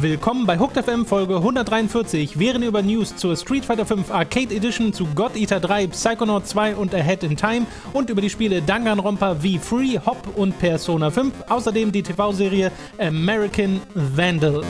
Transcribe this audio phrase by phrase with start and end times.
[0.00, 2.38] Willkommen bei Hooked FM Folge 143.
[2.38, 6.46] Während ihr über News zur Street Fighter 5 Arcade Edition, zu God Eater 3, Psychonaut
[6.46, 11.32] 2 und Ahead in Time und über die Spiele Danganronpa V3, Hop und Persona 5,
[11.48, 14.62] außerdem die TV-Serie American Vandal.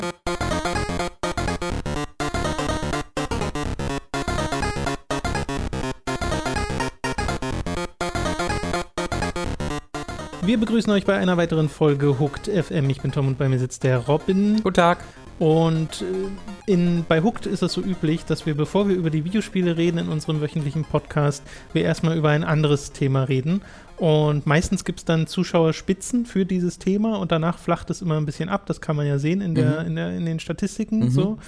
[10.49, 12.89] Wir begrüßen euch bei einer weiteren Folge Hooked FM.
[12.89, 14.57] Ich bin Tom und bei mir sitzt der Robin.
[14.63, 15.05] Guten Tag.
[15.39, 19.27] Und äh, in, bei Hooked ist es so üblich, dass wir, bevor wir über die
[19.27, 21.43] Videospiele reden in unserem wöchentlichen Podcast,
[21.75, 23.61] wir erstmal über ein anderes Thema reden.
[23.99, 28.25] Und meistens gibt es dann Zuschauerspitzen für dieses Thema und danach flacht es immer ein
[28.25, 28.65] bisschen ab.
[28.65, 29.87] Das kann man ja sehen in, der, mhm.
[29.89, 31.01] in, der, in den Statistiken.
[31.01, 31.11] Mhm.
[31.11, 31.39] So.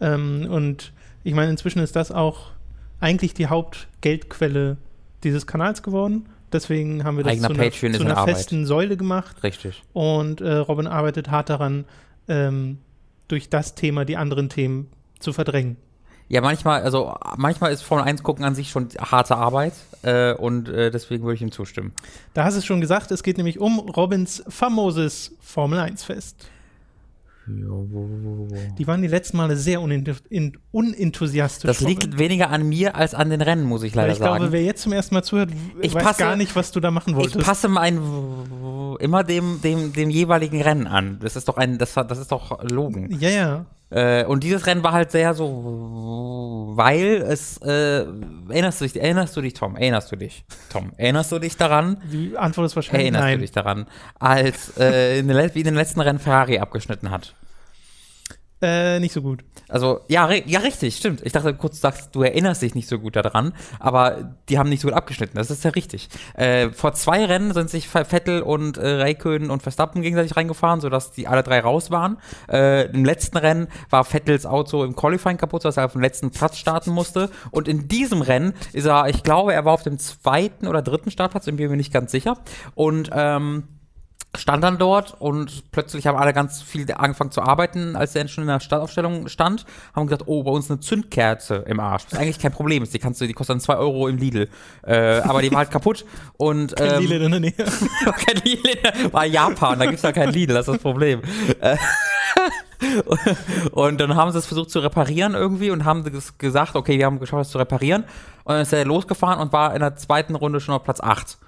[0.00, 0.94] Ähm, und
[1.24, 2.52] ich meine, inzwischen ist das auch
[3.00, 4.78] eigentlich die Hauptgeldquelle
[5.24, 6.30] dieses Kanals geworden.
[6.52, 9.42] Deswegen haben wir das Eigener zu einer, zu einer festen Säule gemacht.
[9.42, 9.82] Richtig.
[9.92, 11.84] Und äh, Robin arbeitet hart daran,
[12.28, 12.78] ähm,
[13.28, 15.76] durch das Thema die anderen Themen zu verdrängen.
[16.28, 20.68] Ja, manchmal, also manchmal ist Formel 1 gucken an sich schon harte Arbeit äh, und
[20.68, 21.92] äh, deswegen würde ich ihm zustimmen.
[22.34, 26.48] Da hast du es schon gesagt, es geht nämlich um Robins famoses Formel 1 Fest.
[27.48, 31.68] Die waren die letzten Male sehr unenthusiastisch.
[31.68, 34.34] Das liegt weniger an mir als an den Rennen, muss ich leider ich sagen.
[34.34, 36.80] Ich glaube, wer jetzt zum ersten Mal zuhört, ich weiß passe, gar nicht, was du
[36.80, 37.36] da machen wolltest.
[37.36, 38.00] Ich passe mein
[38.98, 41.18] immer dem, dem, dem jeweiligen Rennen an.
[41.20, 43.16] Das ist doch ein, das, das ist doch Logen.
[43.20, 43.66] Ja, ja.
[43.90, 48.04] Äh, und dieses Rennen war halt sehr so, weil es, äh,
[48.48, 51.98] erinnerst, du dich, erinnerst du dich, Tom, erinnerst du dich, Tom, erinnerst du dich daran?
[52.10, 53.30] Die Antwort ist wahrscheinlich erinnerst nein.
[53.34, 53.86] Erinnerst du dich daran,
[54.18, 57.34] als äh, in den, wie in den letzten Rennen Ferrari abgeschnitten hat?
[58.62, 59.44] Äh, nicht so gut.
[59.68, 61.20] Also, ja, ja, richtig, stimmt.
[61.24, 64.80] Ich dachte kurz, sagst, du erinnerst dich nicht so gut daran, aber die haben nicht
[64.80, 65.36] so gut abgeschnitten.
[65.36, 66.08] Das ist ja richtig.
[66.34, 71.12] Äh, vor zwei Rennen sind sich Vettel und äh, Raikön und Verstappen gegenseitig reingefahren, sodass
[71.12, 72.16] die alle drei raus waren.
[72.50, 76.30] Äh, Im letzten Rennen war Vettels Auto im Qualifying kaputt, sodass er auf dem letzten
[76.30, 77.28] Platz starten musste.
[77.50, 81.10] Und in diesem Rennen ist er, ich glaube, er war auf dem zweiten oder dritten
[81.10, 82.38] Startplatz, bin mir nicht ganz sicher.
[82.74, 83.64] Und, ähm,
[84.38, 88.42] stand dann dort und plötzlich haben alle ganz viel angefangen zu arbeiten, als er schon
[88.42, 92.04] in der Startaufstellung stand, haben gesagt, oh, bei uns eine Zündkerze im Arsch.
[92.04, 92.84] Das ist eigentlich kein Problem.
[92.84, 94.48] Die kannst du, die kostet dann zwei Euro im Lidl.
[94.82, 96.04] Äh, aber die war halt kaputt
[96.36, 97.52] und kein ähm, Lidl in der Nähe.
[97.56, 101.22] kein Lidl, war Japan, da gibt's ja kein Lidl, das ist das Problem.
[101.60, 101.76] Äh,
[103.72, 106.04] und dann haben sie es versucht zu reparieren irgendwie und haben
[106.38, 108.04] gesagt, okay, wir haben geschafft, es zu reparieren.
[108.44, 111.38] Und dann ist er losgefahren und war in der zweiten Runde schon auf Platz 8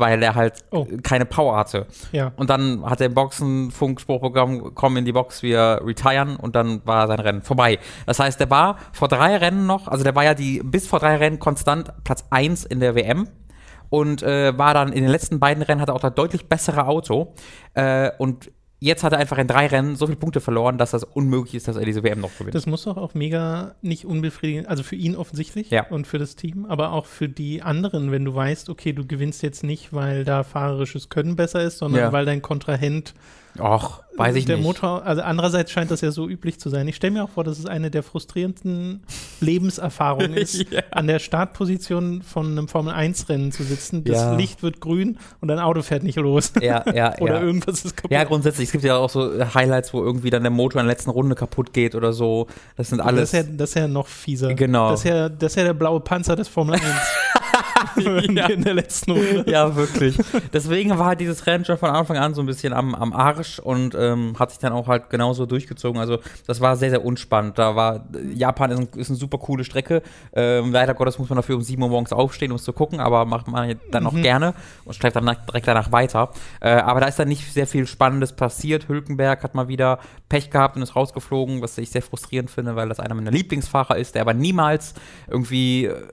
[0.00, 0.86] weil er halt oh.
[1.02, 1.86] keine Power hatte.
[2.12, 2.32] Ja.
[2.36, 7.06] Und dann hat er im Boxen-Funkspruchprogramm, komm in die Box, wir retiren und dann war
[7.06, 7.78] sein Rennen vorbei.
[8.06, 10.98] Das heißt, der war vor drei Rennen noch, also der war ja die bis vor
[10.98, 13.28] drei Rennen konstant Platz 1 in der WM
[13.90, 16.86] und äh, war dann in den letzten beiden Rennen hat er auch das deutlich bessere
[16.86, 17.34] Auto
[17.74, 18.50] äh, und
[18.80, 21.68] jetzt hat er einfach in drei Rennen so viele Punkte verloren, dass das unmöglich ist,
[21.68, 22.54] dass er diese WM noch gewinnt.
[22.54, 25.86] Das muss doch auch mega nicht unbefriedigend, also für ihn offensichtlich ja.
[25.86, 29.42] und für das Team, aber auch für die anderen, wenn du weißt, okay, du gewinnst
[29.42, 32.12] jetzt nicht, weil da fahrerisches Können besser ist, sondern ja.
[32.12, 33.14] weil dein Kontrahent
[33.58, 34.64] Och, weiß ich der nicht.
[34.64, 36.86] Motor, also andererseits scheint das ja so üblich zu sein.
[36.88, 39.02] Ich stelle mir auch vor, dass es eine der frustrierendsten
[39.40, 40.82] Lebenserfahrungen ist, ja.
[40.90, 44.04] an der Startposition von einem Formel-1-Rennen zu sitzen.
[44.04, 44.36] Das ja.
[44.36, 46.52] Licht wird grün und dein Auto fährt nicht los.
[46.60, 47.42] Ja, ja, Oder ja.
[47.42, 48.10] irgendwas ist kaputt.
[48.10, 48.68] Ja, grundsätzlich.
[48.68, 51.34] Es gibt ja auch so Highlights, wo irgendwie dann der Motor in der letzten Runde
[51.34, 52.46] kaputt geht oder so.
[52.76, 53.30] Das sind alles.
[53.30, 54.54] Das ist ja, das ist ja noch fieser.
[54.54, 54.90] Genau.
[54.90, 56.82] Das ist ja, das ist ja der blaue Panzer des Formel 1.
[58.30, 58.46] ja.
[58.46, 59.44] in der letzten Runde.
[59.46, 60.16] Ja, wirklich.
[60.52, 63.39] Deswegen war halt dieses Rennen schon von Anfang an so ein bisschen am, am Arsch
[63.58, 66.00] und ähm, hat sich dann auch halt genauso durchgezogen.
[66.00, 67.58] Also das war sehr, sehr unspannend.
[67.58, 70.02] Da war Japan ist, ein, ist eine super coole Strecke.
[70.32, 73.00] Ähm, leider Gottes muss man dafür um 7 Uhr morgens aufstehen, um es zu gucken,
[73.00, 74.22] aber macht man dann auch mhm.
[74.22, 76.30] gerne und schreibt dann direkt danach weiter.
[76.60, 78.88] Äh, aber da ist dann nicht sehr viel Spannendes passiert.
[78.88, 79.98] Hülkenberg hat mal wieder
[80.28, 83.96] Pech gehabt und ist rausgeflogen, was ich sehr frustrierend finde, weil das einer meiner Lieblingsfahrer
[83.96, 84.94] ist, der aber niemals
[85.28, 86.08] irgendwie äh,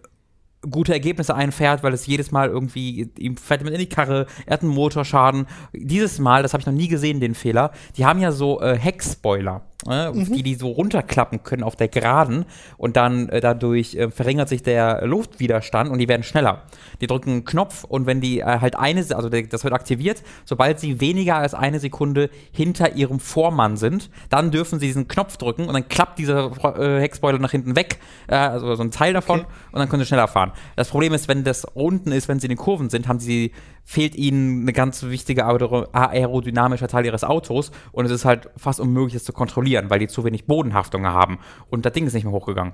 [0.70, 4.54] gute Ergebnisse einfährt, weil es jedes Mal irgendwie, ihm fährt mit in die Karre, er
[4.54, 5.48] hat einen Motorschaden.
[5.74, 8.78] Dieses Mal, das habe ich noch nie gesehen, den Fehler, die haben ja so äh,
[8.78, 10.34] Heckspoiler äh, mhm.
[10.34, 12.46] die die so runterklappen können auf der Geraden
[12.78, 16.64] und dann äh, dadurch äh, verringert sich der Luftwiderstand und die werden schneller.
[17.00, 20.80] Die drücken einen Knopf und wenn die äh, halt eine, also das wird aktiviert, sobald
[20.80, 25.68] sie weniger als eine Sekunde hinter ihrem Vormann sind, dann dürfen sie diesen Knopf drücken
[25.68, 29.42] und dann klappt dieser äh, Heckspoiler nach hinten weg, äh, also so ein Teil davon
[29.42, 29.50] okay.
[29.74, 30.54] und dann können sie schneller fahren.
[30.76, 33.52] Das Problem ist, wenn das unten ist, wenn sie in den Kurven sind, haben sie
[33.90, 39.14] fehlt ihnen eine ganz wichtige aerodynamischer Teil ihres Autos und es ist halt fast unmöglich,
[39.14, 41.40] das zu kontrollieren, weil die zu wenig Bodenhaftung haben.
[41.70, 42.74] Und das Ding ist nicht mehr hochgegangen.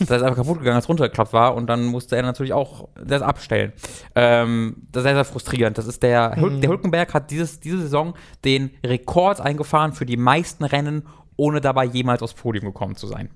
[0.00, 3.22] Das ist einfach kaputt gegangen, als runtergeklappt war und dann musste er natürlich auch das
[3.22, 3.72] abstellen.
[4.14, 5.78] Ähm, das ist sehr, sehr frustrierend.
[5.78, 6.60] Das ist der, Mhm.
[6.60, 8.12] der Hülkenberg hat dieses, diese Saison
[8.44, 13.30] den Rekord eingefahren für die meisten Rennen, ohne dabei jemals aufs Podium gekommen zu sein.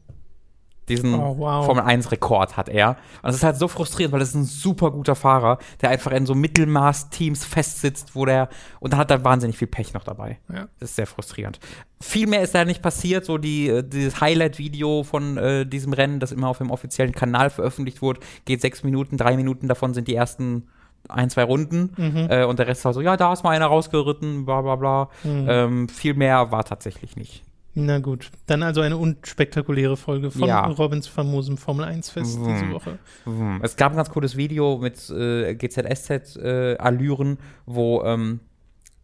[0.89, 1.65] Diesen Oh, wow.
[1.65, 2.91] Formel 1 Rekord hat er.
[2.91, 6.13] Und das ist halt so frustrierend, weil das ist ein super guter Fahrer, der einfach
[6.13, 8.49] in so Mittelmaß-Teams festsitzt, wo der,
[8.81, 10.39] und dann hat er wahnsinnig viel Pech noch dabei.
[10.53, 10.69] Ja.
[10.79, 11.59] Das ist sehr frustrierend.
[12.01, 13.25] Viel mehr ist da nicht passiert.
[13.25, 17.51] So die, äh, dieses Highlight-Video von äh, diesem Rennen, das immer auf dem offiziellen Kanal
[17.51, 20.69] veröffentlicht wurde, geht sechs Minuten, drei Minuten davon sind die ersten
[21.09, 21.93] ein, zwei Runden.
[21.97, 22.27] Mhm.
[22.31, 25.09] Äh, und der Rest war so, ja, da ist mal einer rausgeritten, bla bla bla.
[25.23, 25.47] Mhm.
[25.49, 27.43] Ähm, viel mehr war tatsächlich nicht.
[27.77, 30.65] Na gut, dann also eine unspektakuläre Folge von Ja.
[30.67, 32.47] Robins famosem Formel 1 Fest Mhm.
[32.47, 32.99] diese Woche.
[33.25, 33.59] Hm.
[33.63, 38.41] Es gab ein ganz cooles Video mit äh, GZSZ-Allüren, wo ähm,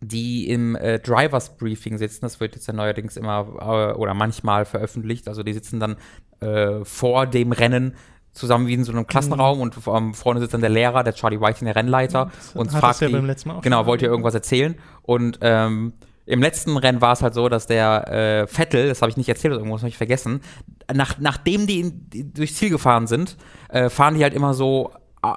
[0.00, 2.20] die im äh, Drivers Briefing sitzen.
[2.22, 5.28] Das wird jetzt ja neuerdings immer äh, oder manchmal veröffentlicht.
[5.28, 5.96] Also die sitzen dann
[6.40, 7.94] äh, vor dem Rennen
[8.32, 11.40] zusammen wie in so einem Klassenraum und ähm, vorne sitzt dann der Lehrer, der Charlie
[11.40, 14.18] White, der Rennleiter Das und fragt ja beim letzten Mal auch genau, wollt ihr erwähnt.
[14.20, 14.76] irgendwas erzählen?
[15.02, 15.92] Und ähm,
[16.30, 19.28] im letzten Rennen war es halt so, dass der äh, Vettel, das habe ich nicht
[19.28, 20.40] erzählt, oder irgendwas habe ich vergessen,
[20.92, 23.36] nach, nachdem die, in, die durchs Ziel gefahren sind,
[23.68, 24.92] äh, fahren die halt immer so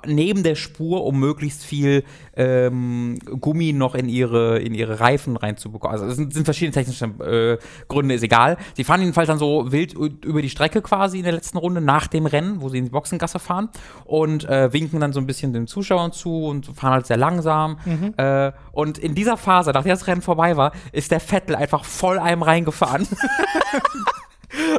[0.06, 2.04] neben der Spur, um möglichst viel
[2.36, 5.94] ähm, Gummi noch in ihre, in ihre Reifen reinzubekommen.
[5.94, 7.58] Also es sind, sind verschiedene technische äh,
[7.90, 8.58] Gründe, ist egal.
[8.76, 12.08] Sie fahren jedenfalls dann so wild über die Strecke quasi in der letzten Runde nach
[12.08, 13.70] dem Rennen, wo sie in die Boxengasse fahren
[14.06, 17.78] und äh, winken dann so ein bisschen den Zuschauern zu und fahren halt sehr langsam.
[18.18, 22.20] Äh, und in dieser Phase, nachdem das Rennen vorbei war, ist der Vettel einfach voll
[22.20, 23.08] einem reingefahren.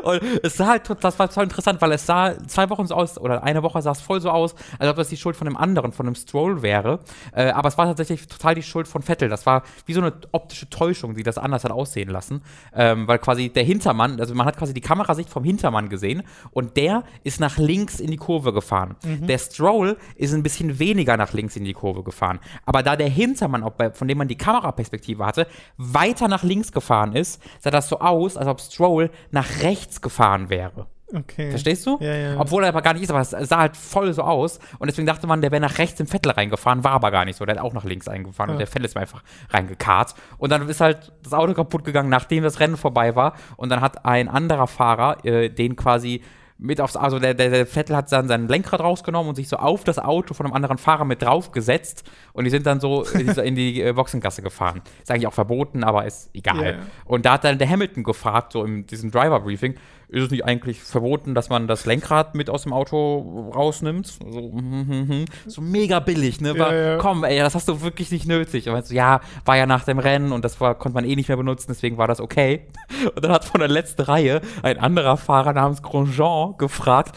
[0.03, 3.19] Und es sah halt, das war total interessant, weil es sah zwei Wochen so aus,
[3.19, 5.57] oder eine Woche sah es voll so aus, als ob das die Schuld von dem
[5.57, 7.01] anderen, von dem Stroll wäre.
[7.35, 9.29] Äh, aber es war tatsächlich total die Schuld von Vettel.
[9.29, 12.43] Das war wie so eine optische Täuschung, die das anders hat aussehen lassen.
[12.75, 16.23] Ähm, weil quasi der Hintermann, also man hat quasi die Kamerasicht vom Hintermann gesehen
[16.53, 18.97] und der ist nach links in die Kurve gefahren.
[19.03, 22.39] Der Stroll ist ein bisschen weniger nach links in die Kurve gefahren.
[22.65, 25.47] Aber da der Hintermann, von dem man die Kameraperspektive hatte,
[25.77, 29.64] weiter nach links gefahren ist, sah das so aus, als ob Stroll nach rechts
[30.03, 30.87] gefahren wäre.
[31.15, 31.51] Okay.
[31.51, 31.99] Verstehst du?
[32.01, 32.41] Ja, ja.
[32.41, 34.59] Obwohl er aber gar nicht ist, aber es sah halt voll so aus.
[34.79, 37.37] Und deswegen dachte man, der wäre nach rechts im Vettel reingefahren, war aber gar nicht
[37.37, 37.45] so.
[37.45, 38.55] Der hat auch nach links eingefahren Ja.
[38.55, 40.15] und der Vettel ist mir einfach reingekarrt.
[40.39, 43.35] Und dann ist halt das Auto kaputt gegangen, nachdem das Rennen vorbei war.
[43.57, 46.23] Und dann hat ein anderer Fahrer äh, den quasi
[46.65, 49.57] mit aufs, also der, der, der Vettel hat dann sein Lenkrad rausgenommen und sich so
[49.57, 53.55] auf das Auto von einem anderen Fahrer mit draufgesetzt und die sind dann so in
[53.55, 54.81] die, äh, Boxengasse gefahren.
[55.03, 56.65] Ist eigentlich auch verboten, aber ist egal.
[56.65, 56.79] Ja.
[57.05, 59.75] Und da hat dann der Hamilton gefragt, so in diesem Driver-Briefing,
[60.15, 64.07] ist es nicht eigentlich verboten, dass man das Lenkrad mit aus dem Auto rausnimmt?
[64.07, 65.25] So, mhm, mhm, mhm.
[65.47, 66.57] so mega billig, ne?
[66.59, 66.97] War, Ja, ja.
[66.99, 68.69] Komm, ey, das hast du wirklich nicht nötig.
[68.69, 71.29] Und so, ja, war ja nach dem Rennen und das war, konnte man eh nicht
[71.29, 72.67] mehr benutzen, deswegen war das okay.
[73.15, 77.17] Und dann hat von der letzten Reihe ein anderer Fahrer namens Grosjean gefragt,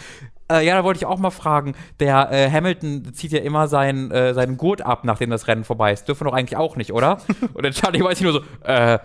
[0.51, 1.75] äh, ja, da wollte ich auch mal fragen.
[1.99, 5.91] Der äh, Hamilton zieht ja immer seinen, äh, seinen Gurt ab, nachdem das Rennen vorbei
[5.91, 6.07] ist.
[6.07, 7.17] Dürfen wir doch eigentlich auch nicht, oder?
[7.53, 8.99] Und dann Charlie weiß ich nur so, äh,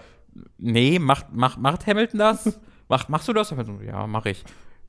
[0.59, 2.61] nee, macht, macht, macht Hamilton das?
[2.93, 3.49] Macht, machst du das?
[3.49, 3.57] So,
[3.87, 4.45] Ja, mach ich.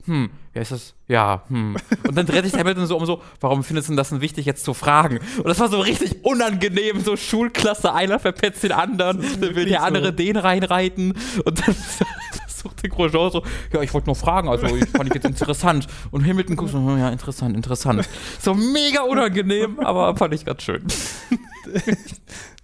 [0.08, 1.78] Hm, ja, ist das, ja, hm.
[2.06, 4.66] Und dann dreht sich Hamilton so um so, warum findest du das denn wichtig, jetzt
[4.66, 5.20] zu fragen?
[5.38, 9.84] Und das war so richtig unangenehm, so Schulklasse, einer verpetzt den anderen, dann will der
[9.84, 10.12] andere so.
[10.12, 11.14] den reinreiten
[11.46, 11.74] und dann
[12.46, 15.88] versucht der Grosjean so, ja, ich wollte nur fragen, also ich fand ich jetzt interessant.
[16.12, 18.10] Und Hamilton guckt so, "Oh ja, interessant, interessant.
[18.42, 20.84] So mega unangenehm, aber fand ich ganz schön.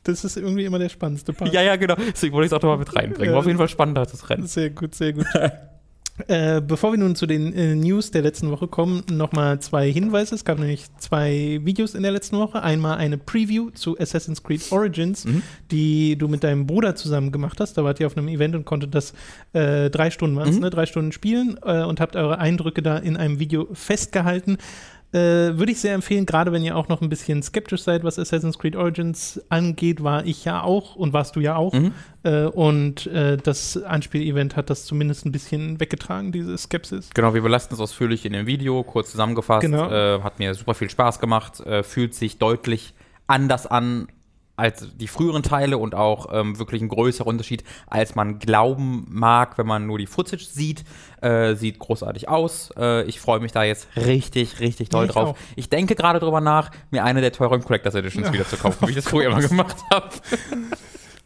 [0.03, 1.53] Das ist irgendwie immer der spannendste Part.
[1.53, 1.95] Ja, ja, genau.
[1.95, 3.33] Deswegen wollte ich es auch nochmal mit reinbringen.
[3.33, 4.47] War auf jeden Fall spannender das Rennen.
[4.47, 5.25] Sehr gut, sehr gut.
[6.27, 10.35] äh, bevor wir nun zu den äh, News der letzten Woche kommen, nochmal zwei Hinweise.
[10.35, 12.61] Es gab nämlich zwei Videos in der letzten Woche.
[12.61, 15.41] Einmal eine Preview zu Assassin's Creed Origins, Mhm.
[15.71, 17.77] die du mit deinem Bruder zusammen gemacht hast.
[17.77, 19.13] Da wart ihr auf einem Event und konntet das
[19.53, 20.59] äh, drei Stunden Mhm.
[20.59, 20.69] ne?
[20.69, 24.57] drei Stunden spielen äh, und habt eure Eindrücke da in einem Video festgehalten.
[25.11, 28.19] Äh, Würde ich sehr empfehlen, gerade wenn ihr auch noch ein bisschen skeptisch seid, was
[28.19, 31.73] Assassin's Creed Origins angeht, war ich ja auch und warst du ja auch.
[31.73, 31.93] Mhm.
[32.23, 37.09] Äh, und äh, das Anspielevent hat das zumindest ein bisschen weggetragen, diese Skepsis.
[37.13, 39.61] Genau, wir belasten es ausführlich in dem Video, kurz zusammengefasst.
[39.61, 39.89] Genau.
[39.89, 42.93] Äh, hat mir super viel Spaß gemacht, äh, fühlt sich deutlich
[43.25, 44.07] anders an
[44.59, 49.57] als die früheren Teile und auch ähm, wirklich ein größerer Unterschied, als man glauben mag,
[49.57, 50.83] wenn man nur die Footage sieht.
[51.21, 52.69] Äh, sieht großartig aus.
[52.77, 55.29] Äh, ich freue mich da jetzt richtig, richtig doll Ja, ich drauf.
[55.29, 55.35] auch.
[55.55, 58.91] Ich denke gerade drüber nach, mir eine der teuren Collectors Editions wieder zu kaufen, wie
[58.91, 60.09] ich das früher immer gemacht habe.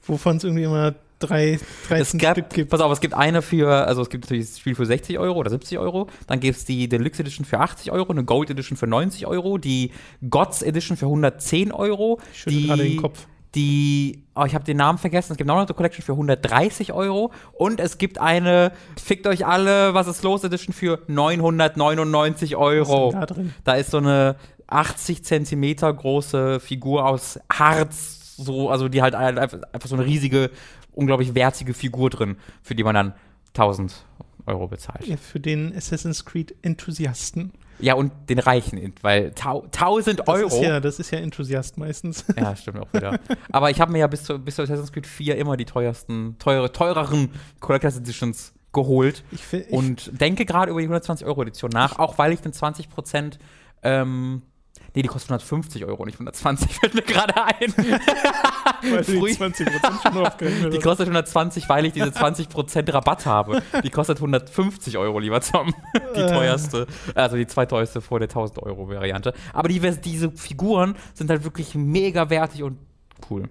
[0.06, 2.70] Wovon es irgendwie immer drei, 13 Es gab, Stück gibt.
[2.70, 5.40] pass auf, es gibt eine für, also es gibt natürlich das Spiel für 60 Euro
[5.40, 8.78] oder 70 Euro, dann gibt es die Deluxe Edition für 80 Euro, eine Gold Edition
[8.78, 9.92] für 90 Euro, die
[10.30, 13.28] Gods Edition für 110 Euro, Ich schüttel gerade den Kopf.
[13.56, 17.80] die, oh, ich habe den Namen vergessen, es gibt Naruto Collection für 130 Euro und
[17.80, 23.12] es gibt eine, fickt euch alle, was ist los Edition für 999 Euro.
[23.12, 23.54] da drin?
[23.64, 24.36] Da ist so eine
[24.68, 30.50] 80 Zentimeter große Figur aus Harz, so, also die halt einfach so eine riesige,
[30.96, 33.14] unglaublich wertige Figur drin, für die man dann
[33.50, 34.06] 1000
[34.46, 35.06] Euro bezahlt.
[35.08, 37.54] Ja, für den Assassin's Creed Enthusiasten.
[37.80, 40.48] Ja, und den Reichen, weil tau 1000 Das Euro.
[40.48, 42.24] ist ja, das ist ja Enthusiast meistens.
[42.38, 43.20] Ja, stimmt auch wieder.
[43.52, 46.38] Aber ich habe mir ja bis zu, bis zu Assassin's Creed 4 immer die teuersten,
[46.40, 51.72] teure, teureren Collectors Editions geholt Ich, ich, und denke gerade über die 120 Euro Edition
[51.72, 53.40] nach, auch weil ich den 20 Prozent,
[53.82, 54.42] ähm,
[54.96, 57.74] nee, die kostet 150 Euro, nicht 120, fällt mir gerade ein.
[57.78, 63.26] weil du die 20% schon aufgerechnet Die kostet 120, weil ich diese 20 Prozent Rabatt
[63.26, 63.62] habe.
[63.84, 65.74] Die kostet 150 Euro, lieber Tom.
[66.16, 66.28] Die Äh.
[66.32, 69.34] teuerste, also die zweiteuerste vor der 1000 Euro Variante.
[69.54, 72.78] Aber die, diese Figuren sind halt wirklich mega wertig und
[73.30, 73.44] cool.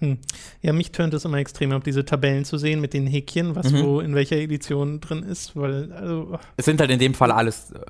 [0.00, 0.16] Hm.
[0.62, 3.72] Ja, mich tönt es immer extrem ab, diese Tabellen zu sehen mit den Häkchen, was
[3.72, 3.82] Mhm.
[3.84, 7.72] wo in welcher Edition drin ist, weil, also, Es sind halt in dem Fall alles,
[7.72, 7.80] äh,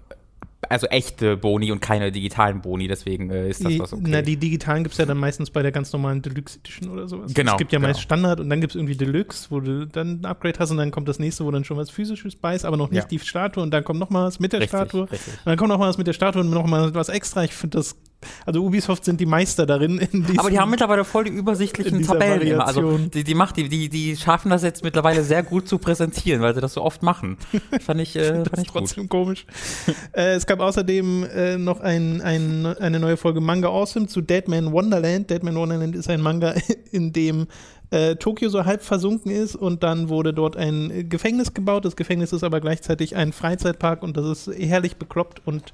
[0.69, 4.03] also echte Boni und keine digitalen Boni, deswegen äh, ist das was okay.
[4.09, 7.07] na, die digitalen gibt es ja dann meistens bei der ganz normalen Deluxe Edition oder
[7.07, 7.33] sowas.
[7.33, 7.89] Genau, Es gibt ja genau.
[7.89, 10.79] meist Standard und dann gibt es irgendwie Deluxe, wo du dann ein Upgrade hast und
[10.79, 13.09] dann kommt das nächste, wo dann schon was physisches bei ist, aber noch nicht Ja.
[13.09, 15.03] die Statue und dann kommt noch mal was mit der richtig, Statue.
[15.11, 15.35] richtig.
[15.35, 17.45] Und dann kommt noch mal was mit der Statue und noch mal was extra.
[17.45, 17.97] Ich finde das,
[18.45, 19.99] also Ubisoft sind die Meister darin.
[19.99, 22.67] In diesem, Aber die haben mittlerweile voll die übersichtlichen Tabellen immer.
[22.67, 26.41] Also die, die, macht, die, die, die schaffen das jetzt mittlerweile sehr gut zu präsentieren,
[26.43, 27.39] weil sie das so oft machen.
[27.81, 28.83] Fand ich, äh, fand ich gut.
[28.83, 29.47] trotzdem komisch.
[30.13, 34.73] äh, es gab außerdem äh, noch ein, ein, eine neue Folge Manga Awesome zu Deadman
[34.73, 35.31] Wonderland.
[35.31, 36.55] Deadman Wonderland ist ein Manga,
[36.91, 37.47] in dem
[37.91, 41.85] äh, Tokio so halb versunken ist und dann wurde dort ein Gefängnis gebaut.
[41.85, 45.73] Das Gefängnis ist aber gleichzeitig ein Freizeitpark und das ist herrlich bekloppt und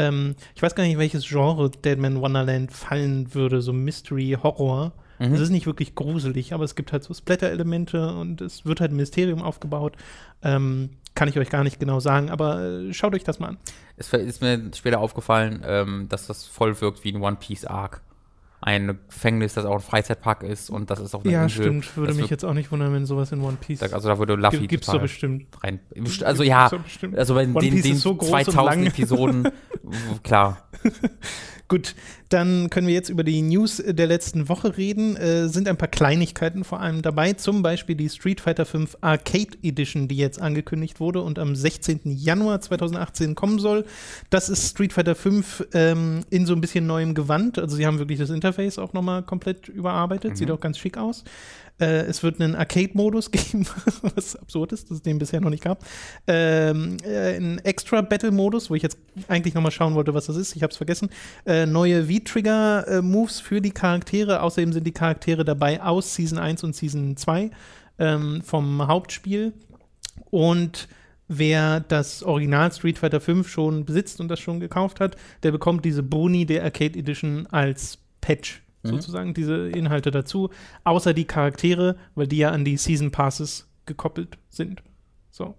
[0.00, 4.92] ähm, ich weiß gar nicht, welches Genre Deadman Wonderland fallen würde, so Mystery, Horror.
[5.18, 5.34] Mhm.
[5.34, 8.92] Es ist nicht wirklich gruselig, aber es gibt halt so Splatter-Elemente und es wird halt
[8.92, 9.96] ein Mysterium aufgebaut.
[10.42, 13.58] Ähm, kann ich euch gar nicht genau sagen, aber äh, schaut euch das mal an.
[13.96, 18.00] Es ist mir später aufgefallen, ähm, dass das voll wirkt wie ein One Piece Arc.
[18.62, 21.62] Ein Gefängnis, das auch ein Freizeitpark ist und das ist auf einer Ja, Insel.
[21.64, 21.96] stimmt.
[21.96, 24.34] Würde das mich jetzt auch nicht wundern, wenn sowas in One Piece Also da würde
[24.34, 24.70] Luffy gibt.
[24.70, 25.46] Gibt's doch bestimmt.
[25.62, 25.80] rein.
[26.24, 27.16] Also ja, bestimmt.
[27.18, 28.86] also bei One den, den so groß und 2000 lang.
[28.86, 29.48] Episoden,
[30.22, 30.68] klar.
[31.68, 31.94] Gut,
[32.30, 35.14] dann können wir jetzt über die News der letzten Woche reden.
[35.14, 39.56] Äh, sind ein paar Kleinigkeiten vor allem dabei, zum Beispiel die Street Fighter V Arcade
[39.62, 42.00] Edition, die jetzt angekündigt wurde und am 16.
[42.04, 43.84] Januar 2018 kommen soll.
[44.30, 45.30] Das ist Street Fighter V
[45.72, 47.56] ähm, in so ein bisschen neuem Gewand.
[47.60, 50.36] Also sie haben wirklich das Interface auch nochmal komplett überarbeitet.
[50.36, 51.24] Sieht auch ganz schick aus.
[51.80, 53.66] Äh, es wird einen Arcade-Modus geben,
[54.02, 55.84] was absurd ist, dass es den bisher noch nicht gab.
[56.26, 60.54] Ähm, äh, einen Extra-Battle-Modus, wo ich jetzt eigentlich nochmal schauen wollte, was das ist.
[60.56, 61.08] Ich habe es vergessen.
[61.46, 64.42] Äh, neue V-Trigger-Moves für die Charaktere.
[64.42, 67.50] Außerdem sind die Charaktere dabei aus Season 1 und Season 2
[67.98, 69.54] ähm, vom Hauptspiel.
[70.30, 70.88] Und
[71.28, 75.84] wer das Original Street Fighter 5 schon besitzt und das schon gekauft hat, der bekommt
[75.84, 80.48] diese Boni der Arcade Edition als Patch sozusagen, diese Inhalte dazu,
[80.84, 84.82] außer die Charaktere, weil die ja an die Season Passes gekoppelt sind.
[85.30, 85.54] So.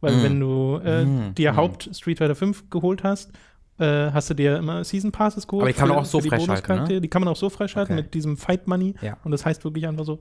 [0.00, 0.22] Weil Mhm.
[0.22, 1.34] wenn du äh, Mhm.
[1.34, 1.56] dir Mhm.
[1.56, 3.30] Haupt Street Fighter 5 geholt hast,
[3.78, 5.64] äh, hast du dir immer Season Passes geholt.
[5.64, 7.00] Aber die kann man auch so freischalten, ne?
[7.02, 8.02] Die kann man auch so freischalten Okay.
[8.04, 8.94] mit diesem Fight Money.
[9.02, 9.18] Ja.
[9.24, 10.20] Und das heißt wirklich einfach so.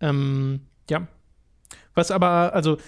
[0.00, 1.06] Ähm, ja.
[1.94, 2.78] Was aber, also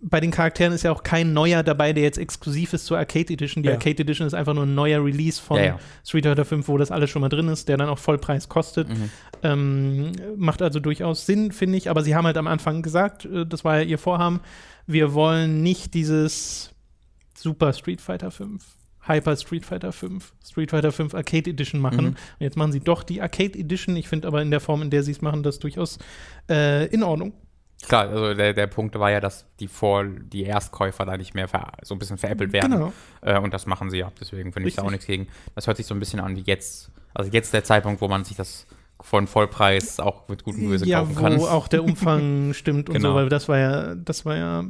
[0.00, 3.32] bei den Charakteren ist ja auch kein neuer dabei, der jetzt exklusiv ist zur Arcade
[3.32, 3.62] Edition.
[3.62, 3.74] Die Ja.
[3.76, 5.78] Arcade Edition ist einfach nur ein neuer Release von Ja, ja.
[6.04, 8.88] Street Fighter 5, wo das alles schon mal drin ist, der dann auch Vollpreis kostet.
[8.88, 9.10] Mhm.
[9.44, 11.88] Ähm, macht also durchaus Sinn, finde ich.
[11.88, 14.40] Aber sie haben halt am Anfang gesagt, äh, das war ja ihr Vorhaben,
[14.86, 16.74] wir wollen nicht dieses
[17.36, 18.64] Super Street Fighter 5,
[19.06, 22.00] Hyper Street Fighter 5, Street Fighter 5 Arcade Edition machen.
[22.04, 22.06] Mhm.
[22.10, 23.96] Und jetzt machen sie doch die Arcade Edition.
[23.96, 25.98] Ich finde aber in der Form, in der sie es machen, das durchaus
[26.50, 27.34] äh, in Ordnung.
[27.86, 31.48] Klar, also der, der Punkt war ja, dass die vor die Erstkäufer da nicht mehr
[31.82, 32.72] so ein bisschen veräppelt werden.
[32.72, 32.92] Genau.
[33.22, 34.12] Äh, und das machen sie ja.
[34.20, 35.26] Deswegen finde ich da auch nichts gegen.
[35.54, 36.90] Das hört sich so ein bisschen an wie jetzt.
[37.14, 38.66] Also jetzt der Zeitpunkt, wo man sich das
[39.00, 41.40] von Vollpreis auch mit gutem Böse Ja, kaufen wo kann.
[41.40, 43.14] auch der Umfang stimmt und so, Genau.
[43.16, 44.64] weil das war ja, das war ja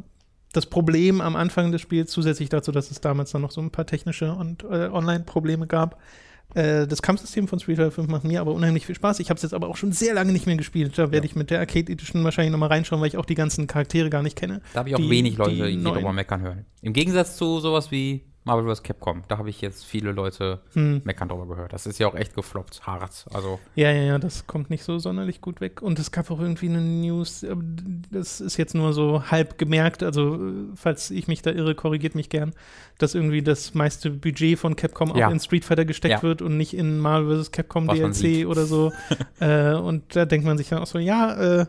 [0.55, 3.71] das Problem am Anfang des Spiels, zusätzlich dazu, dass es damals dann noch so ein
[3.71, 5.99] paar technische und äh, Online-Probleme gab.
[6.55, 9.21] Äh, das Kampfsystem von Street Fighter 5 macht mir aber unheimlich viel Spaß.
[9.21, 10.99] Ich habe es jetzt aber auch schon sehr lange nicht mehr gespielt.
[10.99, 13.67] Da werde ich mit der Arcade Edition wahrscheinlich nochmal reinschauen, weil ich auch die ganzen
[13.67, 14.61] Charaktere gar nicht kenne.
[14.73, 16.67] Da habe ich auch die- wenig Leute, die die, darüber meckern hören.
[16.83, 18.83] Im Gegensatz zu sowas wie Marvel vs.
[18.83, 19.23] Capcom.
[19.29, 21.03] Da habe ich jetzt viele Leute Hm.
[21.05, 21.73] meckern drüber gehört.
[21.73, 23.27] Das ist ja auch echt gefloppt, hart.
[23.33, 25.81] Also, Ja, ja, ja, das kommt nicht so sonderlich gut weg.
[25.83, 27.63] Und es gab auch irgendwie eine News, aber
[28.11, 32.15] das ist jetzt nur so halb gemerkt, also äh, falls ich mich da irre, korrigiert
[32.15, 32.53] mich gern,
[32.99, 35.29] dass irgendwie das meiste Budget von Capcom Ja.
[35.29, 36.23] auch in Street Fighter gesteckt Ja.
[36.23, 37.53] wird und nicht in Marvel vs.
[37.53, 38.93] Capcom Was DLC oder so.
[39.41, 41.67] äh, und da denkt man sich dann auch so, ja, äh,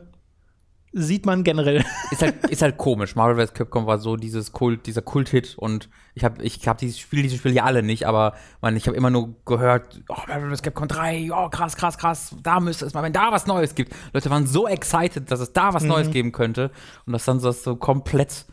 [0.94, 1.84] sieht man generell.
[2.12, 3.16] ist halt, ist halt komisch.
[3.16, 3.54] Marvel vs.
[3.54, 7.38] Capcom war so dieses Kult, dieser Kult-Hit und ich habe ich hab dieses Spiel, diese
[7.38, 10.62] Spiele ja alle nicht, aber man, ich habe immer nur gehört, oh, Marvel vs.
[10.62, 13.94] Capcom 3, oh, krass, krass, krass, da müsste es mal, wenn da was Neues gibt.
[14.14, 15.90] Leute waren so excited, dass es da was Mhm.
[15.90, 16.72] Neues geben könnte
[17.06, 18.46] und das dann so, so komplett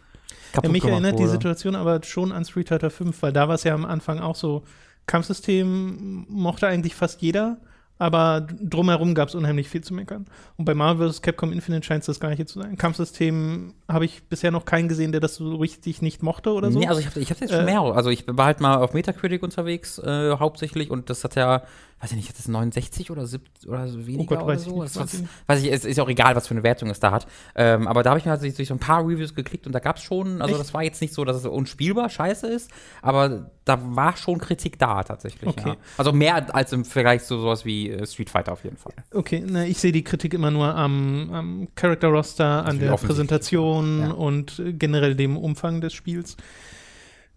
[0.53, 1.31] kaputt Ja, mich erinnert die wurde.
[1.31, 4.35] Situation aber schon an Street Fighter 5, weil da war es ja am Anfang auch
[4.35, 4.65] so,
[5.07, 7.59] Kampfsystem mochte eigentlich fast jeder,
[8.01, 10.25] aber drumherum gab es unheimlich viel zu meckern.
[10.57, 11.21] Und bei Marvel vs.
[11.23, 12.77] Capcom Infinite scheint es das gleiche zu sein.
[12.77, 16.79] Kampfsystem habe ich bisher noch keinen gesehen, der das so richtig nicht mochte oder so.
[16.79, 17.95] Nee, also ich habe ich hab jetzt schon Äh, mehrere.
[17.95, 21.63] Also ich war halt mal auf Metacritic unterwegs, äh, hauptsächlich, und das hat ja,
[22.01, 24.63] weiß ich nicht, hat das 69 oder 70 oder so weniger Oh Gott, oder weiß
[24.63, 24.83] ich so?
[24.83, 25.31] nicht, ich nicht.
[25.47, 27.27] weiß ich, es ist auch egal, was für eine Wertung es da hat.
[27.55, 29.79] Ähm, aber da habe ich mir halt durch so ein paar Reviews geklickt und da
[29.79, 30.61] gab es schon, also Echt?
[30.61, 32.71] das war jetzt nicht so, dass es unspielbar scheiße ist,
[33.03, 35.49] aber da war schon Kritik da tatsächlich.
[35.49, 35.69] Okay.
[35.71, 35.77] Ja.
[35.97, 38.93] Also mehr als im Vergleich zu sowas wie äh, Street Fighter auf jeden Fall.
[39.15, 42.91] Okay, na, ich sehe die Kritik immer nur am, am Character Roster, an der.
[42.97, 44.11] Präsentation Ja.
[44.11, 46.37] und äh, generell dem Umfang des Spiels.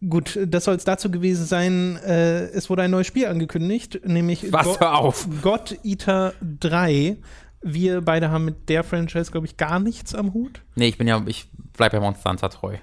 [0.09, 1.95] Gut, das soll es dazu gewesen sein.
[2.05, 5.27] Äh, es wurde ein neues Spiel angekündigt, nämlich Was, Go- auf.
[5.41, 7.15] God Eater 3.
[7.61, 10.61] Wir beide haben mit der Franchise, glaube ich, gar nichts am Hut.
[10.75, 11.47] Nee, ich bin ja, ich
[11.77, 12.75] bleib ja Monster Hunter treu.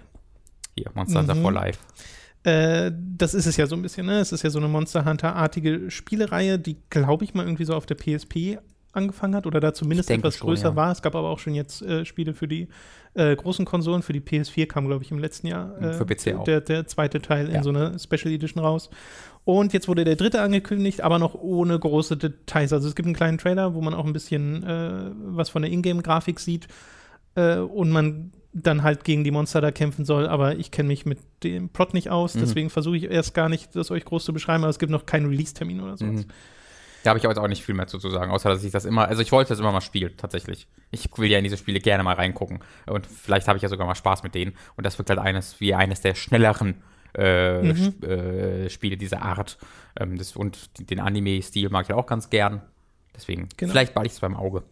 [0.75, 1.43] Hier, Monster Hunter Mhm.
[1.43, 1.79] for Life.
[2.43, 4.19] Äh, das ist es ja so ein bisschen, ne?
[4.21, 7.87] Es ist ja so eine Monster Hunter-artige Spielereihe, die, glaube ich, mal irgendwie so auf
[7.87, 8.59] der PSP
[8.93, 10.77] angefangen hat oder da zumindest etwas schon, größer ja.
[10.77, 10.91] war.
[10.91, 12.69] Es gab aber auch schon jetzt äh, Spiele für die
[13.15, 14.03] äh, großen Konsolen.
[14.03, 16.45] Für die PS4 kam, glaube ich, im letzten Jahr äh, für PC auch.
[16.45, 17.63] Der, der zweite Teil in Ja.
[17.63, 18.91] so einer Special Edition raus.
[19.45, 22.73] Und jetzt wurde der dritte angekündigt, aber noch ohne große Details.
[22.73, 25.71] Also es gibt einen kleinen Trailer, wo man auch ein bisschen äh, was von der
[25.71, 26.69] Ingame-Grafik sieht
[27.37, 31.07] äh, und man dann halt gegen die Monster da kämpfen soll, aber ich kenne mich
[31.07, 32.41] mit dem Plot nicht aus, Mhm.
[32.41, 35.07] deswegen versuche ich erst gar nicht, das euch groß zu beschreiben, aber es gibt noch
[35.07, 36.25] keinen Release-Termin oder sowas.
[36.25, 36.31] Mhm.
[37.03, 38.85] Da habe ich aber jetzt auch nicht viel mehr zu sagen, außer dass ich das
[38.85, 40.67] immer, also ich wollte das immer mal spielen, tatsächlich.
[40.91, 42.59] Ich will ja in diese Spiele gerne mal reingucken.
[42.87, 44.53] Und vielleicht habe ich ja sogar mal Spaß mit denen.
[44.77, 46.83] Und das wirkt halt eines wie eines der schnelleren
[47.17, 47.71] äh, Mhm.
[47.81, 49.57] Sp- äh, Spiele dieser Art.
[49.99, 52.61] Ähm, das, und den Anime-Stil mag ich auch ganz gern.
[53.17, 53.73] Deswegen, Genau.
[53.73, 54.63] vielleicht bald ich es beim Auge.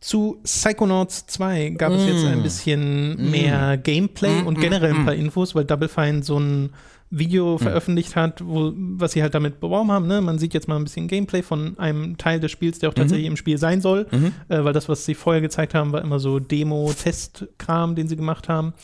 [0.00, 2.08] Zu Psychonauts 2 gab es Mm.
[2.08, 5.04] jetzt ein bisschen mehr Gameplay Mm, und mm, generell ein mm.
[5.04, 6.70] paar Infos, weil Double Fine so ein
[7.12, 10.06] Video veröffentlicht hat, wo, was sie halt damit beworben haben.
[10.06, 10.20] Ne?
[10.20, 13.26] Man sieht jetzt mal ein bisschen Gameplay von einem Teil des Spiels, der auch tatsächlich
[13.26, 14.32] im Spiel sein soll, Mhm.
[14.48, 18.48] äh, weil das, was sie vorher gezeigt haben, war immer so Demo-Test-Kram, den sie gemacht
[18.48, 18.74] haben.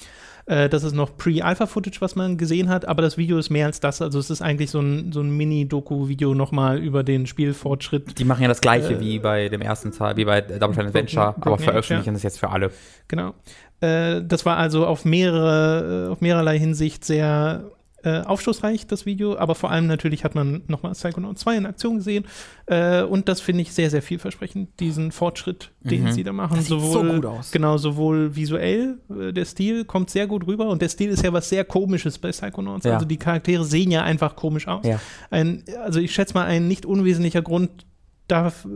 [0.47, 3.81] Äh, das ist noch Pre-Alpha-Footage, was man gesehen hat, aber das Video ist mehr als
[3.81, 4.01] das.
[4.01, 8.43] Also es ist eigentlich so ein, so ein Mini-Doku-Video nochmal über den Spielfortschritt Die machen
[8.43, 11.43] ja das gleiche Äh, wie bei dem ersten Teil, wie bei Double Fine Adventure, Broken
[11.43, 12.13] aber Age, veröffentlichen ja.
[12.13, 12.71] das jetzt für alle.
[13.09, 13.35] Genau.
[13.81, 17.65] Äh, das war also auf mehrere, äh, auf mehrerlei Hinsicht sehr
[18.07, 21.97] äh, aufschlussreich, das Video, aber vor allem natürlich hat man nochmal Psychonaut 2 in Aktion
[21.97, 22.25] gesehen
[22.67, 26.13] äh, und das finde ich sehr, sehr vielversprechend, diesen Fortschritt, den Mhm.
[26.13, 26.55] sie da machen.
[26.57, 27.51] Das sieht so sowohl, gut aus.
[27.51, 31.33] Genau, sowohl visuell, äh, der Stil kommt sehr gut rüber und der Stil ist ja
[31.33, 32.85] was sehr komisches bei Psychonauts.
[32.85, 32.95] Ja.
[32.95, 34.87] Also die Charaktere sehen ja einfach komisch aus.
[34.87, 35.01] Ja.
[35.31, 37.87] Ein, also ich schätze mal, ein nicht unwesentlicher Grund
[38.29, 38.69] darf, äh,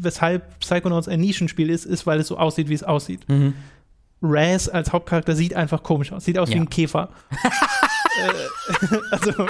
[0.00, 3.28] weshalb Psychonauts ein Nischenspiel ist, ist, weil es so aussieht, wie es aussieht.
[3.28, 3.54] Mhm.
[4.22, 6.26] Raz als Hauptcharakter sieht einfach komisch aus.
[6.26, 6.60] Sieht aus wie Ja.
[6.60, 7.08] ein Käfer.
[8.28, 9.46] äh, also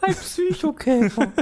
[0.00, 1.32] Ein Psychokäfer.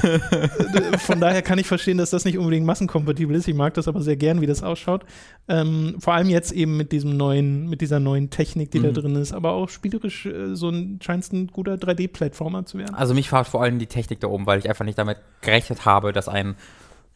[0.98, 3.48] von daher kann ich verstehen, dass das nicht unbedingt massenkompatibel ist.
[3.48, 5.04] Ich mag das aber sehr gern, wie das ausschaut.
[5.48, 8.94] Ähm, vor allem jetzt eben mit diesem neuen, mit dieser neuen Technik, die da Mhm.
[8.94, 9.32] drin ist.
[9.32, 12.94] Aber auch spielerisch äh, so ein scheint es ein guter 3D-Plattformer zu werden.
[12.94, 15.84] Also mich fragt vor allem die Technik da oben, weil ich einfach nicht damit gerechnet
[15.84, 16.56] habe, dass ein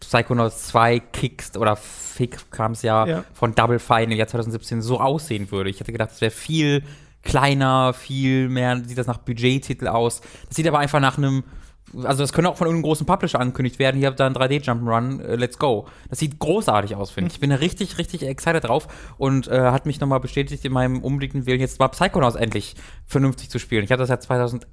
[0.00, 3.24] Psychonauts 2 Kicks oder Fick kam es ja, Ja.
[3.32, 5.70] von Double Fine im Jahr 2017 so aussehen würde.
[5.70, 6.82] Ich hätte gedacht, es wäre viel
[7.24, 10.20] kleiner, viel mehr, sieht das nach Budgettitel aus.
[10.48, 11.44] Das sieht aber einfach nach einem,
[12.02, 13.98] also das könnte auch von irgendeinem großen Publisher angekündigt werden.
[13.98, 15.86] Hier habt ihr einen 3D-Jump'n'Run, äh, let's go.
[16.08, 17.34] Das sieht großartig aus, finde ich.
[17.34, 21.02] Ich bin da richtig, richtig excited drauf und äh, hat mich nochmal bestätigt in meinem
[21.02, 23.84] unbedingten Willen, jetzt mal Psychonauts endlich vernünftig zu spielen.
[23.84, 24.68] Ich hatte das ja 2011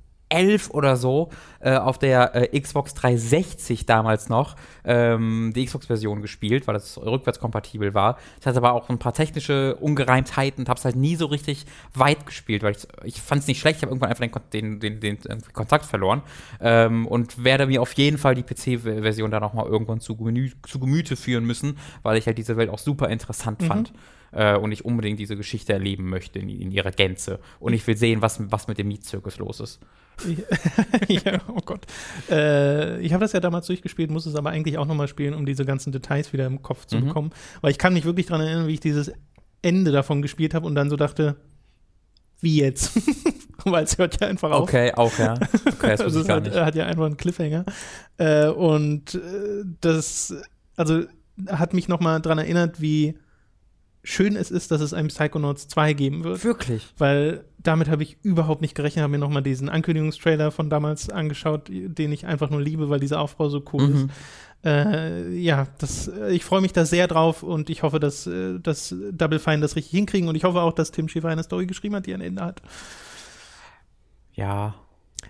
[0.72, 6.74] oder so äh, auf der äh, Xbox 360 damals noch ähm, die Xbox-Version gespielt, weil
[6.74, 8.17] das rückwärtskompatibel war.
[8.39, 11.65] Ich hatte aber auch ein paar technische Ungereimtheiten und habe es halt nie so richtig
[11.94, 13.78] weit gespielt, weil ich, ich fand es nicht schlecht.
[13.78, 16.24] Ich habe irgendwann einfach den, den, den, den, Kontakt verloren
[16.60, 20.52] ähm, und werde mir auf jeden Fall die PC-Version dann auch mal irgendwann zu, Gemü
[20.67, 23.65] zu Gemüte führen müssen, weil ich halt diese Welt auch super interessant Mhm.
[23.65, 23.94] fand.
[24.34, 27.39] äh, und ich unbedingt diese Geschichte erleben möchte in, in ihrer Gänze.
[27.60, 29.82] Und ich will sehen, was, was mit dem Mietzirkus los ist.
[31.08, 31.86] ja, oh Gott.
[32.30, 35.45] Äh, ich habe das ja damals durchgespielt, muss es aber eigentlich auch nochmal spielen, um
[35.45, 37.06] diese ganzen Details wieder im Kopf zu Mhm.
[37.08, 37.30] bekommen.
[37.62, 39.12] Weil ich kann mich wirklich daran erinnern, wie ich dieses
[39.62, 41.36] Ende davon gespielt habe und dann so dachte,
[42.39, 42.91] wie jetzt?
[43.65, 44.63] Weil es hört ja einfach auf.
[44.63, 45.36] Okay, auch, ja.
[45.67, 47.65] Okay, das also es hat, hat ja einfach einen Cliffhanger.
[48.17, 49.19] Äh, und äh,
[49.82, 50.34] das,
[50.76, 51.04] also
[51.47, 53.17] hat mich nochmal daran erinnert, wie
[54.04, 56.44] schön es ist, dass es einen Psychonauts 2 geben wird.
[56.44, 56.88] Wirklich.
[56.98, 61.70] Weil damit habe ich überhaupt nicht gerechnet, habe mir nochmal diesen Ankündigungstrailer von damals angeschaut,
[61.70, 64.04] den ich einfach nur liebe, weil dieser Aufbau so cool ist.
[64.04, 64.10] Mhm.
[64.64, 68.60] Äh, ja, das, äh, ich freue mich da sehr drauf und ich hoffe, dass, äh,
[68.60, 71.66] dass Double Fine das richtig hinkriegen und ich hoffe auch, dass Tim Schäfer eine Story
[71.66, 72.62] geschrieben hat, die ein Ende hat.
[74.34, 74.76] Ja.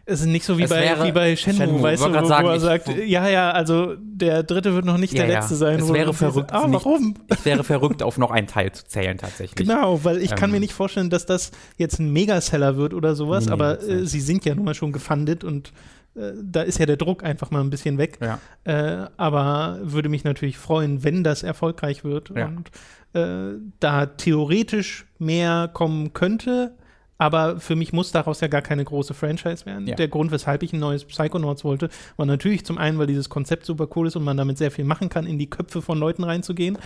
[0.05, 2.47] Es ist nicht so wie, Es bei, wie bei Shenmue, Shenmue, weißt du, wo, sagen,
[2.47, 5.39] wo er sagt, ja, ja, also der dritte wird noch nicht Ja, der ja.
[5.39, 5.79] letzte sein.
[5.79, 7.15] Es wäre verrückt, Ah, nicht- warum?
[7.29, 9.55] Ich wäre verrückt, auf noch einen Teil zu zählen, tatsächlich.
[9.67, 10.53] Genau, weil ich kann Ähm.
[10.55, 14.21] mir nicht vorstellen, dass das jetzt ein Megaseller wird oder sowas, Nee, aber äh, sie
[14.21, 15.71] sind ja nun mal schon gefundet und
[16.15, 18.17] äh, da ist ja der Druck einfach mal ein bisschen weg.
[18.21, 18.39] Ja.
[18.63, 22.47] Äh, aber würde mich natürlich freuen, wenn das erfolgreich wird Ja.
[22.47, 22.69] und
[23.13, 26.73] äh, da theoretisch mehr kommen könnte.
[27.21, 29.85] Aber für mich muss daraus ja gar keine große Franchise werden.
[29.85, 29.93] Ja.
[29.93, 33.67] Der Grund, weshalb ich ein neues Psychonauts wollte, war natürlich zum einen, weil dieses Konzept
[33.67, 36.23] super cool ist und man damit sehr viel machen kann, in die Köpfe von Leuten
[36.23, 36.79] reinzugehen.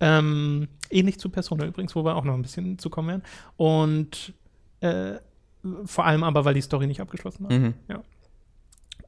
[0.00, 3.22] Ähm, ähnlich zu Persona übrigens, wo wir auch noch ein bisschen zu kommen werden.
[3.56, 4.34] Und
[4.80, 5.14] äh,
[5.86, 7.58] vor allem aber, weil die Story nicht abgeschlossen war.
[7.58, 7.72] Mhm.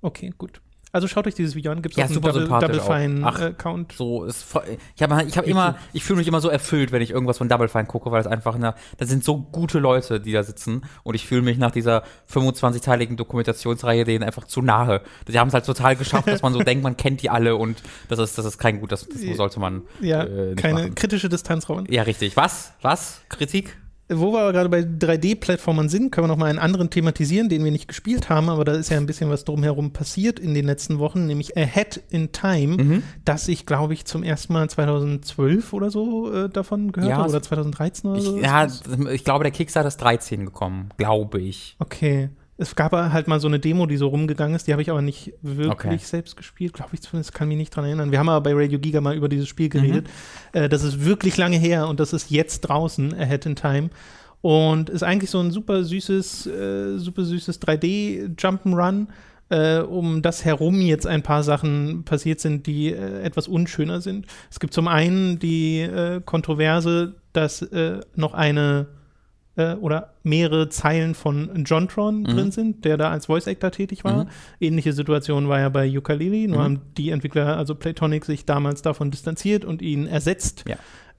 [0.01, 0.63] Okay, gut.
[0.93, 2.97] Also schaut euch dieses Video an, gibt es Ja, auch einen super Double, sympathisch Double
[3.09, 3.21] Fine.
[3.25, 3.41] Ach.
[3.41, 3.93] äh, Count.
[3.93, 4.63] So, ist voll,
[4.97, 7.49] ich habe ich hab immer, ich fühle mich immer so erfüllt, wenn ich irgendwas von
[7.49, 10.83] Double Fine gucke, weil es einfach eine, das sind so gute Leute, die da sitzen
[11.05, 15.03] und ich fühle mich nach dieser 25-teiligen Dokumentationsreihe denen einfach zu nahe.
[15.29, 17.83] Die haben es halt total geschafft, dass man so denkt, man kennt die alle und
[18.09, 20.95] das ist, das ist kein gut, das, das sollte man Ja, äh, keine machen.
[20.95, 21.87] kritische Distanz, Robin.
[21.89, 22.37] Ja, richtig.
[22.37, 22.73] Was?
[22.83, 23.21] Was?
[23.29, 23.77] Kritik?
[24.13, 27.63] Wo wir aber gerade bei 3D-Plattformern sind, können wir noch mal einen anderen thematisieren, den
[27.65, 30.67] wir nicht gespielt haben, aber da ist ja ein bisschen was drumherum passiert in den
[30.67, 33.03] letzten Wochen, nämlich Ahead in Time, Mhm.
[33.25, 37.29] das ich, glaube ich, zum ersten Mal 2012 oder so äh, davon gehört Ja, habe,
[37.31, 38.39] oder 2013 oder Ich, so.
[38.39, 38.67] ja,
[39.13, 41.77] ich glaube, der Kickstarter ist 13 gekommen, glaube ich.
[41.79, 42.31] Okay.
[42.61, 45.01] Es gab halt mal so eine Demo, die so rumgegangen ist, die habe ich aber
[45.03, 45.97] nicht wirklich Okay.
[46.01, 48.11] selbst gespielt, glaube ich zumindest, kann mich nicht dran erinnern.
[48.13, 49.71] Wir haben aber bei Radio Giga mal über dieses Spiel Mhm.
[49.71, 50.07] geredet.
[50.53, 53.91] Äh, das ist wirklich lange her und das ist jetzt draußen, Ahead in Time.
[54.43, 59.07] Und ist eigentlich so ein super süßes, äh, super süßes 3D-Jump'n'Run,
[59.51, 64.27] äh, um das herum jetzt ein paar Sachen passiert sind, die äh, etwas unschöner sind.
[64.51, 68.87] Es gibt zum einen die äh, Kontroverse, dass äh, noch eine
[69.57, 74.25] äh, oder mehrere Zeilen von Jontron drin sind, der da als Voice Actor tätig war.
[74.25, 74.29] Mhm.
[74.61, 76.63] Ähnliche Situation war ja bei Ukulele, nur Mhm.
[76.65, 80.77] haben die Entwickler, also Playtonic, sich damals davon distanziert und ihn ersetzt, Ja.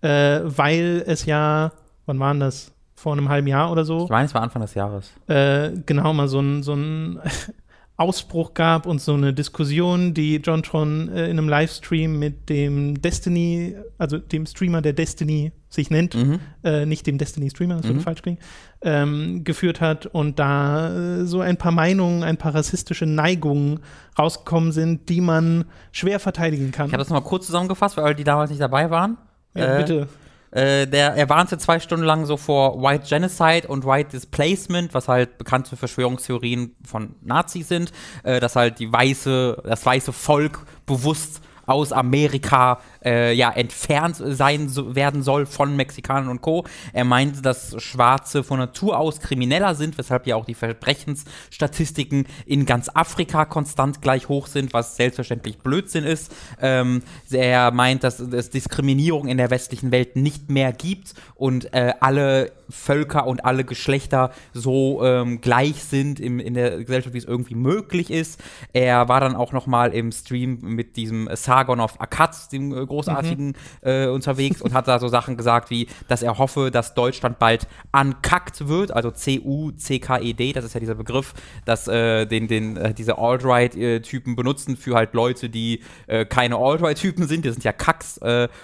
[0.08, 1.72] äh, weil es ja,
[2.06, 2.72] wann waren das?
[2.96, 5.12] Vor einem halben Jahr oder so, Ich meine, es war Anfang des Jahres.
[5.28, 7.20] äh, genau mal so ein, so ein
[8.02, 13.76] Ausbruch gab und so eine Diskussion, die Jontron äh, in einem Livestream mit dem Destiny,
[13.98, 16.40] also dem Streamer, der Destiny sich nennt, Mhm.
[16.64, 18.04] äh, nicht dem Destiny-Streamer, das würde Mhm.
[18.04, 18.40] falsch klingen,
[18.82, 23.80] ähm, geführt hat und da äh, so ein paar Meinungen, ein paar rassistische Neigungen
[24.20, 26.88] rausgekommen sind, die man schwer verteidigen kann.
[26.88, 29.18] Ich habe das nochmal kurz zusammengefasst, für alle, die damals nicht dabei waren.
[29.54, 30.08] ja, Äh, bitte.
[30.52, 35.08] Äh, der, er warnte zwei Stunden lang so vor White Genocide und White Displacement, was
[35.08, 37.92] halt bekannte Verschwörungstheorien von Nazis sind,
[38.24, 44.70] äh, dass halt die weiße, das weiße Volk bewusst aus Amerika äh, ja entfernt sein
[44.70, 46.66] so, werden soll von Mexikanern und Co.
[46.94, 52.66] Er meinte, dass Schwarze von Natur aus krimineller sind, weshalb ja auch die Verbrechensstatistiken in
[52.66, 56.34] ganz Afrika konstant gleich hoch sind, was selbstverständlich Blödsinn ist.
[56.62, 61.94] Ähm, er meint, dass es Diskriminierung in der westlichen Welt nicht mehr gibt und äh,
[62.00, 67.26] alle Völker und alle Geschlechter so ähm, gleich sind im, in der Gesellschaft, wie es
[67.26, 68.42] irgendwie möglich ist.
[68.74, 72.86] Er war dann auch noch mal im Stream mit diesem Sargon of Akkad, dem äh,
[72.86, 77.40] großartigen, äh, unterwegs und hat da so Sachen gesagt wie, dass er hoffe, dass Deutschland
[77.40, 81.34] bald ankackt wird, also C-U-C-K-E-D, das ist ja dieser Begriff,
[81.66, 87.28] dass äh, den, den, äh, diese Alt-Right-Typen benutzen für halt Leute, die äh, keine Alt-Right-Typen
[87.28, 88.20] sind, die sind ja Kacks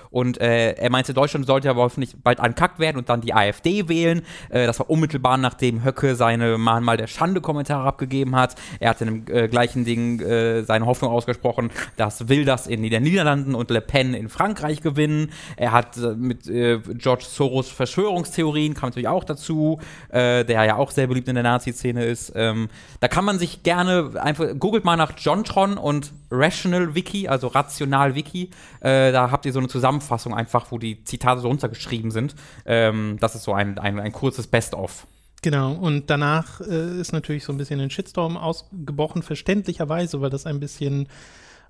[0.10, 3.97] und er meinte, Deutschland sollte aber hoffentlich bald ankackt werden und dann die AfD wählen.
[4.06, 8.56] Äh, das war unmittelbar nachdem Höcke seine Mahnmal der Schande-Kommentare abgegeben hat.
[8.80, 13.04] Er hat in dem äh, gleichen Ding äh, seine Hoffnung ausgesprochen, dass Wilders in den
[13.04, 15.32] Niederlanden und Le Pen in Frankreich gewinnen.
[15.56, 19.80] Er hat äh, mit äh, George Soros Verschwörungstheorien, kam natürlich auch dazu,
[20.10, 22.34] äh, der ja auch sehr beliebt in der Nazi-Szene ist.
[22.36, 27.48] Ähm, da kann man sich gerne einfach, googelt mal nach Jontron und Rational Wiki, also
[27.48, 28.50] Rational Wiki.
[28.82, 32.36] Da habt ihr so eine Zusammenfassung einfach, wo die Zitate so runtergeschrieben sind.
[32.66, 35.08] Ähm, das ist so ein, ein kurzes Best-of.
[35.42, 40.48] Genau, und danach äh, ist natürlich so ein bisschen ein Shitstorm ausgebrochen, verständlicherweise, weil das
[40.48, 41.08] ein bisschen,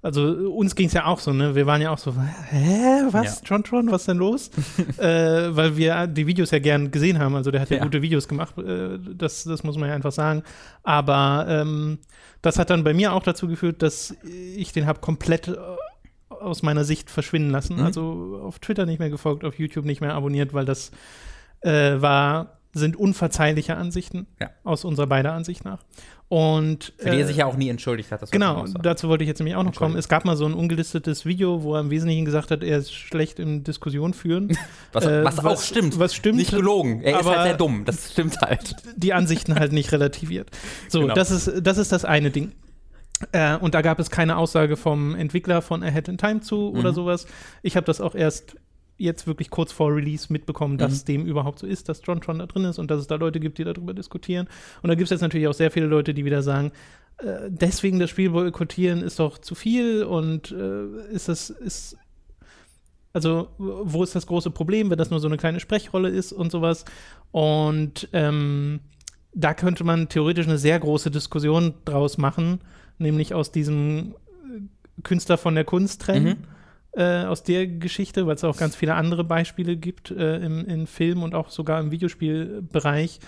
[0.02, 1.54] also uns ging es ja auch so, ne?
[1.54, 2.14] Wir waren ja auch so,
[2.50, 3.42] hä, was, Ja.
[3.46, 4.52] John Tron, was denn los?
[4.98, 5.04] äh,
[5.56, 7.84] weil wir die Videos ja gern gesehen haben, also der hat ja, Ja.
[7.84, 10.44] gute Videos gemacht, äh, das, das muss man ja einfach sagen.
[10.84, 12.00] Aber ähm,
[12.42, 14.16] das hat dann bei mir auch dazu geführt, dass
[14.56, 15.58] ich den habe komplett äh,
[16.30, 17.78] aus meiner Sicht verschwinden lassen.
[17.78, 17.84] Mhm.
[17.84, 20.92] Also auf Twitter nicht mehr gefolgt, auf YouTube nicht mehr abonniert, weil das
[21.68, 24.50] äh, war, sind unverzeihliche Ansichten Ja.
[24.64, 25.80] aus unserer beider Ansicht nach.
[26.30, 28.22] Und Für die äh, er sich ja auch nie entschuldigt hat.
[28.22, 29.96] das Genau, auch dazu wollte ich jetzt nämlich auch noch kommen.
[29.96, 32.94] Es gab mal so ein ungelistetes Video, wo er im Wesentlichen gesagt hat, er ist
[32.94, 34.50] schlecht im Diskussion führen.
[34.92, 35.98] Was, äh, was, auch was- stimmt.
[36.00, 37.02] was stimmt, Nicht gelogen.
[37.02, 37.86] Er ist halt sehr dumm.
[37.86, 38.76] Das stimmt halt.
[38.98, 40.50] die Ansichten halt nicht relativiert.
[40.90, 41.14] So, Genau.
[41.14, 42.52] das, ist, das ist das eine Ding.
[43.32, 46.92] Äh, und da gab es keine Aussage vom Entwickler von Ahead in Time zu oder
[46.92, 46.96] Mhm.
[46.96, 47.26] sowas.
[47.64, 48.58] Ich habe das auch erst
[48.98, 51.06] jetzt wirklich kurz vor Release mitbekommen, dass Mhm.
[51.06, 53.40] dem überhaupt so ist, dass John Tron da drin ist und dass es da Leute
[53.40, 54.48] gibt, die darüber diskutieren.
[54.82, 56.72] Und da gibt es jetzt natürlich auch sehr viele Leute, die wieder sagen,
[57.20, 61.98] äh, deswegen das Spiel boykottieren ist doch zu viel und äh, ist das, ist
[63.14, 66.52] also, wo ist das große Problem, wenn das nur so eine kleine Sprechrolle ist und
[66.52, 66.86] sowas?
[67.32, 68.82] Und ähm,
[69.34, 72.60] da könnte man theoretisch eine sehr große Diskussion draus machen,
[73.00, 74.14] nämlich aus diesem
[74.46, 76.46] äh, Künstler von der Kunst trennen,
[76.94, 80.88] äh, aus der Geschichte, weil es auch ganz viele andere Beispiele gibt äh, im, im
[80.88, 83.20] Film und auch sogar im Videospielbereich.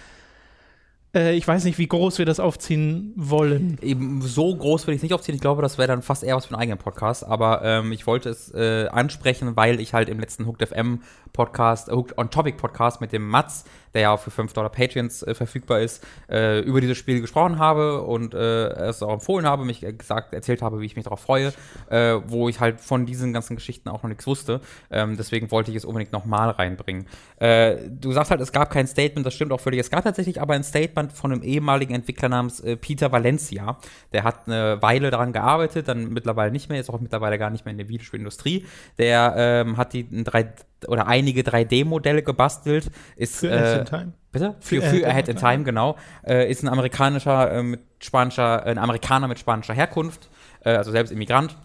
[1.14, 3.78] Äh, ich weiß nicht, wie groß wir das aufziehen wollen.
[3.82, 5.36] Eben so groß will ich es nicht aufziehen.
[5.36, 7.26] Ich glaube, das wäre dann fast eher was für einen eigenen Podcast.
[7.26, 11.02] Aber ähm, ich wollte es äh, ansprechen, weil ich halt im letzten Hooked FM
[11.34, 15.24] Podcast, Hooked on Topic Podcast mit dem Mats, der ja auch für 5 Dollar Patreons
[15.24, 19.66] äh, verfügbar ist, äh, über dieses Spiel gesprochen habe und äh, es auch empfohlen habe,
[19.66, 21.54] mich äh, gesagt, erzählt habe, wie ich mich darauf freue,
[21.90, 24.62] äh, wo ich halt von diesen ganzen Geschichten auch noch nichts wusste.
[24.92, 27.08] Ähm, deswegen wollte ich es unbedingt nochmal reinbringen.
[27.40, 29.80] Du sagst halt, es gab kein Statement, das stimmt auch völlig.
[29.80, 33.78] Es gab tatsächlich aber ein Statement von einem ehemaligen Entwickler namens Peter Valencia.
[34.12, 37.66] Der hat eine Weile daran gearbeitet, dann mittlerweile nicht mehr, ist auch mittlerweile gar nicht
[37.66, 38.66] mehr in der Videospielindustrie.
[38.98, 40.54] Der ähm, hat die drei
[40.88, 44.14] oder einige 3D-Modelle gebastelt, ist Für äh, Ahead in Time.
[44.32, 44.56] Bitte?
[44.60, 45.96] Für, Für für Ahead Ahead in in Time, genau.
[46.26, 50.30] Äh, ist ein amerikanischer äh, mit spanischer, äh, ein Amerikaner mit spanischer Herkunft,
[50.64, 51.56] äh, also selbst Immigrant.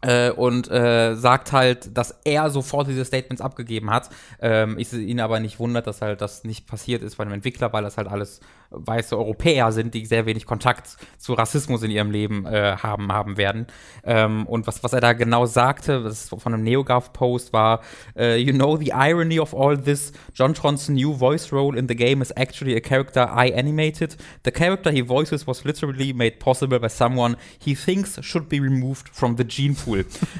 [0.00, 4.10] Äh, und äh, sagt halt, dass er sofort diese Statements abgegeben hat.
[4.40, 7.72] Ähm, ich ihn aber nicht wundert, dass halt das nicht passiert ist bei einem Entwickler,
[7.72, 12.10] weil das halt alles weiße Europäer sind, die sehr wenig Kontakt zu Rassismus in ihrem
[12.10, 13.66] Leben äh, haben, haben werden.
[14.04, 17.80] Ähm, und was, was er da genau sagte, das von einem NeoGAF-Post war,
[18.16, 22.20] äh, you know the irony of all this, Jontron's new voice role in the game
[22.22, 24.16] is actually a character I animated.
[24.44, 29.08] The character he voices was literally made possible by someone he thinks should be removed
[29.08, 29.87] from the gene pool.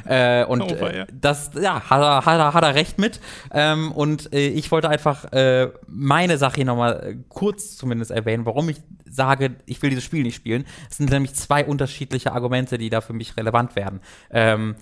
[0.06, 1.06] Äh, und Oh, äh, ja.
[1.12, 3.20] das, ja, hat er, hat er, hat er recht mit.
[3.52, 8.44] Ähm, und äh, ich wollte einfach äh, meine Sache hier nochmal äh, kurz zumindest erwähnen,
[8.46, 8.76] warum ich
[9.08, 10.64] sage, ich will dieses Spiel nicht spielen.
[10.90, 14.00] Es sind nämlich zwei unterschiedliche Argumente, die da für mich relevant werden.
[14.30, 14.76] Ähm,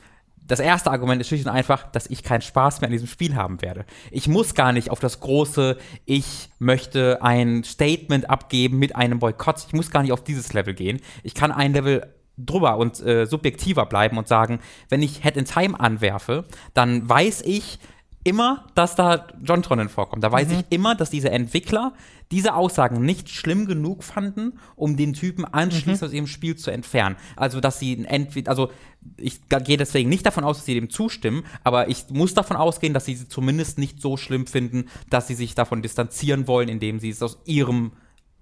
[0.46, 3.34] das erste Argument ist schlicht und einfach, dass ich keinen Spaß mehr an diesem Spiel
[3.34, 3.84] haben werde.
[4.10, 9.64] Ich muss gar nicht auf das große, ich möchte ein Statement abgeben mit einem Boykott.
[9.66, 11.00] Ich muss gar nicht auf dieses Level gehen.
[11.24, 15.44] Ich kann ein Level drüber und äh, subjektiver bleiben und sagen, wenn ich Head in
[15.44, 16.44] Time anwerfe,
[16.74, 17.78] dann weiß ich
[18.26, 20.24] immer, dass da John Tronnen vorkommt.
[20.24, 21.92] Da weiß ich immer, dass diese Entwickler
[22.32, 27.14] diese Aussagen nicht schlimm genug fanden, um den Typen anschließend aus ihrem Spiel zu entfernen.
[27.36, 28.70] Also, dass sie entweder, also
[29.16, 32.94] ich gehe deswegen nicht davon aus, dass sie dem zustimmen, aber ich muss davon ausgehen,
[32.94, 36.98] dass sie sie zumindest nicht so schlimm finden, dass sie sich davon distanzieren wollen, indem
[36.98, 37.92] sie es aus ihrem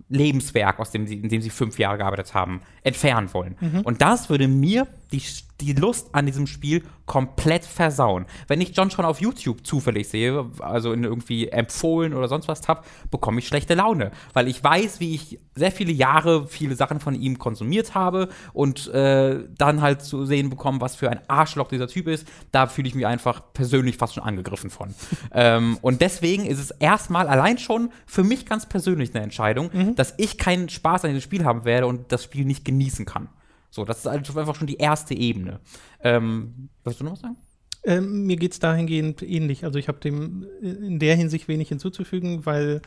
[0.08, 3.56] Lebenswerk, aus dem sie, in dem sie fünf Jahre gearbeitet haben, entfernen wollen.
[3.84, 5.22] Und das würde mir die,
[5.60, 8.26] die Lust an diesem Spiel komplett versauen.
[8.48, 12.66] Wenn ich John schon auf YouTube zufällig sehe, also in irgendwie empfohlen oder sonst was
[12.66, 17.00] habe, bekomme ich schlechte Laune, weil ich weiß, wie ich sehr viele Jahre viele Sachen
[17.00, 21.68] von ihm konsumiert habe und äh, dann halt zu sehen bekommen, was für ein Arschloch
[21.68, 24.94] dieser Typ ist, da fühle ich mich einfach persönlich fast schon angegriffen von.
[25.32, 30.14] ähm, und deswegen ist es erstmal allein schon für mich ganz persönlich eine Entscheidung, dass
[30.16, 32.73] ich keinen Spaß an diesem Spiel haben werde und das Spiel nicht genießen
[33.06, 33.28] kann.
[33.70, 35.60] So, das ist also einfach schon die erste Ebene.
[36.02, 37.36] Ähm, willst du noch was sagen?
[37.84, 39.64] Ähm, mir geht es dahingehend ähnlich.
[39.64, 42.80] Also ich habe dem in der Hinsicht wenig hinzuzufügen, weil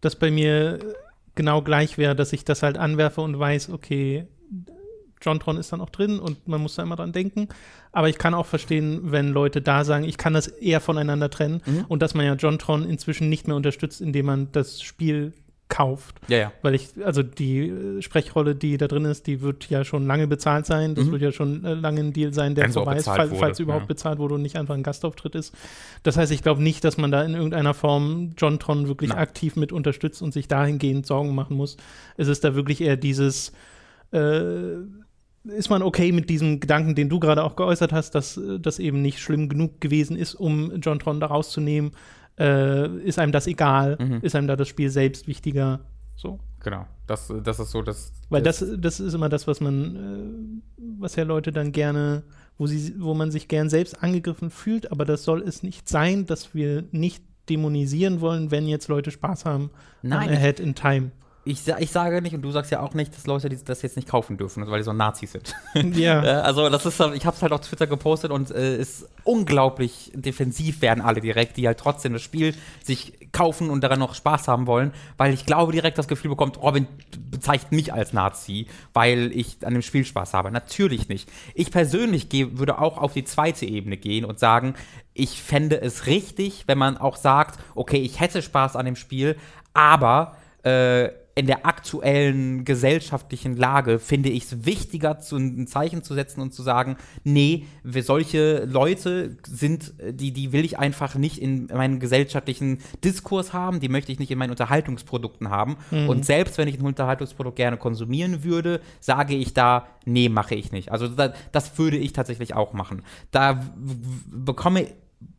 [0.00, 0.78] das bei mir
[1.34, 4.26] genau gleich wäre, dass ich das halt anwerfe und weiß, okay,
[5.22, 7.48] Jontron ist dann auch drin und man muss da immer dran denken.
[7.92, 11.62] Aber ich kann auch verstehen, wenn Leute da sagen, ich kann das eher voneinander trennen
[11.64, 11.84] Mhm.
[11.88, 15.32] und dass man ja Jontron inzwischen nicht mehr unterstützt, indem man das Spiel
[15.74, 16.20] kauft.
[16.28, 16.52] Ja, ja.
[16.62, 20.28] Weil ich, also die äh, Sprechrolle, die da drin ist, die wird ja schon lange
[20.28, 20.94] bezahlt sein.
[20.94, 21.12] Das Mhm.
[21.12, 23.18] wird ja schon äh, lange ein Deal sein, der Wenn sie auch vorbei ist, bezahlt
[23.18, 23.88] fall, wurde, falls überhaupt ja.
[23.88, 25.52] bezahlt wurde und nicht einfach ein Gastauftritt ist.
[26.04, 29.18] Das heißt, ich glaube nicht, dass man da in irgendeiner Form John Tron wirklich Nein.
[29.18, 31.76] aktiv mit unterstützt und sich dahingehend Sorgen machen muss.
[32.16, 33.52] Es ist da wirklich eher dieses,
[34.12, 34.76] äh,
[35.44, 38.78] ist man okay mit diesem Gedanken, den du gerade auch geäußert hast, dass äh, das
[38.78, 41.90] eben nicht schlimm genug gewesen ist, um John Tron da rauszunehmen?
[42.38, 43.96] Äh, ist einem das egal?
[44.00, 44.18] Mhm.
[44.22, 45.80] Ist einem da das Spiel selbst wichtiger?
[46.16, 46.40] So.
[46.60, 46.86] Genau.
[47.06, 48.12] Das, das ist so das.
[48.30, 52.22] Weil das, das ist immer das, was man, äh, was ja Leute dann gerne,
[52.56, 56.24] wo sie, wo man sich gern selbst angegriffen fühlt, aber das soll es nicht sein,
[56.24, 59.70] dass wir nicht dämonisieren wollen, wenn jetzt Leute Spaß haben
[60.02, 60.30] Nein.
[60.30, 61.10] an Ahead in Time.
[61.46, 63.96] Ich, ich sage nicht, und du sagst ja auch nicht, dass Leute die das jetzt
[63.96, 65.54] nicht kaufen dürfen, weil die so Nazis sind.
[65.96, 66.22] ja.
[66.22, 70.10] Äh, also das ist, ich habe es halt auf Twitter gepostet und äh, ist unglaublich
[70.14, 74.48] defensiv werden alle direkt, die halt trotzdem das Spiel sich kaufen und daran noch Spaß
[74.48, 76.86] haben wollen, weil ich glaube direkt das Gefühl bekommt, Robin
[77.30, 80.50] bezeichnet mich als Nazi, weil ich an dem Spiel Spaß habe.
[80.50, 81.28] Natürlich nicht.
[81.54, 84.74] Ich persönlich geh, würde auch auf die zweite Ebene gehen und sagen,
[85.12, 89.36] ich fände es richtig, wenn man auch sagt, okay, ich hätte Spaß an dem Spiel,
[89.74, 96.14] aber äh, in der aktuellen gesellschaftlichen Lage finde ich es wichtiger, zu, ein Zeichen zu
[96.14, 101.66] setzen und zu sagen, nee, solche Leute sind, die, die will ich einfach nicht in
[101.66, 105.76] meinem gesellschaftlichen Diskurs haben, die möchte ich nicht in meinen Unterhaltungsprodukten haben.
[105.90, 110.70] Und selbst wenn ich ein Unterhaltungsprodukt gerne konsumieren würde, sage ich da, nee, mache ich
[110.70, 110.92] nicht.
[110.92, 113.02] Also da, das würde ich tatsächlich auch machen.
[113.32, 113.64] Da
[114.30, 114.86] bekomme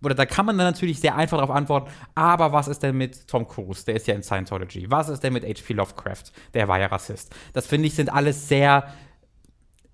[0.03, 3.27] oder da kann man dann natürlich sehr einfach darauf antworten, aber was ist denn mit
[3.27, 3.85] Tom Cruise?
[3.85, 4.89] Der ist ja in Scientology.
[4.89, 5.73] Was ist denn mit H.P.
[5.73, 6.31] Lovecraft?
[6.53, 7.33] Der war ja Rassist.
[7.53, 8.85] Das finde ich sind alles sehr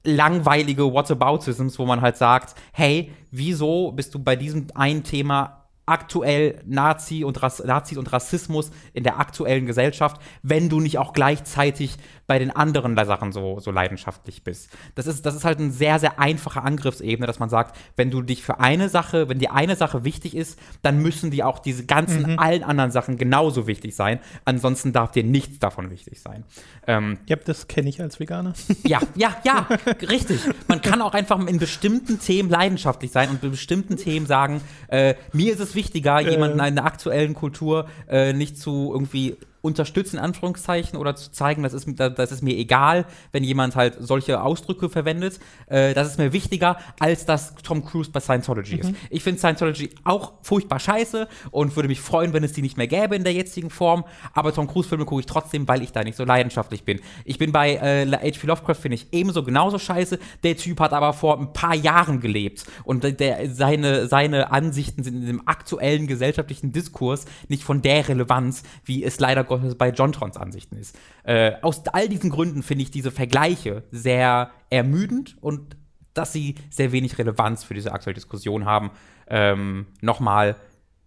[0.04, 5.61] langweilige Whataboutisms, wo man halt sagt, hey, wieso bist du bei diesem einen Thema
[5.92, 11.14] aktuell Nazi und Rass Nazis und Rassismus in der aktuellen Gesellschaft, wenn du nicht auch
[11.14, 11.98] gleichzeitig
[12.32, 14.70] bei den anderen Sachen so, so leidenschaftlich bist.
[14.96, 18.22] Das ist, das ist halt eine sehr, sehr einfache Angriffsebene, dass man sagt, wenn du
[18.22, 21.86] dich für eine Sache, wenn dir eine Sache wichtig ist, dann müssen dir auch diese
[21.86, 24.20] ganzen, allen anderen Sachen genauso wichtig sein.
[24.46, 26.46] Ansonsten darf dir nichts davon wichtig sein.
[26.88, 28.54] Ähm, Ja, das kenne ich als Veganer.
[28.84, 29.68] ja, ja, ja,
[30.10, 30.40] richtig.
[30.70, 35.16] Man kann auch einfach in bestimmten Themen leidenschaftlich sein und bei bestimmten Themen sagen, äh,
[35.34, 40.24] mir ist es wichtiger, jemanden in der aktuellen Kultur äh, nicht zu irgendwie unterstützen, in
[40.24, 44.90] Anführungszeichen, oder zu zeigen, das ist, das ist mir egal, wenn jemand halt solche Ausdrücke
[44.90, 45.40] verwendet.
[45.68, 48.94] Äh, das ist mir wichtiger, als dass Tom Cruise bei Scientology ist.
[49.10, 52.88] Ich finde Scientology auch furchtbar scheiße und würde mich freuen, wenn es die nicht mehr
[52.88, 54.04] gäbe in der jetzigen Form.
[54.34, 57.00] Aber Tom Cruise-Filme gucke ich trotzdem, weil ich da nicht so leidenschaftlich bin.
[57.26, 58.48] Ich bin bei äh, H.P.
[58.48, 60.20] Lovecraft, finde ich ebenso genauso scheiße.
[60.44, 65.16] Der Typ hat aber vor ein paar Jahren gelebt und der, seine, seine Ansichten sind
[65.16, 70.12] in dem aktuellen gesellschaftlichen Diskurs nicht von der Relevanz, wie es leider Gottes bei John
[70.12, 70.98] Trons Ansichten ist.
[71.24, 75.78] Äh, aus all diesen Gründen finde ich diese Vergleiche sehr ermüdend und
[76.14, 78.92] dass sie sehr wenig Relevanz für diese aktuelle Diskussion haben.
[79.28, 80.56] Ähm, Nochmal,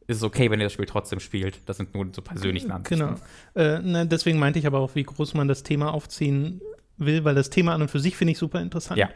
[0.07, 1.61] ist es okay, wenn ihr das Spiel trotzdem spielt.
[1.67, 3.17] Das sind nur so persönlichen Ansichten.
[3.55, 3.69] Genau.
[3.77, 6.61] Äh, na, deswegen meinte ich aber auch, wie groß man das Thema aufziehen
[6.97, 8.99] will, weil das Thema an und für sich finde ich super interessant.
[8.99, 9.09] Ja.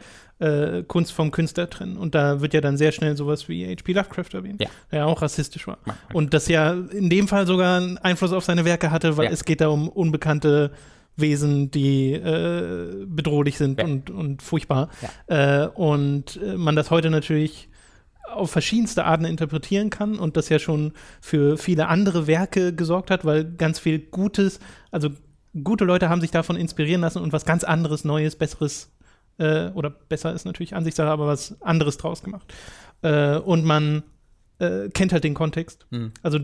[0.45, 1.97] Äh, Kunst vom Künstler trennen.
[1.97, 3.93] Und da wird ja dann sehr schnell sowas wie H.P.
[3.93, 4.69] Lovecraft erwähnt, Ja.
[4.91, 5.77] der ja auch rassistisch war.
[5.85, 5.95] Ja.
[6.13, 9.31] Und das ja in dem Fall sogar einen Einfluss auf seine Werke hatte, weil Ja.
[9.31, 10.71] es geht da um unbekannte
[11.15, 13.85] Wesen, die äh, bedrohlich sind Ja.
[13.85, 14.89] und, und furchtbar.
[15.27, 17.67] Äh, und äh, man das heute natürlich
[18.31, 23.25] auf verschiedenste Arten interpretieren kann und das ja schon für viele andere Werke gesorgt hat,
[23.25, 24.59] weil ganz viel Gutes,
[24.91, 25.09] also
[25.63, 28.91] gute Leute haben sich davon inspirieren lassen und was ganz anderes, Neues, Besseres
[29.37, 32.53] äh, oder besser ist natürlich Ansichtssache, aber was anderes draus gemacht.
[33.01, 34.03] Äh, und man
[34.59, 35.87] äh, kennt halt den Kontext.
[35.89, 36.11] Mhm.
[36.21, 36.39] Also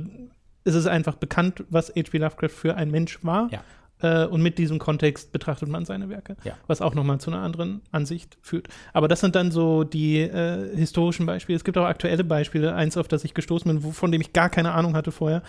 [0.63, 2.18] es ist einfach bekannt, was H.P.
[2.18, 3.50] Lovecraft für ein Mensch war.
[3.52, 3.62] Ja.
[4.02, 6.54] Äh, und mit diesem Kontext betrachtet man seine Werke, Ja.
[6.68, 8.68] was auch nochmal zu einer anderen Ansicht führt.
[8.94, 11.56] Aber das sind dann so die äh, historischen Beispiele.
[11.56, 12.74] Es gibt auch aktuelle Beispiele.
[12.76, 15.44] Eins, auf das ich gestoßen bin, wo, von dem ich gar keine Ahnung hatte vorher,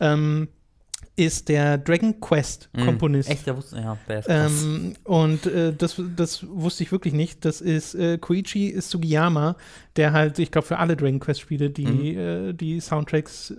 [0.00, 0.48] ähm,
[1.14, 3.28] ist der Dragon Quest-Komponist.
[3.28, 3.34] Mhm.
[3.34, 4.64] Echt, der wusste, ja, der ist krass.
[4.64, 7.44] Ähm, und äh, das, das wusste ich wirklich nicht.
[7.44, 9.56] Das ist äh, Koichi Sugiyama,
[9.96, 13.54] der halt, ich glaube, für alle Dragon Quest-Spiele die, äh, die Soundtracks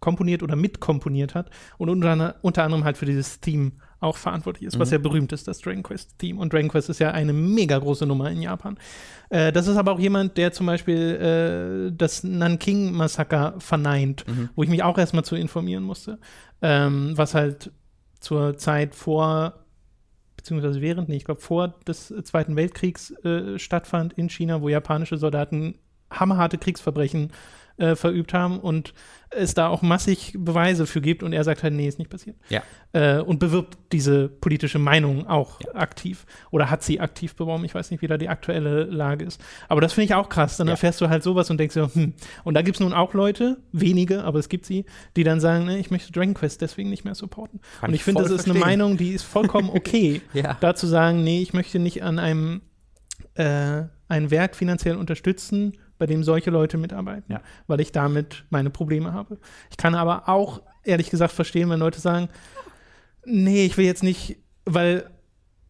[0.00, 4.78] komponiert oder mitkomponiert hat und unter, unter anderem halt für dieses Theme auch verantwortlich ist,
[4.78, 6.38] was ja berühmt ist, das Dragon Quest-Theme.
[6.38, 8.78] Und Dragon Quest ist ja eine mega große Nummer in Japan.
[9.30, 14.70] Äh, das ist aber auch jemand, der zum Beispiel äh, das Nanking-Massaker verneint, wo ich
[14.70, 16.18] mich auch erstmal zu informieren musste,
[16.60, 17.72] ähm, was halt
[18.20, 19.54] zur Zeit vor
[20.36, 25.16] beziehungsweise während, nee, ich glaube vor des Zweiten Weltkriegs äh, stattfand in China, wo japanische
[25.16, 25.78] Soldaten
[26.10, 27.32] hammerharte Kriegsverbrechen äh,
[27.96, 28.94] verübt haben und
[29.34, 32.36] es da auch massig Beweise für gibt und er sagt halt, nee, ist nicht passiert.
[32.48, 32.62] Ja.
[32.92, 35.74] Äh, und bewirbt diese politische Meinung auch ja.
[35.74, 37.64] aktiv oder hat sie aktiv beworben.
[37.64, 39.40] Ich weiß nicht, wie da die aktuelle Lage ist.
[39.68, 40.56] Aber das finde ich auch krass.
[40.56, 40.72] Dann ja.
[40.72, 42.14] erfährst du halt sowas und denkst so, hm.
[42.44, 44.84] Und da gibt es nun auch Leute, wenige, aber es gibt sie,
[45.16, 47.60] die dann sagen, nee, ich möchte Dragon Quest deswegen nicht mehr supporten.
[47.80, 48.62] Kann und ich finde, das ist verstehen.
[48.62, 50.56] eine Meinung, die ist vollkommen okay, ja.
[50.60, 52.62] da zu sagen, nee, ich möchte nicht an einem
[53.34, 57.40] äh, ein Werk finanziell unterstützen, bei dem solche Leute mitarbeiten, ja.
[57.68, 59.38] weil ich damit meine Probleme habe.
[59.70, 62.28] Ich kann aber auch ehrlich gesagt verstehen, wenn Leute sagen,
[63.24, 65.08] nee, ich will jetzt nicht, weil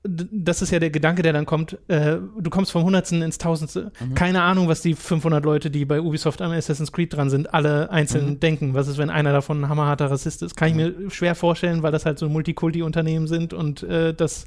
[0.05, 3.93] das ist ja der Gedanke, der dann kommt, äh, du kommst vom Hundertsten ins Tausendste.
[4.01, 4.15] Mhm.
[4.15, 7.91] Keine Ahnung, was die 500 Leute, die bei Ubisoft am Assassin's Creed dran sind, alle
[7.91, 8.41] einzeln mhm.
[8.41, 8.73] denken.
[8.73, 10.57] Was ist, wenn einer davon ein hammerharter Rassist ist?
[10.57, 11.05] Kann ich mhm.
[11.05, 14.47] mir schwer vorstellen, weil das halt so Multikulti-Unternehmen sind und äh, das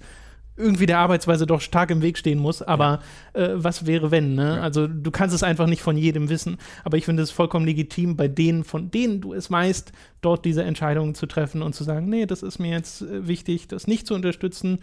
[0.57, 2.61] irgendwie der Arbeitsweise doch stark im Weg stehen muss.
[2.61, 3.01] Aber
[3.35, 3.41] ja.
[3.41, 4.35] äh, was wäre, wenn?
[4.35, 4.55] Ne?
[4.55, 4.61] Ja.
[4.61, 6.57] Also du kannst es einfach nicht von jedem wissen.
[6.83, 9.91] Aber ich finde es vollkommen legitim, bei denen, von denen du es weißt,
[10.21, 13.67] dort diese Entscheidungen zu treffen und zu sagen, nee, das ist mir jetzt äh, wichtig,
[13.67, 14.79] das nicht zu unterstützen.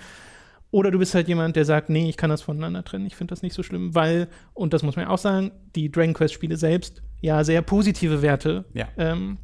[0.71, 3.33] Oder du bist halt jemand, der sagt, nee, ich kann das voneinander trennen, ich finde
[3.33, 6.57] das nicht so schlimm, weil, und das muss man ja auch sagen, die Dragon Quest-Spiele
[6.57, 8.89] selbst ja sehr positive Werte ja.
[8.97, 9.37] ähm,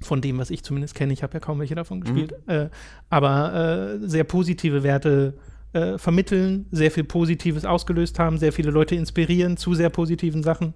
[0.00, 2.52] von dem, was ich zumindest kenne, ich habe ja kaum welche davon gespielt, mhm.
[2.52, 2.68] äh,
[3.10, 5.55] aber äh, sehr positive Werte äh,
[5.98, 10.74] vermitteln, sehr viel Positives ausgelöst haben, sehr viele Leute inspirieren zu sehr positiven Sachen.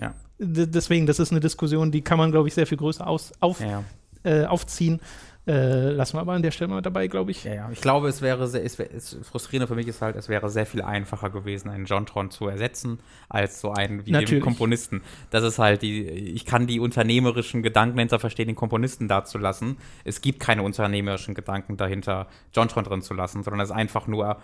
[0.00, 0.14] Ja.
[0.38, 3.32] D deswegen, das ist eine Diskussion, die kann man, glaube ich, sehr viel größer aus,
[3.40, 3.84] auf, ja.
[4.22, 5.00] äh, aufziehen.
[5.46, 7.44] Äh, lassen wir aber an der Stelle mal dabei, glaube ich.
[7.44, 7.70] Ja, ja.
[7.72, 10.66] Ich glaube, es wäre sehr, es, es frustrierend für mich ist halt, es wäre sehr
[10.66, 14.30] viel einfacher gewesen, einen Jontron zu ersetzen, als so einen wie Natürlich.
[14.30, 15.02] den Komponisten.
[15.30, 19.78] Das ist halt die, ich kann die unternehmerischen Gedanken hinter verstehen, den Komponisten dazulassen.
[20.04, 24.36] Es gibt keine unternehmerischen Gedanken dahinter, Jontron drin zu lassen, sondern es ist einfach nur,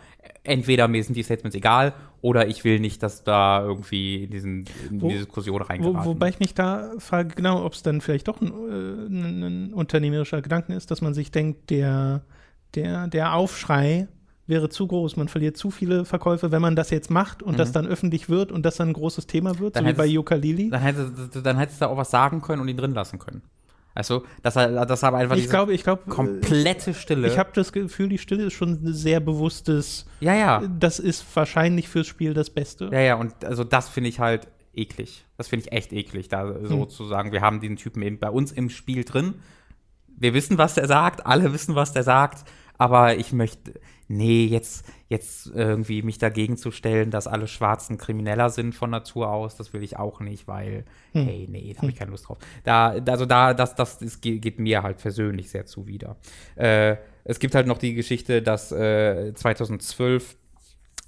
[0.44, 1.92] entweder mir sind die Statements egal
[2.26, 6.00] oder ich will nicht, dass da irgendwie in, diesen, in wo, die Diskussion reingeraten.
[6.00, 9.42] Wo, wobei ich mich da frage, genau, ob es dann vielleicht doch ein, äh, ein,
[9.42, 12.22] ein unternehmerischer Gedanke ist, dass man sich denkt, der,
[12.74, 14.08] der, der Aufschrei
[14.48, 15.16] wäre zu groß.
[15.16, 17.58] Man verliert zu viele Verkäufe, wenn man das jetzt macht und mhm.
[17.58, 20.06] das dann öffentlich wird und das dann ein großes Thema wird, dann so wie bei
[20.06, 20.68] Yuka Lili.
[20.68, 23.42] Dann hättest, dann hättest du da auch was sagen können und ihn drin lassen können.
[23.96, 27.26] Also, dass er, dass er einfach ich glaube, ich glaube, komplette Stille.
[27.26, 30.06] Ich habe das Gefühl, die Stille ist schon ein sehr bewusstes.
[30.20, 30.62] Ja, ja.
[30.78, 32.90] Das ist wahrscheinlich fürs Spiel das Beste.
[32.92, 33.14] Ja, ja.
[33.16, 35.24] Und also das finde ich halt eklig.
[35.38, 36.88] Das finde ich echt eklig, da so hm.
[36.88, 39.34] zu sagen, wir haben den Typen eben bei uns im Spiel drin
[40.16, 43.74] wir wissen, was der sagt, alle wissen, was der sagt, aber ich möchte,
[44.08, 49.30] nee, jetzt, jetzt irgendwie mich dagegen zu stellen, dass alle Schwarzen Krimineller sind von Natur
[49.30, 51.24] aus, das will ich auch nicht, weil, hm.
[51.24, 52.38] hey, nee, da habe ich keine Lust drauf.
[52.64, 56.16] Da, also da, das, das, das geht mir halt persönlich sehr zuwider.
[56.56, 60.36] Äh, es gibt halt noch die Geschichte, dass äh, 2012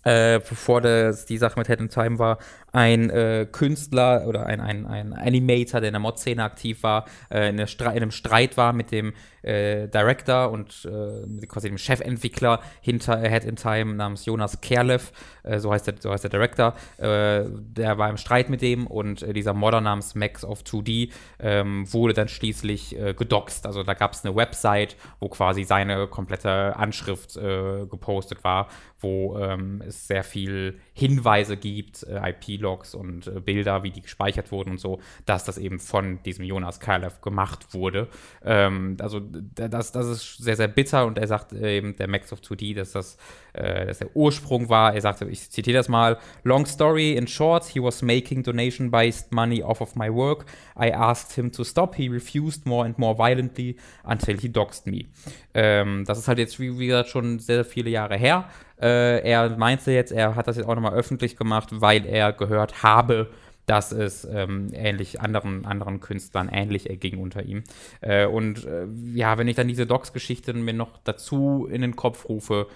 [0.05, 2.39] äh, bevor das die Sache mit Head in Time war,
[2.79, 7.49] ein äh, Künstler oder ein, ein, ein Animator, der in der Mod-Szene aktiv war, äh,
[7.49, 13.19] in, in, einem Streit war mit dem äh, Director und äh, quasi dem Chefentwickler hinter
[13.19, 15.11] Head in Time namens Jonas Kerlev,
[15.43, 16.75] äh, so, heißt der, so heißt der Director.
[16.99, 21.11] Äh, der war im Streit mit dem und dieser Modder namens Max of 2D
[21.41, 23.67] ähm, wurde dann schließlich gedoxt.
[23.67, 28.69] Also da gab es eine Website, wo quasi seine komplette Anschrift gepostet war,
[29.01, 34.51] wo ähm, es sehr viel Hinweise gibt, IP Logs und äh, Bilder, wie die gespeichert
[34.51, 38.09] wurden und so, dass das eben von diesem Jonas Kalev gemacht wurde.
[38.45, 42.33] Ähm, also das, das ist sehr, sehr bitter und er sagt äh, eben, der Max
[42.33, 43.17] of 2D, dass das
[43.59, 44.95] äh, dass der Ursprung war.
[44.95, 49.63] Er sagte, ich zitiere das mal, Long story in short, he was making donation-based money
[49.63, 50.47] off of my work.
[50.79, 51.95] I asked him to stop.
[51.97, 55.07] He refused more and more violently until he doxed me.
[55.55, 58.49] Ähm, das ist halt jetzt, wie, wie gesagt, schon sehr, sehr viele Jahre her.
[58.81, 62.83] Äh, er meinte jetzt, er hat das jetzt auch nochmal öffentlich gemacht, weil er gehört
[62.83, 63.31] habe,
[63.69, 67.65] dass es ähm, ähnlich anderen, anderen Künstlern ähnlich ging unter ihm.
[68.01, 72.29] Äh, und äh, ja, wenn ich dann diese Docs-Geschichte mir noch dazu in den Kopf
[72.29, 72.69] rufe,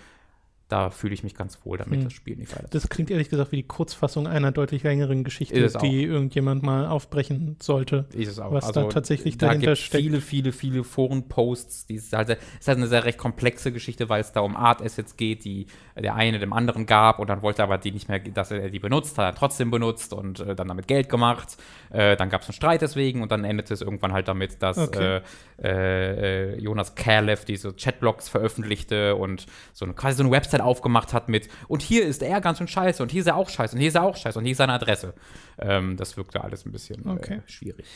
[0.72, 2.04] da fühle ich mich ganz wohl damit, hm.
[2.04, 2.66] das Spiel nicht weiter.
[2.70, 7.56] Das klingt ehrlich gesagt wie die Kurzfassung einer deutlich längeren Geschichte, die irgendjemand mal aufbrechen
[7.60, 8.06] sollte.
[8.14, 8.52] Ist es auch.
[8.52, 10.02] Was also, da tatsächlich da dahinter steckt.
[10.02, 11.84] Viele, viele, viele Forenposts.
[11.86, 14.80] Die ist halt, ist halt eine sehr recht komplexe Geschichte, weil es da um Art
[14.80, 15.66] Assets geht, die
[15.96, 18.78] der eine dem anderen gab und dann wollte aber die nicht mehr, dass er die
[18.78, 21.56] benutzt, hat er trotzdem benutzt und äh, dann damit Geld gemacht.
[21.90, 24.78] Äh, dann gab es einen Streit deswegen und dann endete es irgendwann halt damit, dass
[24.78, 25.20] okay.
[25.62, 31.12] äh, äh Jonas Kalev diese Chatblogs veröffentlichte und so eine, quasi so eine Website aufgemacht
[31.12, 33.74] hat mit, und hier ist er ganz schön scheiße und hier ist er auch scheiße
[33.74, 35.14] und hier ist er auch scheiße und hier ist seine Adresse.
[35.58, 37.42] Ähm, das wirkte alles ein bisschen äh, okay.
[37.46, 37.86] schwierig.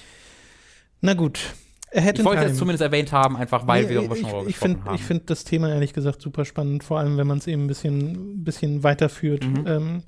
[1.01, 1.40] Na gut.
[1.91, 4.74] Hätte Ich wollte es zumindest erwähnt haben, einfach weil Nee, wir darüber schon ich gesprochen
[4.74, 4.95] find, haben.
[4.97, 7.66] Ich finde das Thema ehrlich gesagt super spannend, vor allem wenn man es eben ein
[7.68, 9.45] bisschen, bisschen weiterführt.
[9.45, 9.64] Mhm.
[9.66, 10.03] Ähm,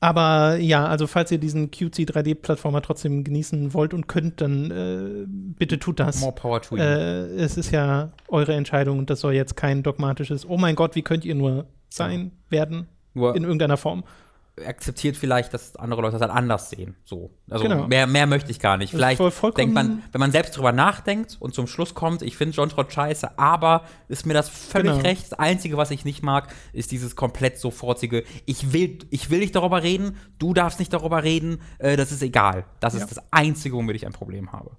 [0.00, 5.24] aber ja, also falls ihr diesen cutesy 3D-Plattformer trotzdem genießen wollt und könnt, dann äh,
[5.26, 6.20] bitte tut das.
[6.20, 6.82] More power to you.
[6.82, 10.94] Äh, es ist ja eure Entscheidung und das soll jetzt kein dogmatisches, oh mein Gott,
[10.94, 14.04] wie könnt ihr nur sein, werden, Nur in irgendeiner Form.
[14.64, 16.94] Akzeptiert vielleicht, dass andere Leute das halt anders sehen.
[17.04, 17.30] So.
[17.50, 17.88] Also Genau.
[17.88, 18.90] mehr, mehr möchte ich gar nicht.
[18.92, 22.54] Vielleicht voll- denkt man, wenn man selbst drüber nachdenkt und zum Schluss kommt, ich finde
[22.54, 25.02] John Trott scheiße, aber ist mir das völlig Genau.
[25.02, 25.24] recht.
[25.32, 29.56] Das Einzige, was ich nicht mag, ist dieses komplett sofortige, ich will, ich will nicht
[29.56, 32.64] darüber reden, du darfst nicht darüber reden, äh, das ist egal.
[32.78, 33.00] Das Ja.
[33.00, 34.70] ist das Einzige, womit ich ein Problem habe.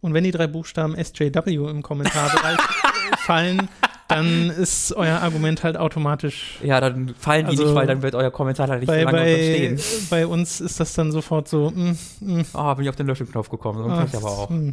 [0.00, 2.58] Und wenn die drei Buchstaben SJW im Kommentarbereich
[3.20, 3.68] fallen,
[4.10, 8.14] dann ist euer Argument halt automatisch Ja, dann fallen die Also, nicht, weil dann wird
[8.14, 9.32] euer Kommentar halt nicht bei, lange bei,
[9.68, 10.06] unterstehen.
[10.10, 13.48] bei uns ist das dann sofort so, mm, mm, Oh, bin ich auf den Löschenknopf
[13.48, 13.78] gekommen.
[13.82, 14.50] So ah, kann ich aber auch.
[14.50, 14.70] mm.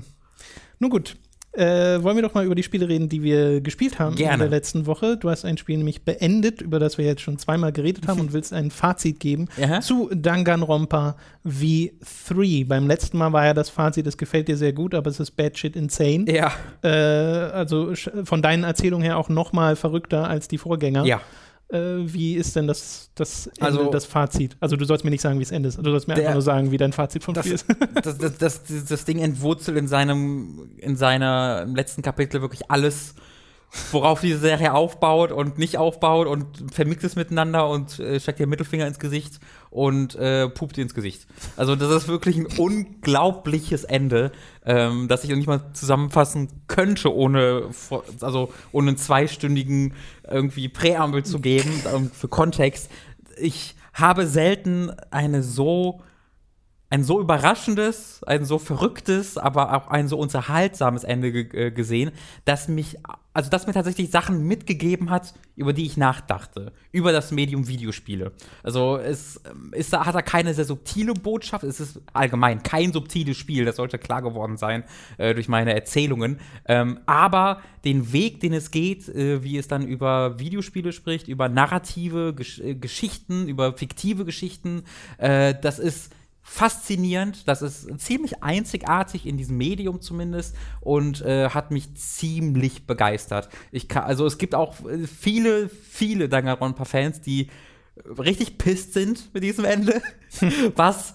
[0.80, 1.16] Nun gut.
[1.58, 4.38] Äh, wollen wir doch mal über die Spiele reden, die wir gespielt haben in Gerne.
[4.44, 5.18] der letzten Woche.
[5.18, 8.32] Du hast ein Spiel nämlich beendet, über das wir jetzt schon zweimal geredet haben und
[8.34, 9.82] willst ein Fazit geben Ja.
[9.82, 11.16] zu Danganronpa
[11.48, 12.68] V3.
[12.68, 15.32] Beim letzten Mal war ja das Fazit, es gefällt dir sehr gut, aber es ist
[15.32, 16.26] bad shit insane.
[16.32, 16.52] Ja,
[16.84, 17.94] Äh, also
[18.24, 21.06] von deinen Erzählungen her auch noch mal verrückter als die Vorgänger.
[21.06, 21.22] ja.
[21.70, 21.78] Äh,
[22.14, 24.56] wie ist denn das, das Ende, Also- das Fazit?
[24.62, 25.78] Also du sollst mir nicht sagen, wie es endet.
[25.78, 27.66] Du sollst mir Der- einfach nur sagen, wie dein Fazit vom Das, Spiel ist.
[28.04, 32.72] das, das, das, das, das Ding entwurzelt in seinem, in seiner im letzten Kapitel wirklich
[32.72, 33.16] alles,
[33.92, 38.48] worauf diese Serie aufbaut und nicht aufbaut und vermixt es miteinander und äh, steckt ihr
[38.48, 39.40] Mittelfinger ins Gesicht
[39.70, 41.28] und äh, pupt ihr ins Gesicht.
[41.58, 44.32] Also das ist wirklich ein unglaubliches Ende,
[44.66, 47.70] ähm, das ich nicht mal zusammenfassen könnte, ohne
[48.22, 49.94] also ohne einen zweistündigen
[50.28, 52.90] irgendwie Präambel zu geben ähm, für Kontext.
[53.40, 56.02] Ich habe selten eine so
[56.90, 62.12] ein so überraschendes, ein so verrücktes, aber auch ein so unterhaltsames Ende äh, gesehen,
[62.46, 62.98] dass mich,
[63.34, 68.32] also dass mir tatsächlich Sachen mitgegeben hat, über die ich nachdachte, über das Medium Videospiele.
[68.64, 73.36] Also es ähm, ist, hat da keine sehr subtile Botschaft, es ist allgemein kein subtiles
[73.36, 74.86] Spiel, das sollte klar geworden sein
[75.18, 79.86] äh, durch meine Erzählungen, ähm, aber den Weg, den es geht, äh, wie es dann
[79.86, 84.84] über Videospiele spricht, über narrative Gesch äh, Geschichten, über fiktive Geschichten,
[85.18, 86.14] äh, das ist
[86.50, 87.48] faszinierend.
[87.48, 93.50] Das ist ziemlich einzigartig in diesem Medium zumindest und äh, hat mich ziemlich begeistert.
[93.72, 97.50] Ich kann, also es gibt auch äh, viele, viele Danganronpa-Fans, die
[98.18, 100.02] richtig pisst sind mit diesem Ende.
[100.76, 101.14] was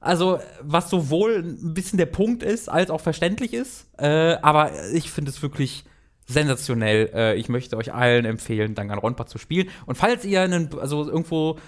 [0.00, 3.86] also was sowohl ein bisschen der Punkt ist, als auch verständlich ist.
[3.98, 5.84] Äh, aber ich finde es wirklich
[6.28, 7.10] sensationell.
[7.14, 9.68] Äh, ich möchte euch allen empfehlen, Danganronpa zu spielen.
[9.86, 11.58] Und falls ihr einen, also irgendwo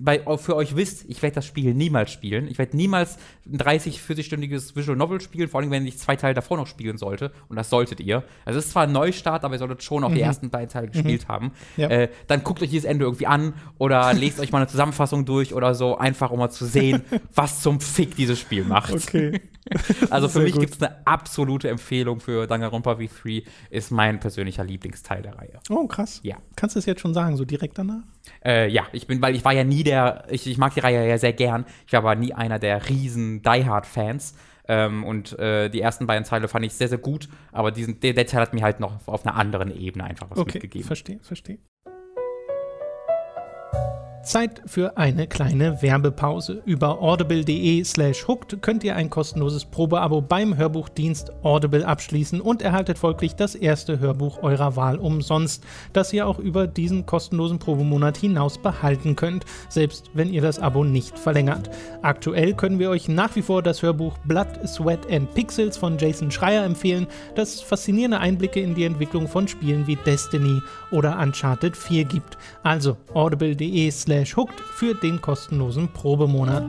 [0.00, 2.48] bei, für euch wisst, ich werde das Spiel niemals spielen.
[2.48, 6.34] Ich werde niemals ein 30, 40-stündiges Visual Novel spielen, vor allem wenn ich zwei Teile
[6.34, 7.32] davor noch spielen sollte.
[7.48, 8.24] Und das solltet ihr.
[8.46, 10.88] Also es ist zwar ein Neustart, aber ihr solltet schon auch die ersten beiden Teile
[10.88, 11.52] gespielt haben.
[11.76, 11.88] Ja.
[11.88, 15.52] Äh, dann guckt euch dieses Ende irgendwie an oder lest euch mal eine Zusammenfassung durch
[15.52, 17.02] oder so, einfach um mal zu sehen,
[17.34, 18.94] was zum Fick dieses Spiel macht.
[18.94, 19.40] Okay.
[20.10, 25.22] Also für mich gibt es eine absolute Empfehlung für Danganronpa V3, ist mein persönlicher Lieblingsteil
[25.22, 25.58] der Reihe.
[25.70, 26.20] Oh, krass.
[26.22, 26.36] Ja.
[26.54, 28.04] Kannst du es jetzt schon sagen, so direkt danach?
[28.44, 31.08] Äh, ja, ich bin, weil ich war ja nie der, ich, ich mag die Reihe
[31.08, 34.34] ja sehr gern, ich war aber nie einer der riesen Die Hard-Fans.
[34.70, 38.12] Ähm, und äh, die ersten beiden Teile fand ich sehr, sehr gut, aber diesen, der,
[38.12, 40.86] der Teil hat mir halt noch auf einer anderen Ebene einfach was Okay, mitgegeben.
[40.86, 41.58] verstehe, verstehe.
[44.28, 46.60] Zeit für eine kleine Werbepause.
[46.66, 52.98] Über audible.de slash hooked könnt ihr ein kostenloses Probeabo beim Hörbuchdienst Audible abschließen und erhaltet
[52.98, 55.64] folglich das erste Hörbuch eurer Wahl umsonst,
[55.94, 60.84] das ihr auch über diesen kostenlosen Probemonat hinaus behalten könnt, selbst wenn ihr das Abo
[60.84, 61.70] nicht verlängert.
[62.02, 66.30] Aktuell können wir euch nach wie vor das Hörbuch Blood, Sweat and Pixels von Jason
[66.30, 70.60] Schreier empfehlen, das faszinierende Einblicke in die Entwicklung von Spielen wie Destiny
[70.90, 72.36] oder Uncharted 4 gibt.
[72.62, 76.68] Also audible.de slash hooked für den kostenlosen Probemonat.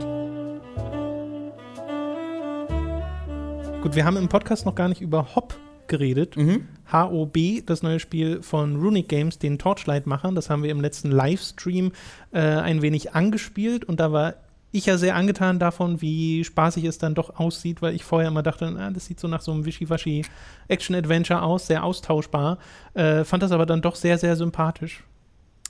[3.82, 5.56] Gut, wir haben im Podcast noch gar nicht über Hop
[5.88, 6.38] geredet.
[6.38, 6.68] Mhm.
[6.92, 10.36] HOB, das neue Spiel von Runic Games, den Torchlight-Machern.
[10.36, 11.92] Das haben wir im letzten Livestream
[12.32, 14.36] äh, ein wenig angespielt und da war
[14.72, 18.44] ich ja sehr angetan davon, wie spaßig es dann doch aussieht, weil ich vorher immer
[18.44, 20.24] dachte, na, das sieht so nach so einem wischiwaschi
[20.68, 22.60] Action-Adventure aus, sehr austauschbar.
[22.94, 25.04] Äh, fand das aber dann doch sehr, sehr sympathisch.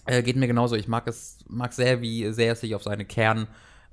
[0.06, 0.76] Äh, geht mir genauso.
[0.76, 3.48] Ich mag es, mag sehr, wie sehr es sich auf seine Kern,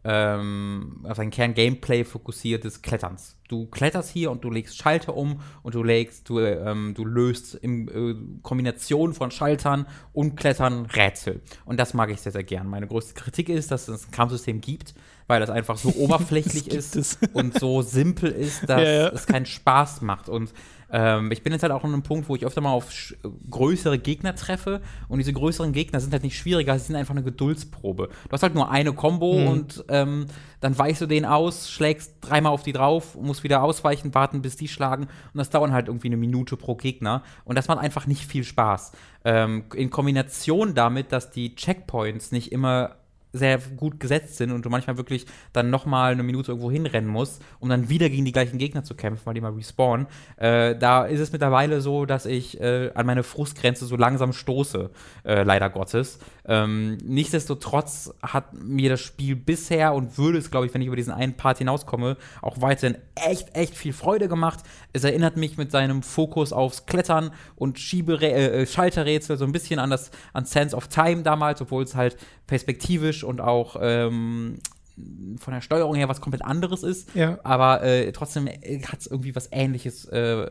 [0.04, 3.36] ähm, auf sein Kern-Gameplay fokussiert des Kletterns.
[3.48, 7.54] Du kletterst hier und du legst Schalter um und du legst, du, ähm, du löst
[7.54, 11.40] in äh, Kombination von Schaltern und Klettern Rätsel.
[11.64, 12.68] Und das mag ich sehr, sehr gern.
[12.68, 14.94] Meine größte Kritik ist, dass es ein Kampfsystem gibt,
[15.26, 17.18] weil es einfach so oberflächlich ist es.
[17.32, 19.08] und so simpel ist, dass Ja, ja.
[19.08, 20.28] es keinen Spaß macht.
[20.28, 20.52] Und
[20.90, 22.90] ähm, ich bin jetzt halt auch an einem Punkt, wo ich öfter mal auf
[23.50, 27.24] größere Gegner treffe und diese größeren Gegner sind halt nicht schwieriger, sie sind einfach eine
[27.24, 28.08] Geduldsprobe.
[28.08, 29.46] Du hast halt nur eine Combo Mhm.
[29.48, 30.26] und ähm,
[30.60, 34.56] dann weichst du den aus, schlägst dreimal auf die drauf, musst wieder ausweichen, warten, bis
[34.56, 38.06] die schlagen und das dauert halt irgendwie eine Minute pro Gegner und das macht einfach
[38.06, 38.92] nicht viel Spaß.
[39.24, 42.96] Ähm, in Kombination damit, dass die Checkpoints nicht immer
[43.32, 47.42] sehr gut gesetzt sind und du manchmal wirklich dann nochmal eine Minute irgendwo hinrennen musst,
[47.60, 50.06] um dann wieder gegen die gleichen Gegner zu kämpfen, weil die mal respawnen.
[50.36, 54.90] Äh, da ist es mittlerweile so, dass ich äh, an meine Frustgrenze so langsam stoße,
[55.24, 56.18] äh, leider Gottes.
[56.48, 60.96] Ähm, nichtsdestotrotz hat mir das Spiel bisher und würde es, glaube ich, wenn ich über
[60.96, 64.60] diesen einen Part hinauskomme, auch weiterhin echt, echt viel Freude gemacht.
[64.92, 69.52] Es erinnert mich mit seinem Fokus aufs Klettern und Schiebe äh, äh, Schalterrätsel so ein
[69.52, 72.16] bisschen an das an Sense of Time damals, obwohl es halt
[72.46, 74.58] perspektivisch und auch ähm,
[75.38, 77.14] von der Steuerung her was komplett anderes ist.
[77.14, 77.38] Ja.
[77.42, 80.50] Aber äh, trotzdem hat es irgendwie was Ähnliches, äh,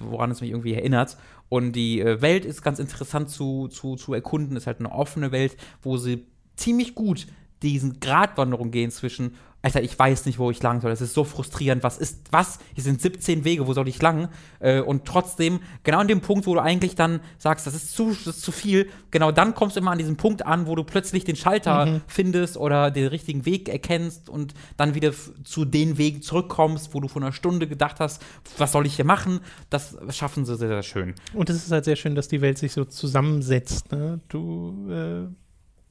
[0.00, 1.16] woran es mich irgendwie erinnert.
[1.48, 4.56] Und die äh, Welt ist ganz interessant zu, zu, zu erkunden.
[4.56, 6.26] Ist halt eine offene Welt, wo sie
[6.56, 7.26] ziemlich gut
[7.62, 9.34] diesen Gratwanderung gehen zwischen,
[9.66, 10.90] Alter, ich weiß nicht, wo ich lang soll.
[10.90, 11.82] Das ist so frustrierend.
[11.82, 12.60] Was ist, was?
[12.74, 14.28] Hier sind 17 Wege, wo soll ich lang?
[14.60, 18.10] Äh, und trotzdem, genau an dem Punkt, wo du eigentlich dann sagst, das ist zu,
[18.10, 20.84] das ist zu viel, genau dann kommst du immer an diesen Punkt an, wo du
[20.84, 26.22] plötzlich den Schalter findest oder den richtigen Weg erkennst und dann wieder zu den Wegen
[26.22, 28.22] zurückkommst, wo du vor einer Stunde gedacht hast,
[28.58, 29.40] was soll ich hier machen?
[29.68, 31.14] Das schaffen sie sehr, sehr schön.
[31.34, 33.90] Und es ist halt sehr schön, dass die Welt sich so zusammensetzt.
[33.90, 34.20] Ne?
[34.28, 35.26] Du äh,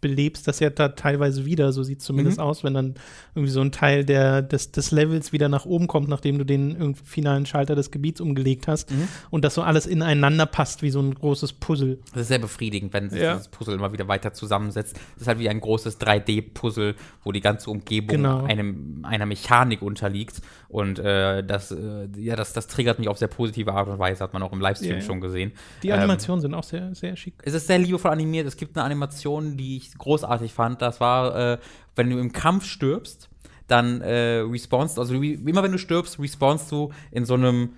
[0.06, 2.44] belebst das ja da teilweise wieder, so sieht es zumindest Mhm.
[2.44, 2.94] aus, wenn dann
[3.34, 6.94] irgendwie so ein Teil der, des, des Levels wieder nach oben kommt, nachdem du den
[6.94, 9.08] finalen Schalter des Gebiets umgelegt hast Mhm.
[9.32, 11.98] und das so alles ineinander passt wie so ein großes Puzzle.
[12.14, 13.34] Das ist sehr befriedigend, wenn sich Ja.
[13.34, 14.96] dieses Puzzle immer wieder weiter zusammensetzt.
[15.16, 18.44] Das ist halt wie ein großes 3D-Puzzle, wo die ganze Umgebung Genau.
[18.44, 20.42] einem, einer Mechanik unterliegt.
[20.70, 24.24] Und äh, das, äh, ja, das, das triggert mich auf sehr positive Art und Weise,
[24.24, 25.02] hat man auch im Livestream ja.
[25.02, 25.52] schon gesehen.
[25.84, 27.34] Die Ähm, Animationen sind auch sehr, sehr schick.
[27.44, 28.46] es ist sehr liebevoll animiert.
[28.46, 30.82] Es gibt eine Animation, die ich großartig fand.
[30.82, 31.58] Das war, äh,
[31.96, 33.30] wenn du im Kampf stirbst,
[33.68, 37.74] dann äh, respawnst, also wie, immer wenn du stirbst, respawnst du in so einem,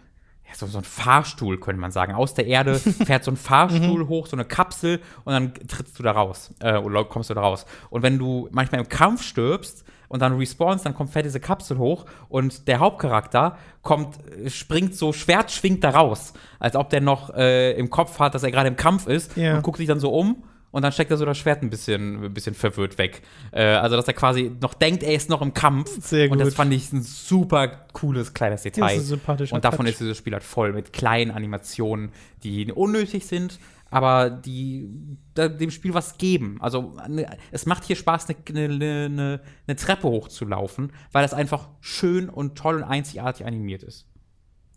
[0.47, 2.13] ja, so, so ein Fahrstuhl, könnte man sagen.
[2.13, 6.03] Aus der Erde fährt so ein Fahrstuhl hoch, so eine Kapsel und dann trittst du
[6.03, 6.53] da raus.
[6.59, 7.65] Äh, oder kommst du da raus.
[7.89, 11.77] Und wenn du manchmal im Kampf stirbst, und dann respawnst, dann kommt fährt diese Kapsel
[11.77, 17.01] hoch und der Hauptcharakter kommt, äh, springt so Schwert schwingt da raus, als ob der
[17.01, 19.57] noch äh, im Kopf hat, dass er gerade im Kampf ist Ja.
[19.57, 22.25] und guckt sich dann so um und dann steckt er so das Schwert ein bisschen,
[22.25, 23.21] ein bisschen verwirrt weg.
[23.51, 25.89] Äh, also, dass er quasi noch denkt, er ist noch im Kampf.
[26.01, 26.55] Sehr Und das gut.
[26.55, 28.81] fand ich ein super cooles kleines Detail.
[28.81, 29.93] das ist ein sympathischer und davon Touch.
[29.93, 32.11] ist dieses Spiel halt voll mit kleinen Animationen,
[32.43, 33.59] die unnötig sind,
[33.89, 34.89] aber die
[35.33, 36.57] da, dem Spiel was geben.
[36.59, 41.69] Also ne, es macht hier Spaß, eine, eine, eine, eine Treppe hochzulaufen, weil das einfach
[41.79, 44.05] schön und toll und einzigartig animiert ist.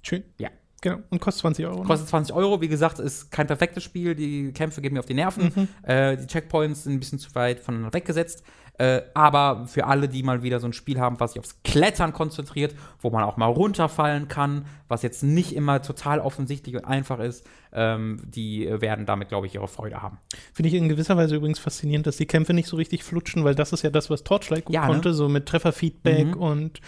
[0.03, 0.23] Schön.
[0.39, 0.51] Ja.
[0.83, 0.99] Genau.
[1.11, 1.81] Und kostet 20 Euro.
[1.81, 1.85] ne?
[1.87, 4.15] Kostet 20 Euro, wie gesagt, ist kein perfektes Spiel.
[4.15, 5.69] Die Kämpfe gehen mir auf die Nerven.
[5.83, 8.43] Äh, die Checkpoints sind ein bisschen zu weit voneinander weggesetzt.
[8.79, 12.15] Äh, aber für alle, die mal wieder so ein Spiel haben, was sich aufs Klettern
[12.15, 17.19] konzentriert, wo man auch mal runterfallen kann, was jetzt nicht immer total offensichtlich und einfach
[17.19, 20.17] ist, ähm, die werden damit, glaube ich, ihre Freude haben.
[20.55, 23.55] Finde ich in gewisser Weise übrigens faszinierend, dass die Kämpfe nicht so richtig flutschen, weil
[23.55, 24.93] das ist ja das, was Torchlight gut Ja, ne?
[24.95, 26.43] konnte, so mit Trefferfeedback Mhm.
[26.43, 26.81] und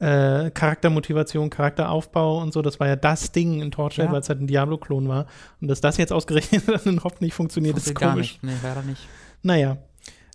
[0.00, 2.62] äh, Charaktermotivation, Charakteraufbau und so.
[2.62, 4.12] Das war ja das Ding in Torchlight, Ja.
[4.12, 5.26] weil es halt ein Diablo-Klon war.
[5.60, 8.38] Und dass das jetzt ausgerechnet dann überhaupt nicht funktioniert, ist Funktioniert gar komisch.
[8.42, 8.44] nicht.
[8.62, 9.00] Nee, leider nicht.
[9.42, 9.78] Naja.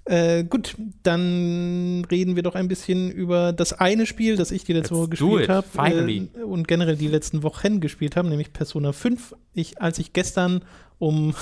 [0.05, 4.73] Äh, gut, dann reden wir doch ein bisschen über das eine Spiel, das ich die
[4.73, 8.91] letzte Let's Woche gespielt habe äh, und generell die letzten Wochen gespielt habe, nämlich Persona
[8.91, 9.33] 5.
[9.53, 10.63] Ich, als ich gestern
[10.99, 11.33] um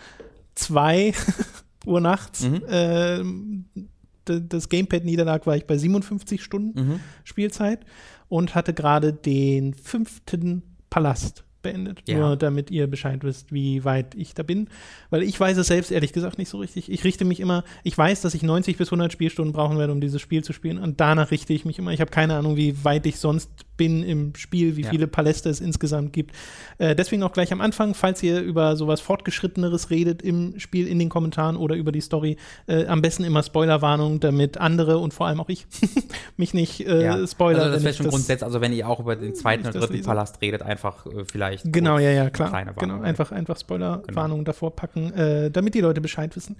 [0.54, 1.12] 2
[1.86, 2.60] Uhr nachts Mhm.
[2.60, 3.84] d-
[4.24, 7.00] das Gamepad niederlag, war ich bei 57 Stunden Mhm.
[7.24, 7.80] Spielzeit
[8.28, 12.02] und hatte gerade den fünften Palast beendet.
[12.06, 12.18] Ja.
[12.18, 14.68] Nur damit ihr Bescheid wisst, wie weit ich da bin.
[15.10, 16.88] Weil ich weiß es selbst ehrlich gesagt nicht so richtig.
[16.88, 20.00] Ich richte mich immer, ich weiß, dass ich 90 bis 100 Spielstunden brauchen werde, um
[20.00, 20.78] dieses Spiel zu spielen.
[20.78, 21.90] Und danach richte ich mich immer.
[21.92, 24.90] Ich habe keine Ahnung, wie weit ich sonst bin im Spiel, wie Ja.
[24.90, 26.32] viele Paläste es insgesamt gibt.
[26.78, 31.00] Äh, deswegen auch gleich am Anfang, falls ihr über sowas Fortgeschritteneres redet im Spiel, in
[31.00, 32.36] den Kommentaren oder über die Story,
[32.68, 35.66] äh, am besten immer Spoilerwarnung, damit andere und vor allem auch ich
[36.36, 37.26] mich nicht äh, Ja.
[37.26, 37.62] spoilern.
[37.62, 39.80] also das wenn wäre schon grundsätzlich, also wenn ihr auch über den zweiten ich oder
[39.80, 40.04] das dritten.
[40.04, 41.53] Palast redet, einfach äh, vielleicht.
[41.62, 42.48] Genau, kurz ja, ja, klar.
[42.50, 43.04] kleine Genau, Warnung.
[43.06, 46.56] einfach, einfach Spoilerwarnung davor packen, äh, damit die Leute Bescheid wissen.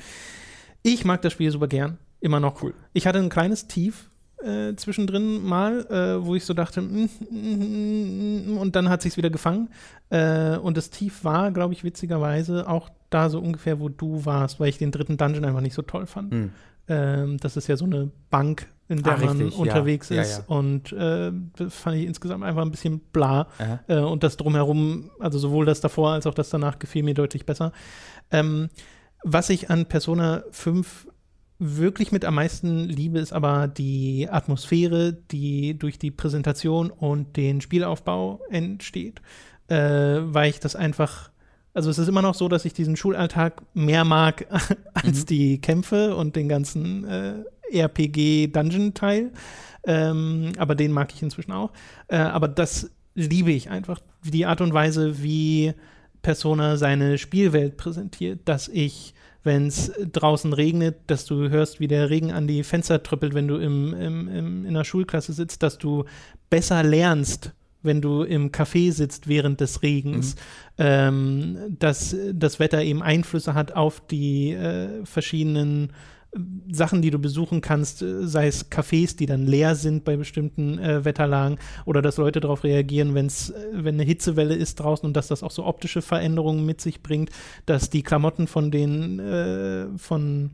[0.82, 1.98] Ich mag das Spiel super gern.
[2.20, 2.74] Immer noch cool.
[2.92, 4.10] Ich hatte ein kleines Tief
[4.44, 9.16] äh, zwischendrin mal, äh, wo ich so dachte, mm, mm, mm, und dann hat sich's
[9.16, 9.70] wieder gefangen.
[10.10, 14.60] Äh, und das Tief war, glaube ich, witzigerweise auch da so ungefähr, wo du warst,
[14.60, 16.32] weil ich den dritten Dungeon einfach nicht so toll fand.
[16.32, 16.50] Hm.
[16.88, 19.60] Ähm, das ist ja so eine Bank, in der Ah, man richtig, ja.
[19.60, 20.38] unterwegs Ja, ist.
[20.38, 20.44] ja.
[20.54, 23.48] Und äh, das fand ich insgesamt einfach ein bisschen bla.
[23.88, 27.46] Äh, und das drumherum, also sowohl das davor als auch das danach, gefiel mir deutlich
[27.46, 27.72] besser.
[28.30, 28.68] Ähm,
[29.22, 31.08] was ich an Persona 5
[31.58, 37.60] wirklich mit am meisten liebe, ist aber die Atmosphäre, die durch die Präsentation und den
[37.62, 39.22] Spielaufbau entsteht.
[39.68, 39.76] Äh,
[40.24, 41.30] weil ich das einfach,
[41.72, 44.46] also es ist immer noch so, dass ich diesen Schulalltag mehr mag
[44.92, 45.26] als Mhm.
[45.26, 49.32] die Kämpfe und den ganzen äh, RPG-Dungeon-Teil.
[49.86, 51.72] Ähm, aber den mag ich inzwischen auch.
[52.08, 54.00] Äh, aber das liebe ich einfach.
[54.24, 55.74] Die Art und Weise, wie
[56.22, 62.10] Persona seine Spielwelt präsentiert, dass ich, wenn es draußen regnet, dass du hörst, wie der
[62.10, 65.78] Regen an die Fenster tröppelt, wenn du im, im, im, in der Schulklasse sitzt, dass
[65.78, 66.04] du
[66.50, 67.52] besser lernst,
[67.82, 70.36] wenn du im Café sitzt während des Regens,
[70.78, 75.92] ähm, dass das Wetter eben Einflüsse hat auf die äh, verschiedenen
[76.70, 80.78] Sachen, die du besuchen kannst, äh, sei es Cafés, die dann leer sind bei bestimmten
[80.78, 85.16] äh, Wetterlagen oder dass Leute darauf reagieren, wenn's, äh, wenn eine Hitzewelle ist draußen und
[85.16, 87.30] dass das auch so optische Veränderungen mit sich bringt,
[87.66, 90.50] dass die Klamotten von den äh, von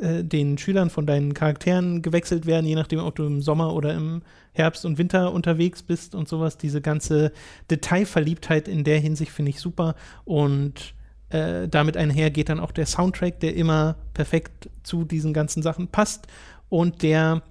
[0.00, 3.94] äh, den Schülern von deinen Charakteren gewechselt werden, je nachdem, ob du im Sommer oder
[3.94, 4.22] im
[4.52, 6.58] Herbst und Winter unterwegs bist und sowas.
[6.58, 7.32] Diese ganze
[7.70, 10.94] Detailverliebtheit in der Hinsicht finde ich super und
[11.30, 15.88] äh, damit einher geht dann auch der Soundtrack, der immer perfekt zu diesen ganzen Sachen
[15.88, 16.26] passt
[16.68, 17.42] und der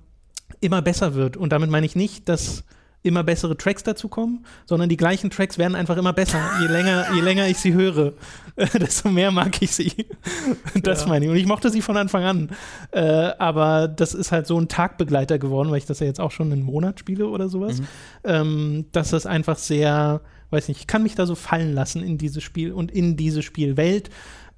[0.61, 1.37] immer besser wird.
[1.37, 2.63] Und damit meine ich nicht, dass
[3.01, 6.41] immer bessere Tracks dazu kommen, sondern die gleichen Tracks werden einfach immer besser.
[6.59, 8.11] Je länger, je länger ich sie höre,
[8.73, 9.93] desto mehr mag ich sie.
[10.83, 11.07] Das Ja.
[11.07, 11.31] meine ich.
[11.31, 12.49] Und ich mochte sie von Anfang an.
[12.91, 13.01] Äh,
[13.39, 16.51] aber das ist halt so ein Tagbegleiter geworden, weil ich das ja jetzt auch schon
[16.51, 17.79] einen Monat spiele oder sowas.
[17.79, 17.85] Mhm.
[18.25, 20.19] Ähm, dass das einfach sehr,
[20.51, 23.41] weiß nicht, ich kann mich da so fallen lassen in dieses Spiel und in diese
[23.43, 24.09] Spielwelt.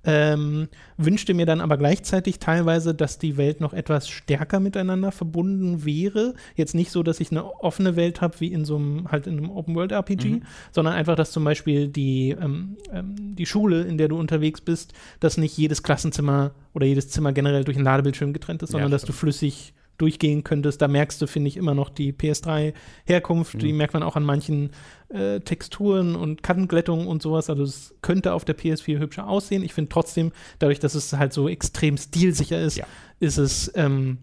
[0.04, 0.68] Ähm,
[0.98, 6.34] wünschte mir dann aber gleichzeitig teilweise, dass die Welt noch etwas stärker miteinander verbunden wäre.
[6.56, 9.38] Jetzt nicht so, dass ich eine offene Welt habe, wie in so einem, halt in
[9.38, 10.42] einem Open-World-RPG, Mhm.
[10.72, 14.94] sondern einfach, dass zum Beispiel die, ähm, ähm, die Schule, in der du unterwegs bist,
[15.20, 18.90] dass nicht jedes Klassenzimmer oder jedes Zimmer generell durch einen Ladebildschirm getrennt ist, Ja, sondern
[18.90, 20.82] dass du flüssig durchgehen könntest.
[20.82, 23.62] Da merkst du, finde ich, immer noch die PS3-Herkunft.
[23.62, 23.78] Die Mhm.
[23.78, 24.72] merkt man auch an manchen
[25.10, 27.50] äh, Texturen und Kantenglättungen und sowas.
[27.50, 29.64] Also es könnte auf der PS4 hübscher aussehen.
[29.64, 32.86] Ich finde trotzdem, dadurch, dass es halt so extrem stilsicher ist, Ja.
[33.20, 34.20] ist es ähm,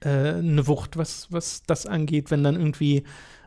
[0.00, 3.04] äh, eine Wucht, was, was das angeht, wenn dann irgendwie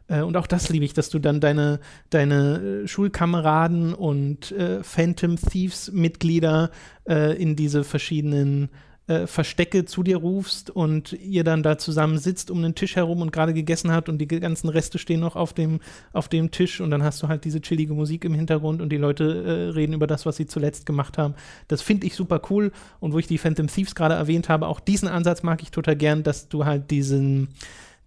[0.09, 1.79] äh, und auch das liebe ich, dass du dann deine,
[2.09, 6.71] deine äh, Schulkameraden und äh, Phantom Thieves Mitglieder
[7.09, 8.69] äh, in diese verschiedenen
[9.07, 13.21] äh, Verstecke zu dir rufst und ihr dann da zusammen sitzt um den Tisch herum
[13.21, 15.79] und gerade gegessen habt und die ganzen Reste stehen noch auf dem,
[16.13, 18.97] auf dem Tisch und dann hast du halt diese chillige Musik im Hintergrund und die
[18.97, 21.35] Leute äh, reden über das, was sie zuletzt gemacht haben.
[21.67, 24.79] Das finde ich super cool und wo ich die Phantom Thieves gerade erwähnt habe, auch
[24.79, 27.49] diesen Ansatz mag ich total gern, dass du halt diesen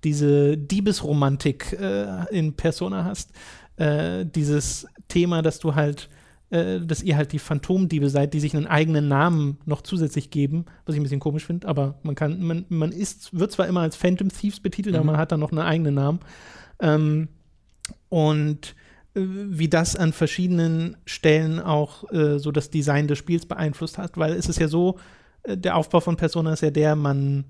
[0.05, 3.32] diese Diebesromantik äh, in Persona hast.
[3.76, 6.09] Äh, dieses Thema, dass du halt,
[6.51, 10.66] äh, dass ihr halt die Phantomdiebe seid, die sich einen eigenen Namen noch zusätzlich geben,
[10.84, 13.80] was ich ein bisschen komisch finde, aber man kann, man, man ist, wird zwar immer
[13.80, 15.11] als Phantom Thieves betitelt, aber Mhm.
[15.12, 16.20] man hat dann noch einen eigenen Namen.
[16.80, 17.28] Ähm,
[18.09, 18.74] und
[19.14, 24.16] äh, wie das an verschiedenen Stellen auch äh, so das Design des Spiels beeinflusst hat,
[24.16, 24.98] weil es ist ja so,
[25.44, 27.44] äh, der Aufbau von Persona ist ja der, man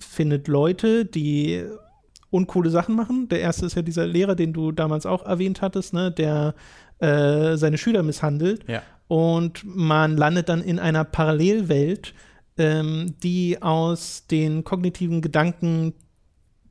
[0.00, 1.64] findet Leute, die
[2.30, 3.28] uncoole Sachen machen.
[3.28, 6.54] Der erste ist ja dieser Lehrer, den du damals auch erwähnt hattest, ne, der
[6.98, 8.68] äh, seine Schüler misshandelt.
[8.68, 8.82] Ja.
[9.08, 12.14] Und man landet dann in einer Parallelwelt,
[12.58, 15.94] ähm, die aus den kognitiven Gedanken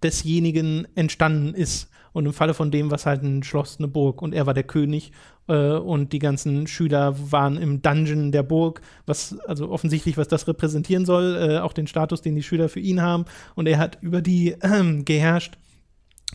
[0.04, 1.90] desjenigen entstanden ist.
[2.12, 4.22] Und im Falle von dem war es halt ein Schloss, eine Burg.
[4.22, 5.12] Und er war der König.
[5.48, 10.48] Äh, und die ganzen Schüler waren im Dungeon der Burg, was also offensichtlich, was das
[10.48, 13.26] repräsentieren soll, äh, auch den Status, den die Schüler für ihn haben.
[13.54, 15.58] Und er hat über die äh, geherrscht.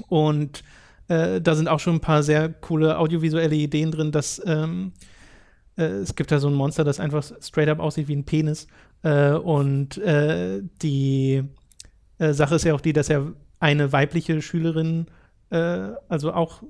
[0.08, 0.62] Und
[1.10, 4.92] äh, da sind auch schon ein paar sehr coole audiovisuelle Ideen drin, dass ähm,
[5.76, 8.68] äh, es gibt da so ein Monster, das einfach straight up aussieht wie ein Penis.
[9.02, 11.42] Äh, und äh, die
[12.18, 15.06] äh, Sache ist ja auch die, dass er eine weibliche Schülerin,
[15.50, 16.62] also auch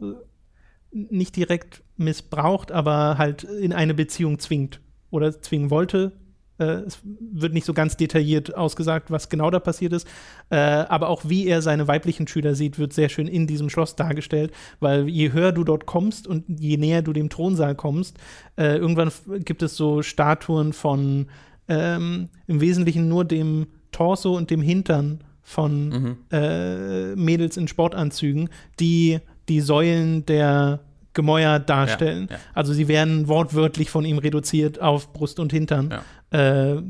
[0.91, 4.81] nicht direkt missbraucht, aber halt in eine Beziehung zwingt
[5.11, 6.13] oder zwingen wollte.
[6.61, 10.07] Äh, es wird nicht so ganz detailliert ausgesagt, was genau da passiert ist.
[10.51, 13.97] Äh, aber auch wie er seine weiblichen Schüler sieht, wird sehr schön in diesem Schloss
[13.97, 18.19] dargestellt, weil je höher du dort kommst und je näher du dem Thronsaal kommst,
[18.57, 19.11] äh, irgendwann
[19.45, 21.27] gibt es so Statuen von
[21.69, 26.17] ähm, im Wesentlichen nur dem Torso und dem Hintern von Mhm.
[26.31, 30.81] äh, Mädels in Sportanzügen, die die Säulen der
[31.13, 32.29] Gemäuer darstellen.
[32.31, 32.43] Ja, ja.
[32.55, 35.91] Also sie werden wortwörtlich von ihm reduziert auf Brust und Hintern.
[35.91, 36.03] Ja.
[36.31, 36.83] Äh,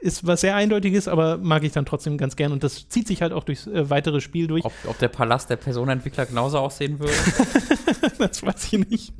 [0.00, 2.52] ist was sehr Eindeutiges, aber mag ich dann trotzdem ganz gern.
[2.52, 4.64] Und das zieht sich halt auch durchs äh, weitere Spiel durch.
[4.64, 7.12] Ob, ob der Palast der Personenentwickler genauso aussehen würde?
[8.18, 9.12] das weiß ich nicht.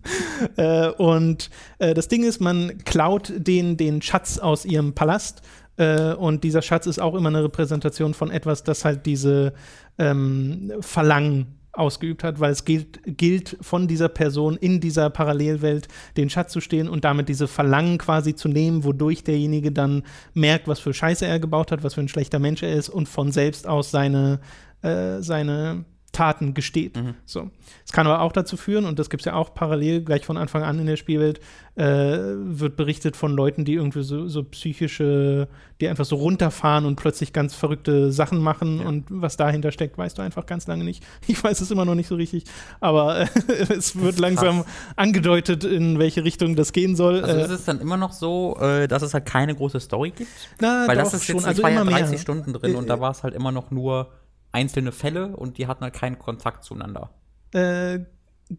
[0.57, 5.43] Äh, und äh, das Ding ist, man klaut den, den Schatz aus ihrem Palast.
[5.77, 9.53] Äh, und dieser Schatz ist auch immer eine Repräsentation von etwas, das halt diese
[9.99, 16.31] ähm, Verlangen ausgeübt hat, weil es gilt, gilt von dieser Person in dieser Parallelwelt den
[16.31, 20.03] Schatz zu stehen und damit diese Verlangen quasi zu nehmen, wodurch derjenige dann
[20.35, 23.09] merkt, was für Scheiße er gebaut hat, was für ein schlechter Mensch er ist und
[23.09, 24.41] von selbst aus seine,
[24.83, 26.97] äh, seine Taten gesteht.
[26.97, 27.15] Mhm.
[27.25, 27.51] So.
[27.87, 30.37] Es kann aber auch dazu führen, und das gibt es ja auch parallel gleich von
[30.37, 31.41] Anfang an in der Spielwelt,
[31.77, 35.49] äh, wird berichtet von Leuten, die irgendwie so, so, psychische,
[35.81, 38.89] die einfach so runterfahren und plötzlich ganz verrückte Sachen machen ja.
[38.89, 41.05] und was dahinter steckt, weißt du einfach ganz lange nicht.
[41.29, 42.45] Ich weiß es immer noch nicht so richtig,
[42.81, 43.27] aber äh,
[43.73, 44.65] es wird langsam
[44.97, 47.23] angedeutet, in welche Richtung das gehen soll.
[47.23, 50.31] Also ist es dann immer noch so, äh, dass es halt keine große Story gibt?
[50.61, 52.19] Na, Weil doch, das ist schon, jetzt, also ich war immer ja 30 mehr.
[52.19, 54.09] Stunden drin und Äh, da war es halt immer noch nur
[54.53, 57.11] einzelne Fälle und die hatten halt keinen Kontakt zueinander.
[57.53, 58.01] Äh,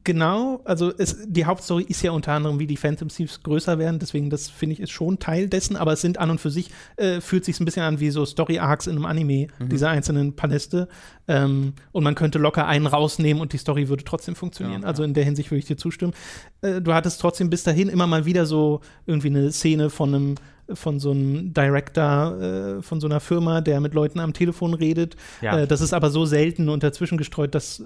[0.03, 3.99] genau, also es, die Hauptstory ist ja unter anderem, wie die Phantom Thieves größer werden,
[3.99, 6.71] deswegen das finde ich ist schon Teil dessen, aber es sind an und für sich,
[6.95, 10.87] äh, fühlt sich ein bisschen an wie so Story-Arcs in einem Anime, diese einzelnen Paläste.
[11.27, 14.81] Ähm, und man könnte locker einen rausnehmen und die Story würde trotzdem funktionieren.
[14.81, 16.13] Ja, also in der Hinsicht würde ich dir zustimmen.
[16.61, 20.35] Äh, du hattest trotzdem bis dahin immer mal wieder so irgendwie eine Szene von einem
[20.73, 25.17] von so einem Director äh, von so einer Firma, der mit Leuten am Telefon redet.
[25.41, 25.59] Ja.
[25.59, 27.83] Äh, das ist aber so selten und dazwischen gestreut, dass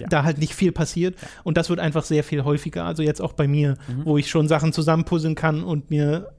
[0.00, 0.08] Ja.
[0.08, 1.16] da halt nicht viel passiert.
[1.44, 2.84] Und das wird einfach sehr viel häufiger.
[2.84, 4.04] Also jetzt auch bei mir, Mhm.
[4.04, 6.32] wo ich schon Sachen zusammenpuzzeln kann und mir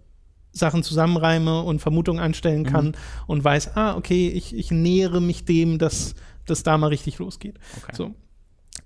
[0.52, 2.66] Sachen zusammenreime und Vermutungen anstellen Mhm.
[2.68, 2.96] kann
[3.28, 7.56] und weiß, ah, okay, ich, ich nähere mich dem, dass das da mal richtig losgeht.
[7.84, 7.94] Okay.
[7.96, 8.16] So.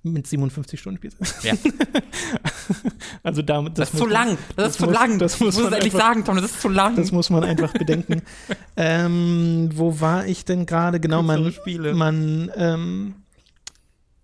[0.03, 1.43] Mit 57 Stunden Spielzeit.
[1.43, 1.53] Ja.
[3.24, 4.38] also damit, Das, ist muss zu lang.
[4.55, 5.19] Das, ist zu lang.
[5.19, 6.95] das muss man endlich sagen, Tom, das ist zu lang.
[6.95, 8.22] Das muss man einfach bedenken.
[8.78, 10.99] ähm, wo war ich denn gerade?
[10.99, 11.53] Genau, man,
[11.93, 13.15] man, ähm,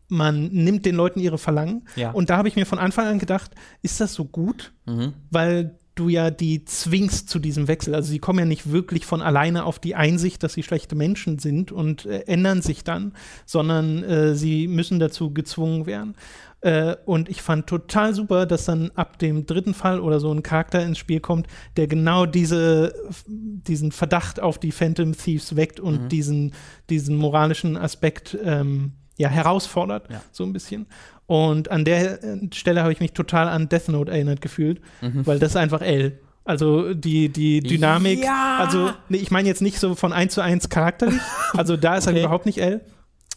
[0.10, 1.84] man nimmt den Leuten ihre Verlangen.
[1.96, 2.12] Ja.
[2.12, 3.52] Und da habe ich mir von Anfang an gedacht,
[3.82, 4.74] ist das so gut?
[4.86, 5.14] Mhm.
[5.32, 7.96] Weil du ja die zwingst zu diesem Wechsel.
[7.96, 11.40] Also sie kommen ja nicht wirklich von alleine auf die Einsicht, dass sie schlechte Menschen
[11.40, 13.14] sind und äh, ändern sich dann,
[13.48, 16.14] sondern äh, sie müssen dazu gezwungen werden.
[16.62, 20.44] Äh, und ich fand total super, dass dann ab dem dritten Fall oder so ein
[20.44, 21.48] Charakter ins Spiel kommt,
[21.78, 22.94] der genau diese,
[23.26, 26.10] diesen Verdacht auf die Phantom Thieves weckt und Mhm.
[26.10, 26.54] diesen,
[26.92, 30.22] diesen moralischen Aspekt ähm, ja, herausfordert, Ja.
[30.32, 30.86] so ein bisschen.
[31.26, 35.40] Und an der äh, Stelle habe ich mich total an Death Note erinnert gefühlt, weil
[35.40, 36.20] das ist einfach L.
[36.46, 38.58] Also die, die Dynamik, Ja!
[38.62, 41.20] also nee, ich meine jetzt nicht so von eins zu eins charakterlich,
[41.54, 42.24] also da ist halt Okay.
[42.24, 42.80] überhaupt nicht L.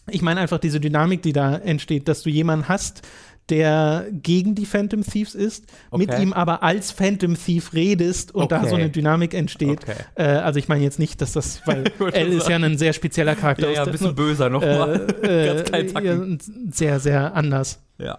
[0.08, 3.02] Ich meine einfach diese Dynamik, die da entsteht, dass du jemanden hast,
[3.50, 6.22] der gegen die Phantom Thieves ist, mit Okay.
[6.22, 8.68] ihm aber als Phantom Thief redest und da Okay.
[8.70, 9.82] so eine Dynamik entsteht.
[9.82, 9.96] Okay.
[10.14, 13.34] Äh, also ich meine jetzt nicht, dass das, weil L ist ja ein sehr spezieller
[13.34, 15.06] Charakter Ja, ja, ein bisschen böser nochmal.
[15.22, 16.38] äh, Ganz kleinen äh, Tacken.
[16.38, 17.82] ja, sehr, sehr anders.
[17.98, 18.18] Ja.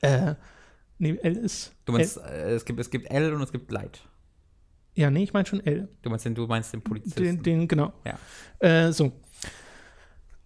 [0.00, 0.34] Äh,
[0.98, 1.72] nee, L ist.
[1.86, 4.02] Du meinst, äh, es, gibt, es gibt L und es gibt Light.
[4.96, 5.88] L, ja, nee, ich meine schon L.
[6.02, 7.22] Du meinst den, du meinst den Polizisten.
[7.22, 7.92] Den, den, genau.
[8.04, 8.18] Ja.
[8.86, 9.12] Äh, so.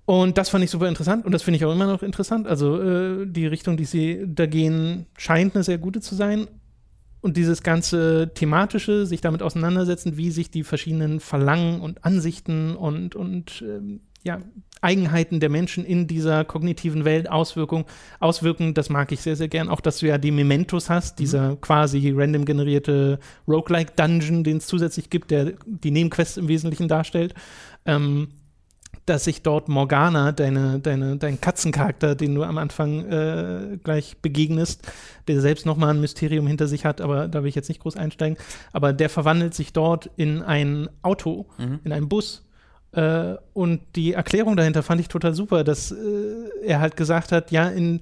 [0.09, 2.47] Und das fand ich super interessant und das finde ich auch immer noch interessant.
[2.47, 6.47] Also äh, die Richtung, die sie da gehen, scheint eine sehr gute zu sein.
[7.21, 13.17] Und dieses ganze thematische, sich damit auseinandersetzen, wie sich die verschiedenen Verlangen und Ansichten und,
[13.17, 14.41] und ähm, ja,
[14.81, 17.85] Eigenheiten der Menschen in dieser kognitiven Welt Auswirkung,
[18.19, 19.69] auswirken, das mag ich sehr, sehr gern.
[19.69, 25.11] Auch, dass du ja die Mementos hast, dieser quasi random generierte Roguelike-Dungeon, den es zusätzlich
[25.11, 27.35] gibt, der die Nebenquests im Wesentlichen darstellt.
[27.85, 28.29] Ähm,
[29.09, 34.87] dass sich dort Morgana, deine, deine, dein Katzencharakter, den du am Anfang äh, gleich begegnest,
[35.27, 37.97] der selbst nochmal ein Mysterium hinter sich hat, aber da will ich jetzt nicht groß
[37.97, 38.37] einsteigen,
[38.73, 41.81] aber der verwandelt sich dort in ein Auto, Mhm.
[41.85, 42.45] in einen Bus.
[42.93, 45.97] Äh, und die Erklärung dahinter fand ich total super, dass äh,
[46.65, 48.01] er halt gesagt hat, ja, in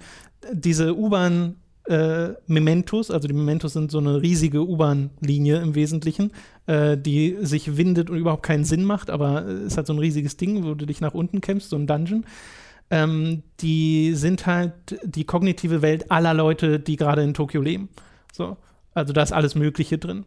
[0.52, 1.56] diese U-Bahn
[1.88, 6.32] äh, Mementos, also die Mementos sind so eine riesige U-Bahn-Linie im Wesentlichen,
[6.66, 10.36] äh, die sich windet und überhaupt keinen Sinn macht, aber ist halt so ein riesiges
[10.36, 12.24] Ding, wo du dich nach unten kämpfst, so ein Dungeon.
[12.90, 14.72] Ähm, die sind halt
[15.04, 17.88] die kognitive Welt aller Leute, die gerade in Tokio leben.
[18.32, 18.56] So.
[18.94, 20.24] Also da ist alles Mögliche drin.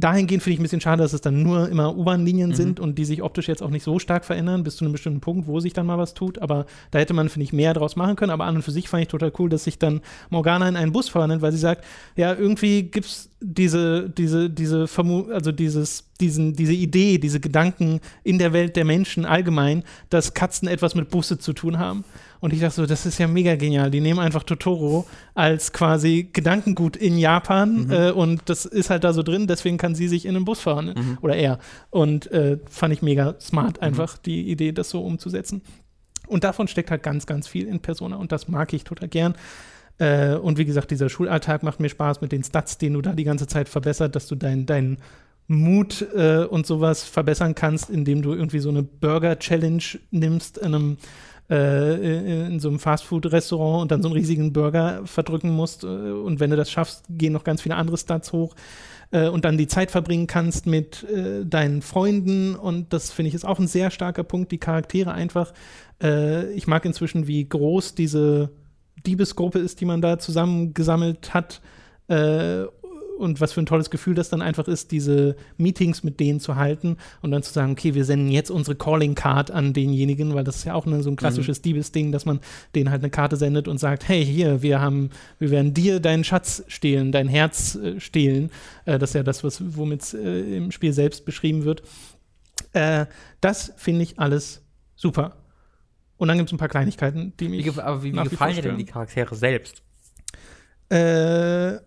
[0.00, 2.54] Dahingehend finde ich ein bisschen schade, dass es dann nur immer U-Bahn-Linien Mhm.
[2.54, 5.20] sind und die sich optisch jetzt auch nicht so stark verändern, bis zu einem bestimmten
[5.20, 6.38] Punkt, wo sich dann mal was tut.
[6.38, 8.30] Aber da hätte man, finde ich, mehr draus machen können.
[8.30, 10.92] Aber an und für sich fand ich total cool, dass sich dann Morgana in einen
[10.92, 11.84] Bus verwandelt, weil sie sagt,
[12.14, 18.00] ja, irgendwie gibt es diese, diese, diese Vermu also dieses, diesen, diese Idee, diese Gedanken
[18.22, 22.04] in der Welt der Menschen allgemein, dass Katzen etwas mit Busse zu tun haben.
[22.40, 23.90] Und ich dachte so, das ist ja mega genial.
[23.90, 27.90] Die nehmen einfach Totoro als quasi Gedankengut in Japan mhm.
[27.90, 30.60] äh, und das ist halt da so drin, deswegen kann sie sich in den Bus
[30.60, 30.94] fahren.
[30.96, 31.18] Mhm.
[31.20, 31.58] Oder er.
[31.90, 33.86] Und äh, fand ich mega smart, mhm.
[33.86, 34.22] einfach mhm.
[34.26, 35.62] die Idee, das so umzusetzen.
[36.26, 39.34] Und davon steckt halt ganz, ganz viel in Persona und das mag ich total gern.
[39.98, 43.14] Äh, und wie gesagt, dieser Schulalltag macht mir Spaß mit den Stats, den du da
[43.14, 44.98] die ganze Zeit verbessert, dass du deinen dein
[45.48, 50.96] Mut äh, und sowas verbessern kannst, indem du irgendwie so eine Burger-Challenge nimmst in einem
[51.50, 55.84] äh, in so einem Fastfood-Restaurant und dann so einen riesigen Burger verdrücken musst.
[55.84, 58.54] Äh, und wenn du das schaffst, gehen noch ganz viele andere Stats hoch.
[59.10, 62.54] Äh, und dann die Zeit verbringen kannst mit äh, deinen Freunden.
[62.54, 64.52] Und das finde ich ist auch ein sehr starker Punkt.
[64.52, 65.52] Die Charaktere einfach.
[66.02, 68.50] Äh, ich mag inzwischen, wie groß diese
[69.06, 71.60] Diebesgruppe ist, die man da zusammengesammelt hat.
[72.08, 72.64] Äh,
[73.18, 76.56] und was für ein tolles Gefühl das dann einfach ist, diese Meetings mit denen zu
[76.56, 80.44] halten und dann zu sagen, okay, wir senden jetzt unsere Calling Card an denjenigen, weil
[80.44, 81.62] das ist ja auch eine, so ein klassisches mhm.
[81.62, 82.40] Diebesding, dass man
[82.74, 86.24] denen halt eine Karte sendet und sagt, hey, hier, wir haben, wir werden dir deinen
[86.24, 88.50] Schatz stehlen, dein Herz äh, stehlen.
[88.84, 91.82] Äh, das ist ja das, was womit es äh, im Spiel selbst beschrieben wird.
[92.72, 93.06] Äh,
[93.40, 94.62] das finde ich alles
[94.94, 95.36] super.
[96.16, 97.64] Und dann gibt es ein paar Kleinigkeiten, die mich.
[97.64, 99.82] Wie, aber wie, wie gefallen dir denn die Charaktere selbst?
[100.90, 101.78] Äh,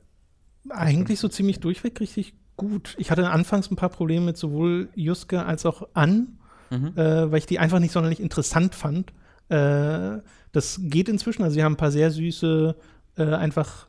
[0.70, 2.96] eigentlich so ziemlich durchweg richtig gut.
[2.98, 6.38] Ich hatte anfangs ein paar Probleme mit sowohl Juske als auch An,
[6.70, 6.94] mhm.
[6.96, 9.12] äh, weil ich die einfach nicht sonderlich interessant fand.
[9.50, 10.20] Äh,
[10.52, 11.44] das geht inzwischen.
[11.44, 12.76] Also sie haben ein paar sehr süße,
[13.18, 13.88] äh, einfach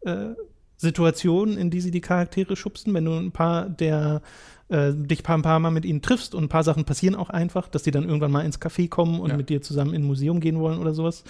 [0.00, 0.34] äh,
[0.76, 2.94] Situationen, in die sie die Charaktere schubsen.
[2.94, 4.22] Wenn du ein paar der
[4.68, 7.68] äh, dich ein paar Mal mit ihnen triffst und ein paar Sachen passieren auch einfach,
[7.68, 9.36] dass die dann irgendwann mal ins Café kommen und ja.
[9.36, 11.24] mit dir zusammen in ein Museum gehen wollen oder sowas.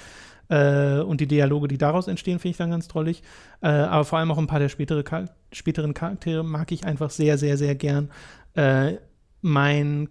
[0.48, 3.22] Äh, und die Dialoge, die daraus entstehen, finde ich dann ganz drollig.
[3.60, 5.04] Äh, aber vor allem auch ein paar der spätere,
[5.52, 8.10] späteren Charaktere mag ich einfach sehr, sehr, sehr gern.
[8.54, 8.94] Äh,
[9.42, 10.08] mein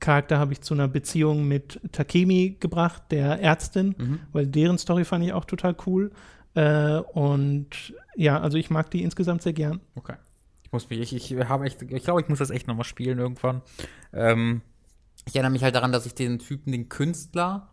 [0.00, 4.20] Charakter habe ich zu einer Beziehung mit Takemi gebracht, der Ärztin, mhm.
[4.32, 6.10] weil deren Story fand ich auch total cool.
[6.54, 9.80] Äh, und ja, also ich mag die insgesamt sehr gern.
[9.94, 10.16] Okay.
[10.62, 13.18] Ich muss mich, ich, ich habe echt, ich glaube, ich muss das echt nochmal spielen
[13.18, 13.62] irgendwann.
[14.12, 14.62] Ähm,
[15.26, 17.70] ich erinnere mich halt daran, dass ich den Typen, den Künstler,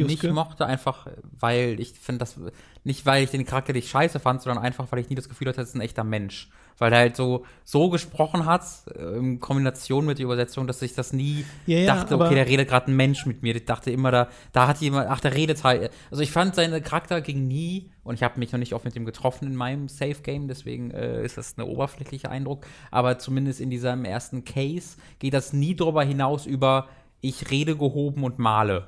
[0.00, 0.26] Juske.
[0.26, 1.06] nicht mochte, einfach
[1.38, 2.36] weil ich finde das,
[2.84, 5.48] nicht weil ich den Charakter nicht scheiße fand, sondern einfach, weil ich nie das Gefühl
[5.48, 6.50] hatte, das ist ein echter Mensch.
[6.80, 8.62] Weil er halt so, so gesprochen hat,
[8.96, 12.46] äh, in Kombination mit der Übersetzung, dass ich das nie ja, ja, dachte, okay, der
[12.46, 13.56] redet gerade ein Mensch mit mir.
[13.56, 15.90] Ich dachte immer, da, da hat jemand, ach, der redet halt.
[16.10, 18.94] Also ich fand, seine Charakter ging nie, und ich habe mich noch nicht oft mit
[18.96, 22.64] ihm getroffen in meinem Safe-Game, deswegen äh, ist das ein oberflächlicher Eindruck.
[22.90, 26.88] Aber zumindest in diesem ersten Case geht das nie drüber hinaus über,
[27.20, 28.86] ich rede gehoben und male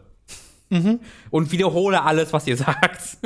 [0.70, 1.00] mhm.
[1.30, 3.18] und wiederhole alles, was ihr sagt.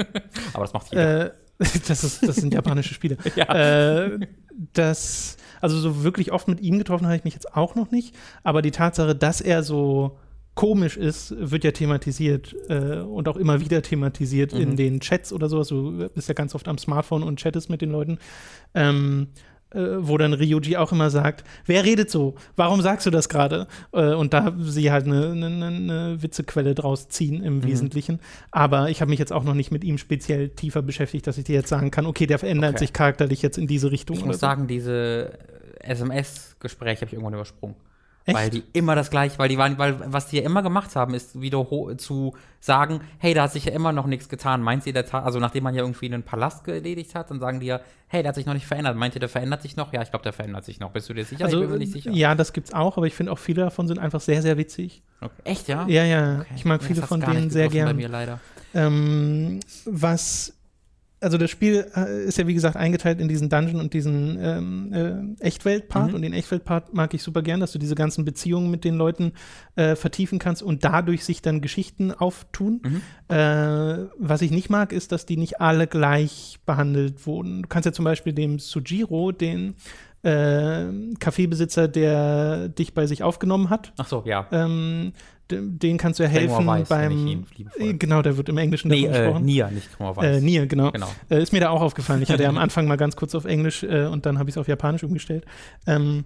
[0.53, 1.27] Aber das macht jeder.
[1.27, 1.31] Äh,
[1.87, 3.17] das, ist, das sind japanische Spiele.
[3.37, 4.05] ja.
[4.05, 4.19] äh,
[4.73, 8.15] das, also so wirklich oft mit ihm getroffen habe ich mich jetzt auch noch nicht.
[8.43, 10.19] Aber die Tatsache, dass er so
[10.55, 14.61] komisch ist, wird ja thematisiert äh, und auch immer wieder thematisiert mhm.
[14.61, 15.69] in den Chats oder sowas.
[15.69, 18.19] Du bist ja ganz oft am Smartphone und chattest mit den Leuten.
[18.75, 19.41] Ähm, äh,
[20.01, 22.35] wo dann Ryuji auch immer sagt, wer redet so?
[22.57, 23.67] Warum sagst du das gerade?
[23.93, 27.65] Äh, und da sie halt eine, eine, eine Witzequelle draus ziehen im mhm.
[27.65, 28.21] Wesentlichen.
[28.51, 31.45] Aber ich habe mich jetzt auch noch nicht mit ihm speziell tiefer beschäftigt, dass ich
[31.45, 32.81] dir jetzt sagen kann, okay, der verändert okay.
[32.81, 34.17] sich charakterlich jetzt in diese Richtung.
[34.17, 34.41] Ich muss so.
[34.41, 35.39] sagen, diese
[35.81, 37.77] SMS-Gespräche habe ich irgendwann übersprungen.
[38.27, 38.37] Echt?
[38.37, 41.13] Weil die immer das gleiche, weil die waren, weil was die ja immer gemacht haben,
[41.13, 41.67] ist wieder
[41.99, 44.63] zu sagen, hey, da hat sich ja immer noch nichts getan.
[44.63, 47.61] Meint ihr, der Tag, also nachdem man ja irgendwie einen Palast erledigt hat, dann sagen
[47.61, 48.97] die ja, hey, der hat sich noch nicht verändert.
[48.97, 49.93] Meint ihr, der verändert sich noch?
[49.93, 50.91] Ja, ich glaube, der verändert sich noch.
[50.91, 51.45] Bist du dir sicher?
[51.45, 52.13] Also, ich bin mir nicht sicher.
[52.13, 55.03] Ja, das gibt's auch, aber ich finde auch viele davon sind einfach sehr, sehr witzig.
[55.21, 55.43] Okay.
[55.45, 55.87] Echt, ja?
[55.87, 56.41] Ja, ja.
[56.41, 56.55] Okay.
[56.57, 57.91] Ich mag viele von denen sehr gerne.
[57.91, 58.41] Bei mir leider.
[58.73, 60.55] Ähm, was
[61.25, 65.37] also das Spiel äh, ist ja wie gesagt eingeteilt in diesen Dungeon und diesen ähm,
[65.41, 66.15] äh, Echtwelt-Part mhm.
[66.15, 69.33] und den Echtwelt-Part mag ich super gern, dass du diese ganzen Beziehungen mit den Leuten
[69.75, 72.83] äh, vertiefen kannst und dadurch sich dann Geschichten auftun.
[72.85, 73.35] Mhm.
[73.35, 77.63] Äh, was ich nicht mag, ist, dass die nicht alle gleich behandelt wurden.
[77.63, 79.75] Du kannst ja zum Beispiel dem Sujiro, den
[80.25, 80.87] äh,
[81.19, 83.93] Kaffeebesitzer, der dich bei sich aufgenommen hat.
[83.99, 84.47] Ach so, ja.
[84.51, 85.13] Ähm,
[85.51, 87.45] den kannst du ja helfen weiß, beim.
[87.99, 89.43] Genau, der wird im Englischen nee, gesprochen.
[89.43, 90.25] Äh, Nia, nicht Weiß.
[90.25, 90.91] Äh, Nia, genau.
[90.91, 91.09] genau.
[91.29, 92.23] Äh, ist mir da auch aufgefallen.
[92.23, 94.55] Ich hatte ja am Anfang mal ganz kurz auf Englisch äh, und dann habe ich
[94.55, 95.45] es auf Japanisch umgestellt.
[95.87, 96.25] Ähm,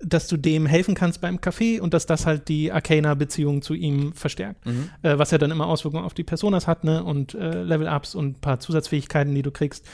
[0.00, 4.12] dass du dem helfen kannst beim Kaffee und dass das halt die Arcana-Beziehung zu ihm
[4.12, 4.64] verstärkt.
[4.64, 4.90] Mhm.
[5.02, 7.04] Äh, was ja dann immer Auswirkungen auf die Personas hat, ne?
[7.04, 9.84] Und äh, Level-Ups und ein paar Zusatzfähigkeiten, die du kriegst.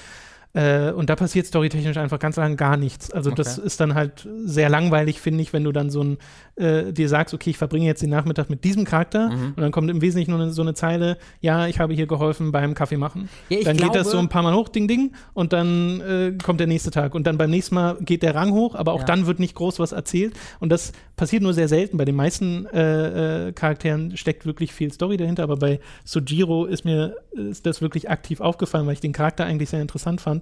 [0.55, 3.11] Äh, und da passiert storytechnisch einfach ganz lang gar nichts.
[3.13, 3.67] Also das Okay.
[3.67, 6.19] ist dann halt sehr langweilig, finde ich, wenn du dann so ein,
[6.57, 9.45] äh, dir sagst, okay, ich verbringe jetzt den Nachmittag mit diesem Charakter Mhm.
[9.57, 12.75] und dann kommt im Wesentlichen nur so eine Zeile, ja, ich habe hier geholfen beim
[12.75, 13.29] Kaffee machen.
[13.51, 16.33] Ja, dann geht das glaube- so ein paar Mal hoch, ding, ding, und dann äh,
[16.43, 17.15] kommt der nächste Tag.
[17.15, 19.05] Und dann beim nächsten Mal geht der Rang hoch, aber auch Ja.
[19.05, 20.33] dann wird nicht groß was erzählt.
[20.61, 21.99] Und das passiert nur sehr selten.
[21.99, 26.85] Bei den meisten äh, äh, Charakteren steckt wirklich viel Story dahinter, aber bei Sojiro ist
[26.87, 30.38] mir ist das wirklich aktiv aufgefallen, weil ich den Charakter eigentlich sehr interessant fand,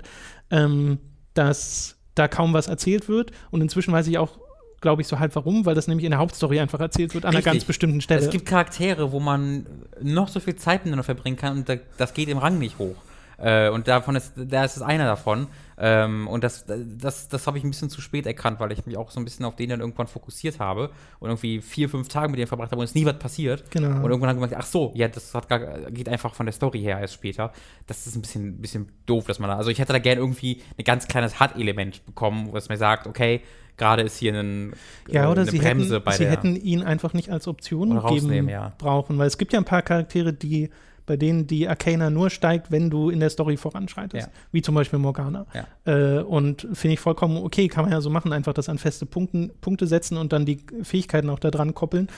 [0.50, 0.98] ähm,
[1.34, 3.30] dass da kaum was erzählt wird.
[3.50, 4.38] Und inzwischen weiß ich auch,
[4.80, 7.30] glaube ich, so halb warum, weil das nämlich in der Hauptstory einfach erzählt wird, an
[7.30, 7.52] einer Richtig.
[7.52, 8.20] ganz bestimmten Stelle.
[8.20, 9.66] Es gibt Charaktere, wo man
[10.00, 12.96] noch so viel Zeit miteinander verbringen kann und da, das geht im Rang nicht hoch.
[13.38, 15.48] Äh, und davon ist, da ist es einer davon.
[15.78, 18.96] Ähm, und das, das, das habe ich ein bisschen zu spät erkannt, weil ich mich
[18.96, 22.30] auch so ein bisschen auf den dann irgendwann fokussiert habe und irgendwie vier, fünf Tage
[22.30, 23.70] mit dem verbracht habe und es nie was passiert.
[23.70, 23.88] Genau.
[23.88, 26.54] Und irgendwann habe ich gemerkt, ach so, ja, das hat gar, geht einfach von der
[26.54, 27.52] Story her erst später.
[27.86, 30.62] Das ist ein bisschen, bisschen doof, dass man da, also ich hätte da gerne irgendwie
[30.78, 33.42] ein ganz kleines HUD-Element bekommen, was mir sagt, okay,
[33.76, 34.72] gerade ist hier ein,
[35.08, 38.48] Ja, oder eine sie, Bremse hätten, bei sie hätten ihn einfach nicht als Option geben
[38.48, 38.72] ja.
[38.78, 40.70] brauchen, weil es gibt ja ein paar Charaktere, die
[41.06, 44.32] bei denen die Arcana nur steigt, wenn du in der Story voranschreitest, Ja.
[44.52, 45.46] wie zum Beispiel Morgana.
[45.54, 46.18] Ja.
[46.18, 49.06] Äh, und finde ich vollkommen okay, kann man ja so machen, einfach das an feste
[49.06, 52.08] Punkten, Punkte setzen und dann die Fähigkeiten auch da dran koppeln.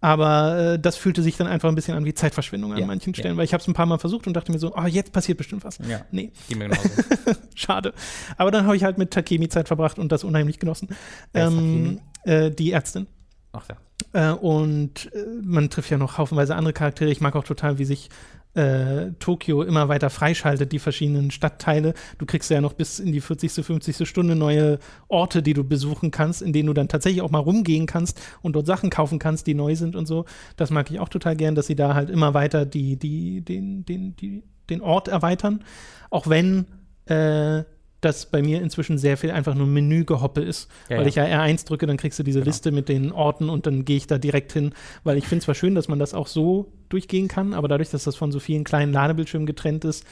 [0.00, 3.12] Aber äh, das fühlte sich dann einfach ein bisschen an wie Zeitverschwendung an Ja, manchen
[3.14, 3.18] ja.
[3.18, 5.12] Stellen, weil ich habe es ein paar Mal versucht und dachte mir so, oh, jetzt
[5.12, 5.78] passiert bestimmt was.
[5.78, 6.02] Ja.
[6.12, 6.30] Nee,
[7.56, 7.92] schade.
[8.36, 10.88] Aber dann habe ich halt mit Takemi Zeit verbracht und das unheimlich genossen.
[11.34, 13.06] Ähm, äh, die Ärztin.
[13.52, 13.76] Ach ja.
[14.12, 17.10] Äh, und äh, man trifft ja noch haufenweise andere Charaktere.
[17.10, 18.10] Ich mag auch total, wie sich
[18.54, 21.94] äh, Tokio immer weiter freischaltet, die verschiedenen Stadtteile.
[22.18, 24.08] Du kriegst ja noch bis in die 40., 50.
[24.08, 24.78] Stunde neue
[25.08, 28.54] Orte, die du besuchen kannst, in denen du dann tatsächlich auch mal rumgehen kannst und
[28.54, 30.24] dort Sachen kaufen kannst, die neu sind und so.
[30.56, 33.84] Das mag ich auch total gern, dass sie da halt immer weiter die, die, den,
[33.84, 35.62] den, die, den Ort erweitern.
[36.10, 36.66] Auch wenn
[37.06, 37.64] äh,
[38.00, 40.70] das bei mir inzwischen sehr viel einfach nur Menügehoppe ist.
[40.88, 41.08] Ja, weil ja.
[41.08, 42.48] ich ja R1 drücke, dann kriegst du diese Genau.
[42.48, 44.72] Liste mit den Orten und dann gehe ich da direkt hin.
[45.04, 48.04] Weil ich finde zwar schön, dass man das auch so durchgehen kann, aber dadurch, dass
[48.04, 50.04] das von so vielen kleinen Ladebildschirmen getrennt ist,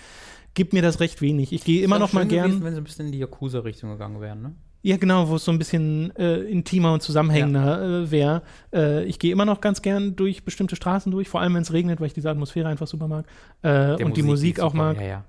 [0.54, 1.52] gibt mir das recht wenig.
[1.52, 2.46] Ich gehe immer noch mal gern.
[2.46, 4.54] Gewesen, wenn sie ein bisschen in die Yakuza-Richtung gegangen wären, ne?
[4.82, 8.42] Ja, genau, wo es so ein bisschen äh, intimer und zusammenhängender äh, wäre.
[8.72, 11.72] Äh, ich gehe immer noch ganz gern durch bestimmte Straßen durch, vor allem wenn es
[11.72, 13.26] regnet, weil ich diese Atmosphäre einfach super mag.
[13.62, 14.84] Äh, und die Musik auch super.
[14.84, 15.00] mag.
[15.00, 15.24] Ja, ja.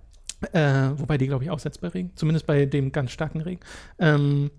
[0.52, 2.12] Äh, wobei die, glaube ich, aussetzt bei Regen.
[2.16, 3.60] Zumindest bei dem ganz starken Regen.
[3.98, 4.52] Ähm,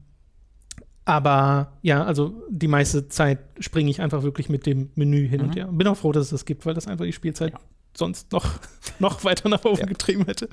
[1.05, 5.49] aber ja, also die meiste Zeit springe ich einfach wirklich mit dem Menü hin und
[5.51, 5.53] Mhm.
[5.55, 5.69] her.
[5.71, 7.61] Bin auch froh, dass es das gibt, weil das einfach die Spielzeit Ja.
[7.97, 8.45] sonst noch,
[8.99, 9.87] noch weiter nach oben Ja.
[9.87, 10.49] getrieben hätte.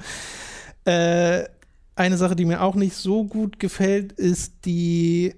[0.86, 1.46] Äh,
[1.96, 5.34] eine Sache, die mir auch nicht so gut gefällt, ist die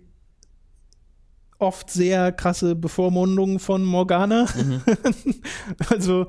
[1.59, 4.45] oft sehr krasse Bevormundung von Morgana.
[4.55, 4.81] Mhm.
[5.89, 6.27] Also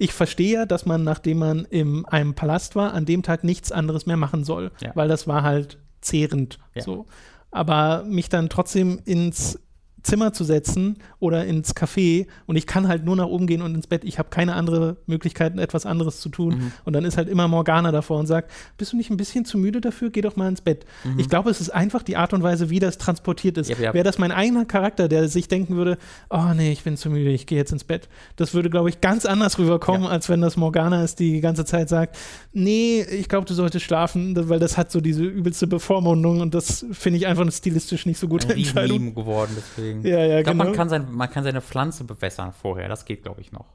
[0.00, 3.70] ich verstehe ja, dass man, nachdem man in einem Palast war, an dem Tag nichts
[3.70, 4.92] anderes mehr machen soll, Ja.
[4.94, 6.82] weil das war halt zehrend Ja.
[6.82, 7.06] so.
[7.50, 9.58] Aber mich dann trotzdem ins
[10.02, 13.74] Zimmer zu setzen oder ins Café und ich kann halt nur nach oben gehen und
[13.74, 14.04] ins Bett.
[14.04, 16.54] Ich habe keine andere Möglichkeit, etwas anderes zu tun.
[16.58, 16.72] Mhm.
[16.84, 19.58] Und dann ist halt immer Morgana davor und sagt, bist du nicht ein bisschen zu
[19.58, 20.10] müde dafür?
[20.10, 20.84] Geh doch mal ins Bett.
[21.18, 23.68] Ich glaube, es ist einfach die Art und Weise, wie das transportiert ist.
[23.68, 23.76] Mhm.
[23.76, 23.94] Ja, ja.
[23.94, 25.98] Wäre das mein eigener Charakter, der sich denken würde,
[26.30, 28.08] oh nee, ich bin zu müde, ich gehe jetzt ins Bett.
[28.36, 30.08] Das würde, glaube ich, ganz anders rüberkommen, Ja.
[30.10, 32.16] als wenn das Morgana ist, die die ganze Zeit sagt,
[32.52, 36.84] nee, ich glaube, du solltest schlafen, weil das hat so diese übelste Bevormundung und das
[36.92, 38.98] finde ich einfach stilistisch nicht so gute Ein Entscheidung.
[38.98, 39.89] Riesen-Meme geworden, deswegen.
[40.02, 40.64] Ja, ja, ich glaube, genau.
[40.64, 42.88] man, kann sein, man kann seine Pflanze bewässern vorher.
[42.88, 43.66] Das geht, glaube ich, noch.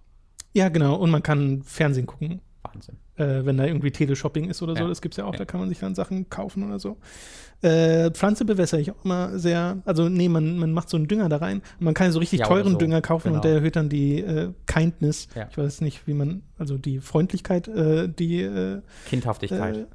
[0.54, 0.96] Ja, genau.
[0.96, 2.96] Und man kann Fernsehen gucken, Wahnsinn.
[3.18, 4.84] äh, wenn da irgendwie Teleshopping ist oder so.
[4.84, 4.88] Ja.
[4.90, 5.40] Das gibt es ja auch, Ja.
[5.40, 6.98] da kann man sich dann Sachen kaufen oder so.
[7.62, 9.78] Äh, Pflanze bewässere ich auch immer sehr.
[9.86, 11.58] Also, nee, man, man macht so einen Dünger da rein.
[11.80, 12.78] Und man kann so richtig Ja, teuren so.
[12.78, 13.42] Dünger kaufen und Genau.
[13.44, 15.28] der erhöht dann die äh, Kindness.
[15.52, 18.42] Ich weiß nicht, wie man, also die Freundlichkeit, äh, die.
[18.42, 19.88] Äh, Kindhaftigkeit.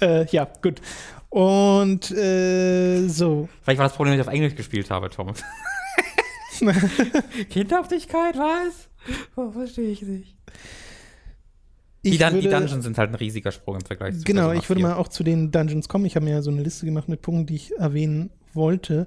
[0.00, 0.80] äh, ja, gut.
[1.30, 3.48] Und äh, so.
[3.62, 5.32] Vielleicht war das Problem, dass ich auf Englisch gespielt habe, Tom.
[7.50, 8.88] Kindhaftigkeit, was?
[9.36, 10.36] Oh, verstehe ich nicht.
[12.04, 14.60] Die, Ich die würde- Dungeons sind halt ein riesiger Sprung im Vergleich zu Genau, Persona
[14.60, 14.88] ich würde 4.
[14.88, 16.04] mal auch zu den Dungeons kommen.
[16.06, 19.06] Ich habe mir ja so eine Liste gemacht mit Punkten, die ich erwähnen wollte,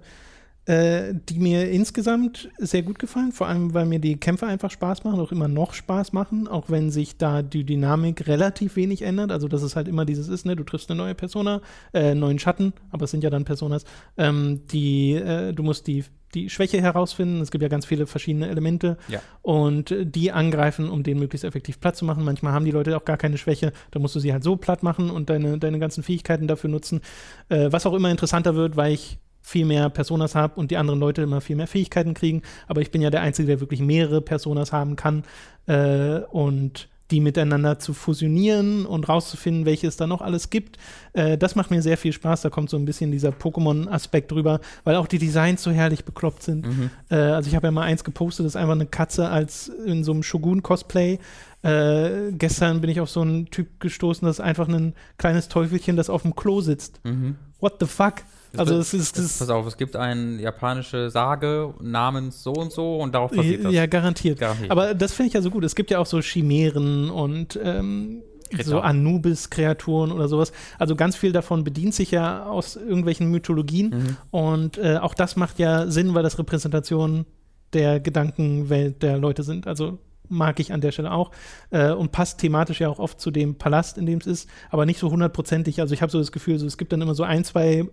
[0.65, 3.31] äh, die mir insgesamt sehr gut gefallen.
[3.31, 6.69] Vor allem, weil mir die Kämpfe einfach Spaß machen, auch immer noch Spaß machen, auch
[6.69, 9.31] wenn sich da die Dynamik relativ wenig ändert.
[9.31, 10.55] Also, dass es halt immer dieses ist, ne?
[10.55, 11.61] Du triffst eine neue Persona,
[11.91, 13.83] äh, einen neuen Schatten, aber es sind ja dann Personas,
[14.17, 17.41] ähm, die, äh, du musst die die Schwäche herausfinden.
[17.41, 19.21] Es gibt ja ganz viele verschiedene Elemente Ja.
[19.43, 22.23] und die angreifen, um den möglichst effektiv platt zu machen.
[22.23, 23.71] Manchmal haben die Leute auch gar keine Schwäche.
[23.91, 27.01] Da musst du sie halt so platt machen und deine, deine ganzen Fähigkeiten dafür nutzen.
[27.49, 30.99] Äh, was auch immer interessanter wird, weil ich viel mehr Personas habe und die anderen
[30.99, 32.41] Leute immer viel mehr Fähigkeiten kriegen.
[32.67, 35.23] Aber ich bin ja der Einzige, der wirklich mehrere Personas haben kann.
[35.67, 40.77] Äh, und die miteinander zu fusionieren und rauszufinden, welche es da noch alles gibt.
[41.13, 42.41] Äh, das macht mir sehr viel Spaß.
[42.41, 46.41] Da kommt so ein bisschen dieser Pokémon-Aspekt drüber, weil auch die Designs so herrlich bekloppt
[46.41, 46.65] sind.
[46.65, 46.89] Mhm.
[47.09, 50.03] Äh, also ich habe ja mal eins gepostet, das ist einfach eine Katze als in
[50.03, 51.19] so einem Shogun-Cosplay.
[51.61, 55.95] Äh, gestern bin ich auf so einen Typ gestoßen, das ist einfach ein kleines Teufelchen,
[55.95, 56.99] das auf dem Klo sitzt.
[57.03, 57.35] Mhm.
[57.59, 58.15] What the fuck?
[58.57, 62.71] Also es ist, Das, es pass auf, es gibt eine japanische Sage namens so und
[62.71, 63.73] so und darauf basiert das.
[63.73, 64.39] ja garantiert.
[64.39, 64.71] Garantiert.
[64.71, 65.63] Aber das finde ich ja so gut.
[65.63, 68.21] Es gibt ja auch so Chimären und ähm,
[68.63, 70.51] so Anubis-Kreaturen oder sowas.
[70.77, 73.89] Also ganz viel davon bedient sich ja aus irgendwelchen Mythologien.
[73.89, 74.17] Mhm.
[74.31, 77.25] Und äh, auch das macht ja Sinn, weil das Repräsentationen
[77.73, 79.65] der Gedankenwelt der Leute sind.
[79.67, 79.97] Also
[80.29, 81.31] mag ich an der Stelle auch
[81.71, 84.85] äh, und passt thematisch ja auch oft zu dem Palast, in dem es ist, aber
[84.85, 85.81] nicht so hundertprozentig.
[85.81, 87.85] Also ich habe so das Gefühl, so, es gibt dann immer so ein, zwei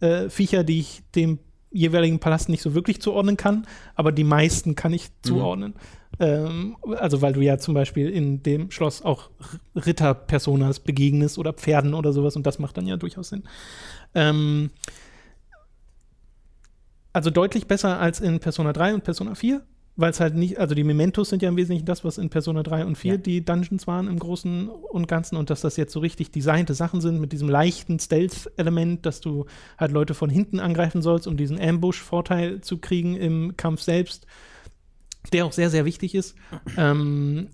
[0.00, 1.38] äh, Viecher, die ich dem
[1.70, 5.74] jeweiligen Palast nicht so wirklich zuordnen kann, aber die meisten kann ich zuordnen.
[6.18, 9.30] Ähm, also weil du ja zum Beispiel in dem Schloss auch
[9.74, 13.42] Ritterpersonas begegnest oder Pferden oder sowas und das macht dann ja durchaus Sinn.
[14.14, 14.70] Ähm,
[17.12, 19.62] also deutlich besser als in Persona 3 und Persona 4,
[19.96, 22.62] weil es halt nicht, also die Mementos sind ja im Wesentlichen das, was in Persona
[22.62, 23.16] 3 und 4 Ja.
[23.18, 27.00] die Dungeons waren im Großen und Ganzen und dass das jetzt so richtig designte Sachen
[27.00, 29.46] sind mit diesem leichten Stealth-Element, dass du
[29.78, 34.26] halt Leute von hinten angreifen sollst, um diesen Ambush-Vorteil zu kriegen im Kampf selbst,
[35.32, 36.34] der auch sehr, sehr wichtig ist.
[36.76, 37.48] Ähm,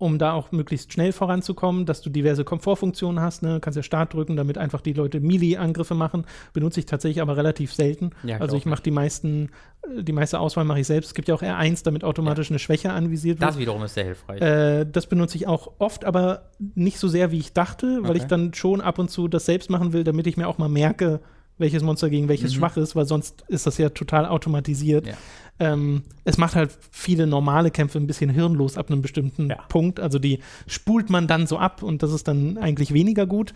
[0.00, 3.42] um da auch möglichst schnell voranzukommen, dass du diverse Komfortfunktionen hast.
[3.42, 3.58] Ne?
[3.60, 6.24] Kannst ja Start drücken, damit einfach die Leute Melee-Angriffe machen.
[6.54, 8.10] Benutze ich tatsächlich aber relativ selten.
[8.24, 9.50] Ja, also ich mache die meisten,
[9.82, 11.08] äh, die meiste Auswahl mache ich selbst.
[11.08, 13.48] Es gibt ja auch R1, damit automatisch eine Schwäche anvisiert wird.
[13.50, 14.40] Das wiederum ist sehr hilfreich.
[14.40, 18.18] Äh, das benutze ich auch oft, aber nicht so sehr, wie ich dachte, weil Okay.
[18.20, 20.68] ich dann schon ab und zu das selbst machen will, damit ich mir auch mal
[20.70, 21.20] merke,
[21.60, 22.58] welches Monster gegen welches Mhm.
[22.58, 25.06] schwach ist, weil sonst ist das ja total automatisiert.
[25.06, 25.14] Ja.
[25.60, 29.56] Ähm, es macht halt viele normale Kämpfe ein bisschen hirnlos ab einem bestimmten Ja.
[29.68, 30.00] Punkt.
[30.00, 33.52] Also die spult man dann so ab und das ist dann eigentlich weniger gut.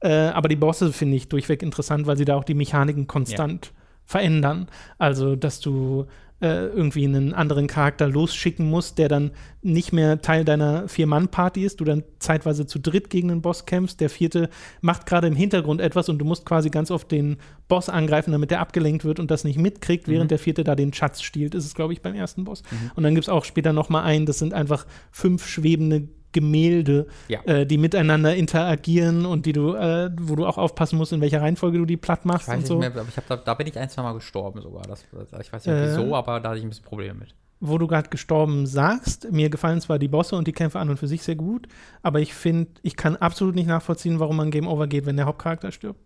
[0.00, 3.72] Äh, aber die Bosse finde ich durchweg interessant, weil sie da auch die Mechaniken konstant
[4.04, 4.68] verändern.
[4.98, 6.06] Also, dass du
[6.40, 9.30] äh, irgendwie einen anderen Charakter losschicken musst, der dann
[9.62, 14.00] nicht mehr Teil deiner Vier-Mann-Party ist, du dann zeitweise zu dritt gegen den Boss kämpfst.
[14.00, 14.50] Der vierte
[14.80, 17.38] macht gerade im Hintergrund etwas und du musst quasi ganz oft den
[17.68, 20.92] Boss angreifen, damit der abgelenkt wird und das nicht mitkriegt, während der vierte da den
[20.92, 21.54] Schatz stiehlt.
[21.54, 22.62] Ist es, glaube ich, beim ersten Boss.
[22.94, 26.08] Und dann gibt es auch später noch mal einen, das sind einfach fünf schwebende
[26.40, 27.40] Gemälde, Ja.
[27.44, 31.40] äh, die miteinander interagieren und die du, äh, wo du auch aufpassen musst, in welcher
[31.42, 32.78] Reihenfolge du die platt machst ich weiß und nicht so.
[32.78, 34.82] mehr, aber ich hab da, da bin ich ein, zwei Mal gestorben sogar.
[34.82, 35.04] Das,
[35.40, 35.86] ich weiß nicht Äh.
[35.88, 37.34] wieso, aber da hatte ich ein bisschen Probleme mit.
[37.60, 40.98] wo du gerade gestorben sagst, mir gefallen zwar die Bosse und die Kämpfe an und
[40.98, 41.66] für sich sehr gut,
[42.02, 45.24] aber ich finde, ich kann absolut nicht nachvollziehen, warum man Game Over geht, wenn der
[45.26, 46.00] Hauptcharakter stirbt.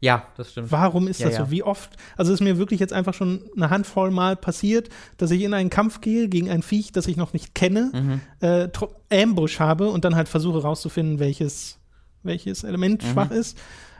[0.00, 0.70] Ja, das stimmt.
[0.72, 1.44] Warum ist Ja, das ja.
[1.44, 1.50] so?
[1.50, 1.96] Wie oft?
[2.16, 5.70] Also ist mir wirklich jetzt einfach schon eine Handvoll Mal passiert, dass ich in einen
[5.70, 8.20] Kampf gehe gegen ein Viech, das ich noch nicht kenne, Mhm.
[8.40, 8.68] äh,
[9.12, 11.78] Ambush habe und dann halt versuche rauszufinden, welches,
[12.22, 13.08] welches Element Mhm.
[13.08, 13.58] schwach ist.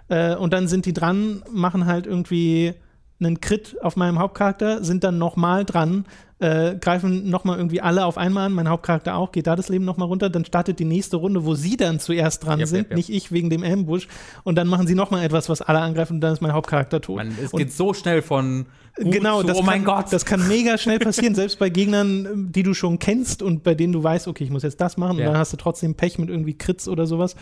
[0.08, 2.74] Äh, und dann sind die dran, machen halt irgendwie
[3.18, 6.04] einen Crit auf meinem Hauptcharakter, sind dann nochmal dran,
[6.38, 9.84] äh, greifen nochmal irgendwie alle auf einmal an, mein Hauptcharakter auch, geht da das Leben
[9.84, 12.90] nochmal runter, dann startet die nächste Runde, wo sie dann zuerst dran Yep, sind, yep,
[12.90, 12.96] yep.
[12.96, 14.06] nicht ich wegen dem Ambush.
[14.44, 17.16] Und dann machen sie nochmal etwas, was alle angreifen und dann ist mein Hauptcharakter tot.
[17.16, 18.66] Man, es und geht so schnell von
[18.98, 20.12] Genau, zu, das oh mein kann, Gott.
[20.12, 23.92] Das kann mega schnell passieren, selbst bei Gegnern, die du schon kennst und bei denen
[23.92, 25.26] du weißt, okay, ich muss jetzt das machen Ja.
[25.26, 27.36] und dann hast du trotzdem Pech mit irgendwie Crits oder sowas.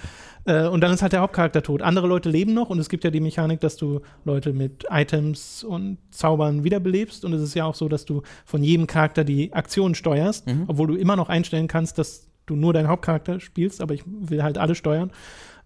[0.47, 1.81] Äh, und dann ist halt der Hauptcharakter tot.
[1.81, 5.63] Andere Leute leben noch und es gibt ja die Mechanik, dass du Leute mit Items
[5.63, 9.53] und Zaubern wiederbelebst und es ist ja auch so, dass du von jedem Charakter die
[9.53, 10.65] Aktion steuerst, Mhm.
[10.67, 14.43] obwohl du immer noch einstellen kannst, dass du nur deinen Hauptcharakter spielst, aber ich will
[14.43, 15.11] halt alle steuern.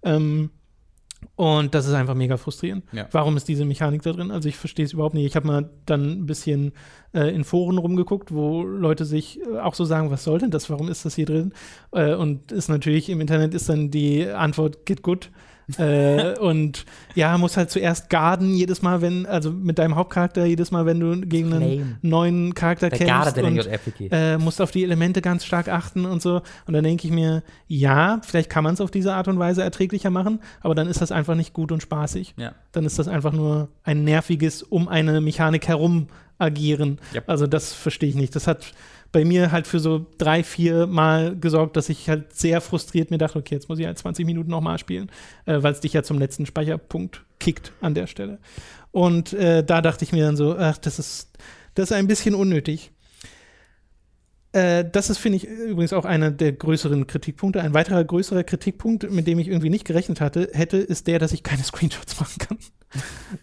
[0.02, 0.50] Ähm,
[1.34, 2.84] und das ist einfach mega frustrierend.
[2.92, 3.08] Ja.
[3.10, 4.30] Warum ist diese Mechanik da drin?
[4.30, 5.26] Also ich verstehe es überhaupt nicht.
[5.26, 6.72] Ich habe mal dann ein bisschen
[7.12, 10.70] äh, in Foren rumgeguckt, wo Leute sich äh, auch so sagen, was soll denn das?
[10.70, 11.52] Warum ist das hier drin?
[11.90, 15.30] Äh, und ist natürlich im Internet ist dann die Antwort get good.
[15.78, 20.70] äh, und ja, muss halt zuerst garden jedes Mal, wenn, also mit deinem Hauptcharakter jedes
[20.70, 21.98] Mal, wenn du gegen einen Lame.
[22.02, 23.66] neuen Charakter Der Garde, kämpfst.
[24.00, 26.42] der und, äh, musst auf die Elemente ganz stark achten und so.
[26.66, 29.62] Und dann denke ich mir, ja, vielleicht kann man es auf diese Art und Weise
[29.62, 32.34] erträglicher machen, aber dann ist das einfach nicht gut und spaßig.
[32.36, 32.52] Ja.
[32.72, 36.08] Dann ist das einfach nur ein nerviges um eine Mechanik herum
[36.38, 36.98] agieren.
[37.14, 37.24] Yep.
[37.28, 38.34] Also das verstehe ich nicht.
[38.36, 38.72] Das hat
[39.12, 43.18] bei mir halt für so drei, vier Mal gesorgt, dass ich halt sehr frustriert mir
[43.18, 45.10] dachte, okay, jetzt muss ich halt 20 Minuten nochmal spielen,
[45.46, 48.38] äh, weil es dich ja zum letzten Speicherpunkt kickt an der Stelle.
[48.90, 51.30] Und äh, da dachte ich mir dann so, ach, das ist,
[51.74, 52.90] das ist ein bisschen unnötig.
[54.52, 57.62] Äh, das ist, finde ich, übrigens auch einer der größeren Kritikpunkte.
[57.62, 61.32] Ein weiterer größerer Kritikpunkt, mit dem ich irgendwie nicht gerechnet hatte, hätte, ist der, dass
[61.32, 62.58] ich keine Screenshots machen kann.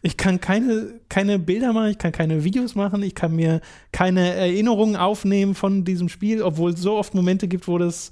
[0.02, 3.62] Ich kann keine, keine Bilder machen, ich kann keine Videos machen, ich kann mir
[3.92, 8.10] keine Erinnerungen aufnehmen von diesem Spiel, obwohl es so oft Momente gibt, wo das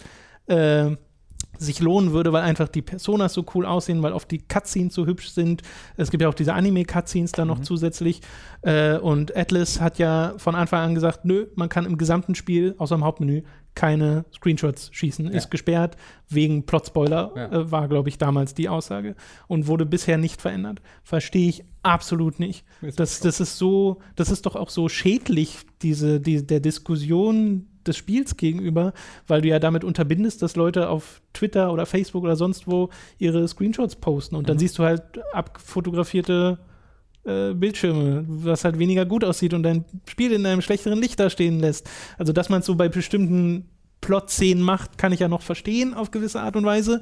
[0.47, 0.91] äh,
[1.57, 5.05] sich lohnen würde, weil einfach die Personas so cool aussehen, weil oft die Cutscenes so
[5.05, 5.61] hübsch sind.
[5.97, 7.63] Es gibt ja auch diese Anime-Cutscenes dann noch Mhm.
[7.63, 8.21] zusätzlich.
[8.61, 12.75] Äh, und Atlas hat ja von Anfang an gesagt, nö, man kann im gesamten Spiel,
[12.77, 13.43] außer im Hauptmenü,
[13.75, 15.27] keine Screenshots schießen.
[15.27, 15.95] Ist gesperrt
[16.29, 17.51] wegen Plot-Spoiler, Ja.
[17.51, 19.15] äh, war, glaube ich, damals die Aussage.
[19.47, 20.81] Und wurde bisher nicht verändert.
[21.03, 22.65] Verstehe ich absolut nicht.
[22.95, 27.97] Das, das ist so, das ist doch auch so schädlich, diese, die, der Diskussion des
[27.97, 28.93] Spiels gegenüber,
[29.27, 33.45] weil du ja damit unterbindest, dass Leute auf Twitter oder Facebook oder sonst wo ihre
[33.45, 34.59] Screenshots posten und dann Mhm.
[34.59, 35.01] siehst du halt
[35.33, 36.59] abfotografierte
[37.25, 41.29] äh, Bildschirme, was halt weniger gut aussieht und dein Spiel in einem schlechteren Licht da
[41.29, 41.89] stehen lässt.
[42.17, 43.65] Also, dass man es so bei bestimmten
[44.01, 47.01] Plot-Szenen macht, kann ich ja noch verstehen auf gewisse Art und Weise,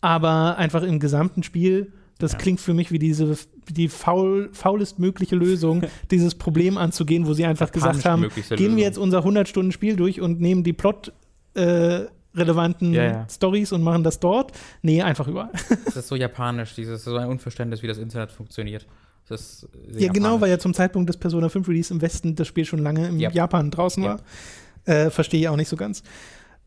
[0.00, 2.38] aber einfach im gesamten Spiel, das Ja.
[2.38, 3.36] klingt für mich wie diese
[3.68, 8.26] die faul, faulest mögliche Lösung, dieses Problem anzugehen, wo sie einfach gesagt haben,
[8.56, 11.12] gehen wir jetzt unser 100-Stunden-Spiel durch und nehmen die Plot
[11.54, 13.26] äh, relevanten Ja, ja.
[13.30, 14.52] Stories und machen das dort.
[14.82, 15.50] Nee, einfach überall.
[15.84, 18.86] Das ist so japanisch, dieses so ein Unverständnis, wie das Internet funktioniert.
[19.30, 22.46] Das sehr Ja, genau, weil ja zum Zeitpunkt des Persona 5 Release im Westen das
[22.48, 23.30] Spiel schon lange im Ja.
[23.30, 24.18] Japan draußen Ja.
[24.86, 24.94] war.
[24.94, 26.00] Äh, Verstehe ich auch nicht so ganz.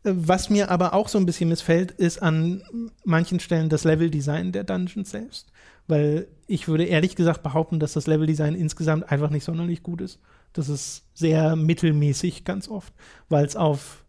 [0.02, 2.62] Äh, Was mir aber auch so ein bisschen missfällt, ist an
[3.04, 5.52] manchen Stellen das Leveldesign der Dungeons selbst.
[5.86, 10.18] Weil ich würde ehrlich gesagt behaupten, dass das Leveldesign insgesamt einfach nicht sonderlich gut ist.
[10.54, 12.94] Das ist sehr mittelmäßig ganz oft,
[13.28, 14.04] weil es auf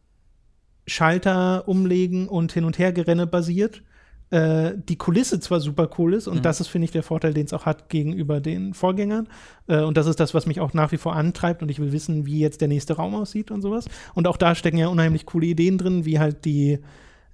[0.88, 3.82] Schalter umlegen und hin und her Gerenne basiert.
[4.32, 6.42] Äh, die Kulisse zwar super cool ist und Mhm.
[6.42, 9.28] das ist, finde ich, der Vorteil, den es auch hat gegenüber den Vorgängern.
[9.68, 11.92] Äh, und das ist das, was mich auch nach wie vor antreibt und ich will
[11.92, 13.86] wissen, wie jetzt der nächste Raum aussieht und sowas.
[14.16, 16.80] Und auch da stecken ja unheimlich coole Ideen drin, wie halt die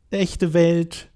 [0.09, 1.07] echte Welt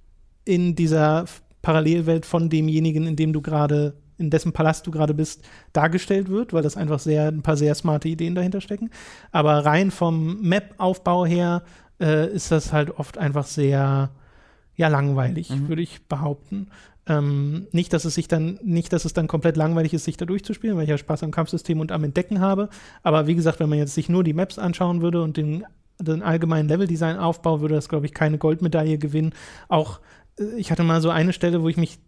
[0.45, 1.26] in dieser
[1.61, 5.43] Parallelwelt von demjenigen, in dem du gerade, in dessen Palast du gerade bist,
[5.73, 8.91] dargestellt wird, weil das einfach sehr, ein paar sehr smarte Ideen dahinter stecken.
[9.34, 11.64] Aber rein vom Map-Aufbau her
[11.99, 14.11] äh, ist das halt oft einfach sehr,
[14.76, 15.68] ja, langweilig, Mhm.
[15.69, 16.68] würde ich behaupten.
[17.07, 20.26] Ähm, nicht, dass es sich dann, nicht, dass es dann komplett langweilig ist, sich da
[20.26, 22.69] durchzuspielen, weil ich ja Spaß am Kampfsystem und am Entdecken habe.
[23.03, 25.64] Aber wie gesagt, wenn man jetzt sich nur die Maps anschauen würde und den,
[26.02, 29.34] den allgemeinen Leveldesign aufbau, würde das, glaube ich, keine Goldmedaille gewinnen.
[29.68, 29.99] Auch
[30.39, 31.99] äh, ich hatte mal so eine Stelle, wo ich mich,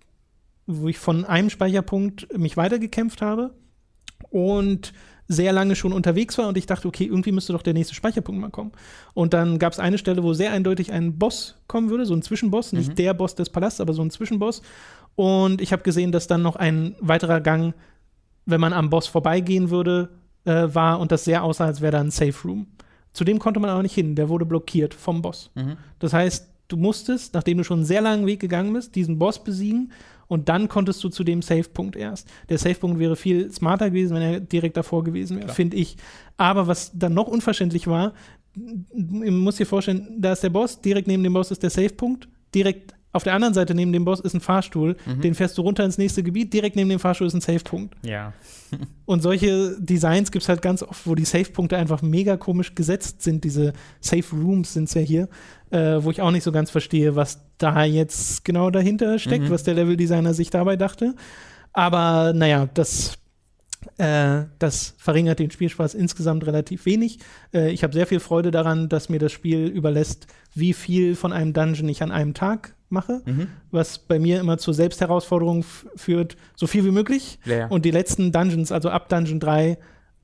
[0.65, 3.51] wo ich von einem Speicherpunkt mich weitergekämpft habe
[4.31, 4.93] und
[5.27, 8.39] sehr lange schon unterwegs war und ich dachte, okay, irgendwie müsste doch der nächste Speicherpunkt
[8.39, 8.71] mal kommen.
[9.13, 12.21] Und dann gab es eine Stelle, wo sehr eindeutig ein Boss kommen würde, so ein
[12.21, 12.95] Zwischenboss, nicht Mhm.
[12.95, 14.61] der Boss des Palasts, aber so ein Zwischenboss.
[15.15, 17.73] Und ich habe gesehen, dass dann noch ein weiterer Gang,
[18.45, 20.09] wenn man am Boss vorbeigehen würde,
[20.45, 22.67] äh, war und das sehr aussah, als wäre da ein Safe Room.
[23.11, 25.51] Zu dem konnte man aber nicht hin, der wurde blockiert vom Boss.
[25.55, 25.75] Mhm.
[25.99, 29.43] Das heißt, du musstest, nachdem du schon einen sehr langen Weg gegangen bist, diesen Boss
[29.43, 29.91] besiegen
[30.27, 32.27] und dann konntest du zu dem Safe-Punkt erst.
[32.49, 35.97] Der Safe-Punkt wäre viel smarter gewesen, wenn er direkt davor gewesen wäre, finde ich.
[36.37, 38.13] Aber was dann noch unverständlich war,
[38.93, 42.27] man muss dir vorstellen, da ist der Boss, direkt neben dem Boss ist der Safe-Punkt,
[42.55, 45.21] direkt auf der anderen Seite neben dem Boss ist ein Fahrstuhl, Mhm.
[45.21, 47.95] den fährst du runter ins nächste Gebiet, direkt neben dem Fahrstuhl ist ein Safe-Punkt.
[48.03, 48.33] Ja.
[49.05, 53.21] Und solche Designs gibt es halt ganz oft, wo die Safe-Punkte einfach mega komisch gesetzt
[53.23, 53.43] sind.
[53.43, 55.29] Diese Safe-Rooms sind es ja hier,
[55.71, 59.49] äh, wo ich auch nicht so ganz verstehe, was da jetzt genau dahinter steckt, Mhm.
[59.51, 61.15] was der Level-Designer sich dabei dachte.
[61.73, 63.17] Aber naja, das,
[63.97, 67.19] äh, das verringert den Spielspaß insgesamt relativ wenig.
[67.53, 71.33] Äh, ich habe sehr viel Freude daran, dass mir das Spiel überlässt, wie viel von
[71.33, 73.47] einem Dungeon ich an einem Tag mache, Mhm.
[73.69, 75.63] was bei mir immer zur Selbstherausforderung
[75.95, 77.37] führt, so viel wie möglich.
[77.45, 77.67] Ja, ja.
[77.67, 79.77] Und die letzten Dungeons, also ab Dungeon 3,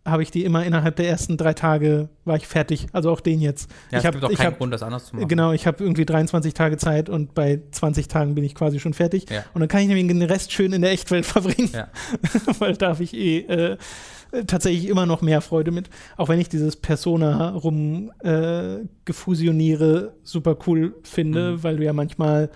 [0.05, 2.87] habe ich die immer innerhalb der ersten drei Tage war ich fertig.
[2.91, 3.71] Also auch den jetzt.
[3.89, 5.27] ja, ich es gibt auch ich keinen hab, Grund, das anders zu machen.
[5.29, 8.93] Genau, ich habe irgendwie 23 Tage Zeit und bei 20 Tagen bin ich quasi schon
[8.93, 9.29] fertig.
[9.29, 9.45] Ja.
[9.53, 11.87] Und dann kann ich nämlich den Rest schön in der Echtwelt verbringen, Ja.
[12.59, 13.77] weil da habe ich eh äh,
[14.47, 15.89] tatsächlich immer noch mehr Freude mit.
[16.17, 21.63] Auch wenn ich dieses Persona rum äh, gefusioniere super cool finde, Mhm.
[21.63, 22.49] weil du ja manchmal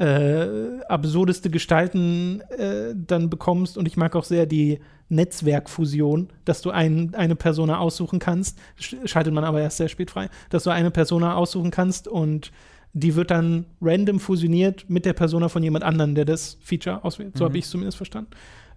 [0.00, 3.76] äh, absurdeste Gestalten äh, dann bekommst.
[3.78, 8.58] Und ich mag auch sehr die Netzwerkfusion, dass du ein, eine Persona aussuchen kannst.
[8.80, 12.52] Sch- Schaltet man aber erst sehr spät frei, dass du eine Persona aussuchen kannst und
[12.92, 17.36] die wird dann random fusioniert mit der Persona von jemand anderem, der das Feature auswählt.
[17.36, 17.48] So Mhm.
[17.48, 18.30] habe ich es zumindest verstanden.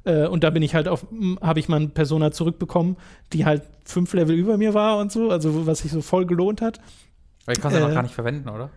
[0.03, 1.05] Äh, und da bin ich halt auf,
[1.41, 2.97] habe ich mal eine Persona zurückbekommen,
[3.33, 6.61] die halt fünf Level über mir war und so, also was sich so voll gelohnt
[6.61, 6.79] hat.
[7.45, 8.69] Aber ich kann es ja Äh, noch gar nicht verwenden, oder?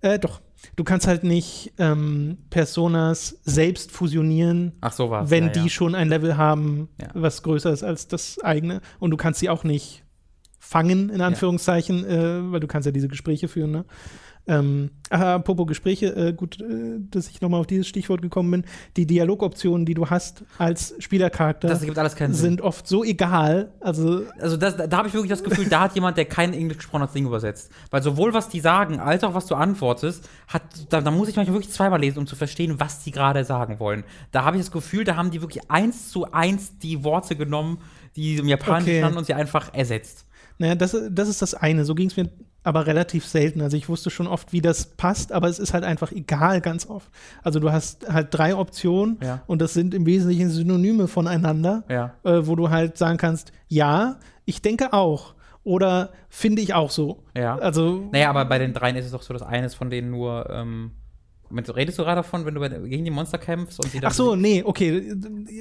[0.00, 0.40] Äh, doch.
[0.76, 5.68] Du kannst halt nicht ähm, Personas selbst fusionieren, Ach, so wenn ja, die ja.
[5.68, 7.08] schon ein Level haben, Ja.
[7.14, 8.80] was größer ist als das eigene.
[8.98, 10.04] Und du kannst sie auch nicht
[10.58, 13.84] fangen, in Anführungszeichen, äh, weil du kannst ja diese Gespräche führen, ne?
[14.46, 18.64] Ähm, ah, apropos Gespräche, äh, gut, äh, dass ich nochmal auf dieses Stichwort gekommen bin.
[18.96, 22.50] Die Dialogoptionen, die du hast als Spielercharakter, Das ergibt alles keinen Sinn.
[22.50, 23.70] sind oft so egal.
[23.80, 26.76] Also, Also das, da habe ich wirklich das Gefühl, da hat jemand, der kein Englisch
[26.76, 27.70] gesprochen hat, das Ding übersetzt.
[27.90, 31.36] Weil sowohl was die sagen, als auch was du antwortest, hat, da, da muss ich
[31.36, 34.04] manchmal wirklich zweimal lesen, um zu verstehen, was die gerade sagen wollen.
[34.30, 37.78] Da habe ich das Gefühl, da haben die wirklich eins zu eins die Worte genommen,
[38.14, 39.16] die im Japanischen Okay.
[39.16, 40.26] und sie einfach ersetzt.
[40.58, 41.86] naja, das, das ist das eine.
[41.86, 42.28] So ging es mir
[42.64, 43.60] aber relativ selten.
[43.60, 46.86] Also ich wusste schon oft, wie das passt, aber es ist halt einfach egal ganz
[46.88, 47.08] oft.
[47.42, 49.42] Also du hast halt drei Optionen Ja.
[49.46, 51.84] und das sind im Wesentlichen Synonyme voneinander.
[51.88, 52.14] Ja.
[52.24, 54.16] äh, wo du halt sagen kannst, ja,
[54.46, 55.34] ich denke auch.
[55.62, 57.22] Oder finde ich auch so.
[57.34, 57.56] Ja.
[57.56, 60.48] Also, Naja, aber bei den dreien ist es doch so, dass eines von denen nur.
[60.50, 60.90] Ähm,
[61.50, 64.10] redest du gerade davon, wenn du gegen die Monster kämpfst und sie dann.
[64.10, 65.14] ach so, nee, okay.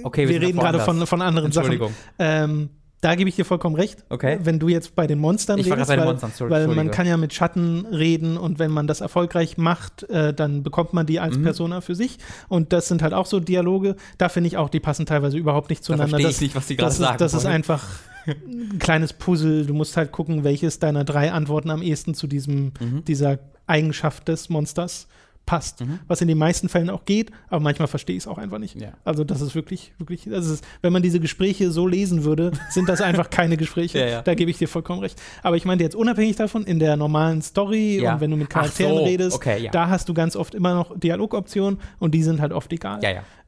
[0.04, 1.72] Okay, wir wir reden gerade von, von anderen Sachen.
[1.72, 1.94] Entschuldigung.
[2.20, 2.70] Ähm,
[3.04, 4.04] da gebe ich dir vollkommen recht.
[4.10, 4.40] Okay.
[4.42, 6.90] Wenn du jetzt bei den Monstern Ich redest, bei den weil, Monstern, sorry, weil man
[6.92, 11.06] kann ja mit Schatten reden und wenn man das erfolgreich macht, äh, dann bekommt man
[11.06, 11.44] die als Mhm.
[11.44, 12.18] Persona für sich.
[12.48, 13.96] Und das sind halt auch so Dialoge.
[14.18, 16.12] Da finde ich auch, die passen teilweise überhaupt nicht Da zueinander.
[16.20, 17.14] verstehe das ich nicht, was die gerade das sagen.
[17.16, 17.84] ist, das ist einfach
[18.26, 19.66] ein kleines Puzzle.
[19.66, 23.04] Du musst halt gucken, welches deiner drei Antworten am ehesten zu diesem, Mhm.
[23.06, 25.08] dieser Eigenschaft des Monsters
[25.46, 25.82] passt.
[25.82, 26.00] Mhm.
[26.08, 28.80] Was in den meisten Fällen auch geht, aber manchmal verstehe ich es auch einfach nicht.
[28.80, 28.94] Ja.
[29.04, 32.88] Also das ist wirklich, wirklich, das ist, wenn man diese Gespräche so lesen würde, sind
[32.90, 33.84] das einfach keine Gespräche.
[34.04, 34.22] Ja, ja.
[34.22, 35.22] Da gebe ich dir vollkommen recht.
[35.44, 38.98] Aber ich meinte jetzt unabhängig davon, in der normalen Story und wenn du mit Charakteren
[38.98, 42.52] so, redest, okay, da hast du ganz oft immer noch Dialogoptionen und die sind halt
[42.54, 43.00] oft egal.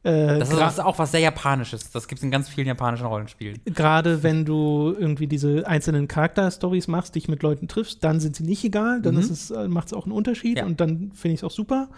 [0.05, 1.91] Äh, Das ist, das ist auch was sehr Japanisches.
[1.91, 3.59] Das gibt es in ganz vielen japanischen Rollenspielen.
[3.65, 8.43] Gerade wenn du irgendwie diese einzelnen Charakter-Stories machst, dich mit Leuten triffst, dann sind sie
[8.43, 9.19] nicht egal, dann Mhm.
[9.21, 10.65] ist es, äh, macht es auch einen Unterschied Ja.
[10.65, 11.89] und dann finde ich es auch super,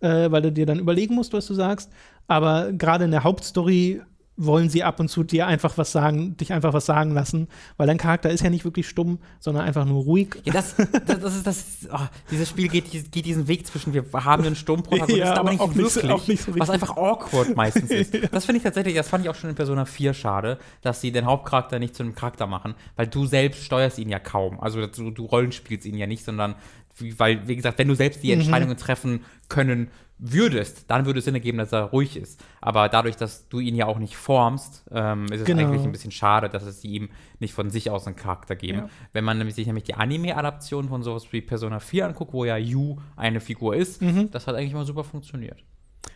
[0.00, 1.90] äh, weil du dir dann überlegen musst, was du sagst.
[2.28, 4.00] Aber gerade in der Hauptstory
[4.36, 7.86] wollen sie ab und zu dir einfach was sagen, dich einfach was sagen lassen, weil
[7.86, 10.36] dein Charakter ist ja nicht wirklich stumm, sondern einfach nur ruhig.
[10.44, 10.74] Ja, das,
[11.06, 11.64] das, das ist das.
[11.90, 11.98] Oh,
[12.30, 15.60] dieses Spiel geht, geht diesen Weg zwischen, wir haben einen Sturmprotagonisten, Ja, aber aber nicht
[15.60, 16.12] auch nicht wirklich.
[16.12, 18.14] auch nicht so was einfach awkward meistens ist.
[18.30, 21.12] Das finde ich tatsächlich, das fand ich auch schon in Persona 4 schade, dass sie
[21.12, 24.60] den Hauptcharakter nicht zu einem Charakter machen, weil du selbst steuerst ihn ja kaum.
[24.60, 26.56] Also du, du rollenspielst ihn ja nicht, sondern,
[26.96, 28.22] wie, weil, wie gesagt, wenn du selbst Mhm.
[28.22, 29.88] die Entscheidungen treffen können
[30.18, 32.42] würdest, dann würde es Sinn ergeben, dass er ruhig ist.
[32.60, 35.62] Aber dadurch, dass du ihn ja auch nicht formst, ähm, ist es Genau.
[35.62, 38.78] eigentlich ein bisschen schade, dass es sie ihm nicht von sich aus einen Charakter geben.
[38.78, 38.88] Ja.
[39.12, 42.56] Wenn man nämlich sich nämlich die Anime-Adaption von sowas wie Persona 4 anguckt, wo ja
[42.56, 44.30] Yu eine Figur ist, Mhm.
[44.30, 45.62] das hat eigentlich immer super funktioniert.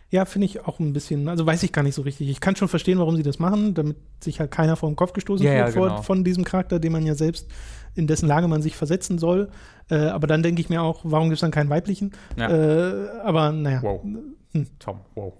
[0.09, 2.27] Ja, finde ich auch ein bisschen, also weiß ich gar nicht so richtig.
[2.29, 5.13] Ich kann schon verstehen, warum sie das machen, damit sich halt keiner vor den Kopf
[5.13, 6.01] gestoßen Ja, wird ja, genau.
[6.01, 7.49] von diesem Charakter, den man ja selbst,
[7.95, 9.49] in dessen Lage man sich versetzen soll.
[9.89, 12.11] Äh, aber dann denke ich mir auch, warum gibt es dann keinen weiblichen?
[12.37, 12.49] Ja.
[12.49, 13.81] Äh, aber naja.
[13.81, 14.05] Wow.
[14.79, 15.33] Tom, wow.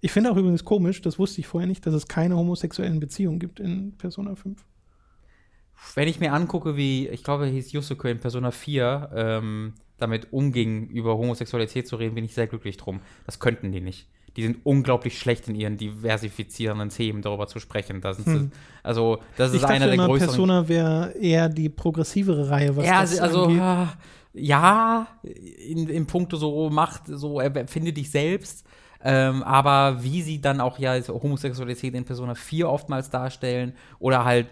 [0.00, 3.38] Ich finde auch übrigens komisch, das wusste ich vorher nicht, dass es keine homosexuellen Beziehungen
[3.38, 4.64] gibt in Persona 5.
[5.94, 10.88] Wenn ich mir angucke, wie, ich glaube, hieß Yusuke in Persona 4, ähm, damit umging,
[10.88, 13.00] über Homosexualität zu reden, bin ich sehr glücklich drum.
[13.26, 14.08] Das könnten die nicht.
[14.36, 18.00] Die sind unglaublich schlecht in ihren diversifizierenden Themen, darüber zu sprechen.
[18.00, 18.52] Das ist, Hm.
[18.82, 20.28] Also, das Ich ist dachte einer der immer, größeren.
[20.30, 23.60] Persona wäre eher die progressivere Reihe, was ja, das also, angeht.
[23.60, 23.92] ah,
[24.32, 28.64] ja, in, in puncto so Macht, so finde dich selbst.
[29.02, 34.48] Ähm, aber wie sie dann auch ja Homosexualität in Persona 4 oftmals darstellen oder halt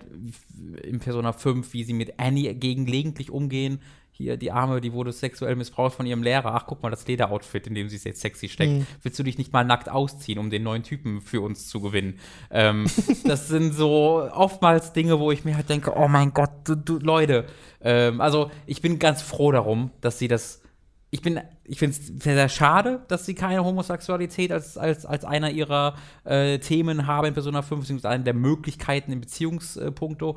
[0.83, 3.81] in Persona 5, wie sie mit Annie gegenlegentlich umgehen.
[4.19, 6.53] Hier, die Arme, die wurde sexuell missbraucht von ihrem Lehrer.
[6.53, 8.73] Ach, guck mal, das Lederoutfit, in dem sie es jetzt sexy steckt.
[8.73, 8.87] Mhm.
[9.01, 12.19] Willst du dich nicht mal nackt ausziehen, um den neuen Typen für uns zu gewinnen?
[12.51, 12.87] Ähm,
[13.25, 16.99] das sind so oftmals Dinge, wo ich mir halt denke, oh mein Gott, du, du
[16.99, 17.47] Leute.
[17.81, 20.63] Ähm, also, ich bin ganz froh darum, dass sie das
[21.11, 25.25] ich bin, ich finde es sehr, sehr schade, dass sie keine Homosexualität als, als, als
[25.25, 30.37] einer ihrer äh, Themen haben in Persona 5, beziehungsweise eine der Möglichkeiten im Beziehungspunkto.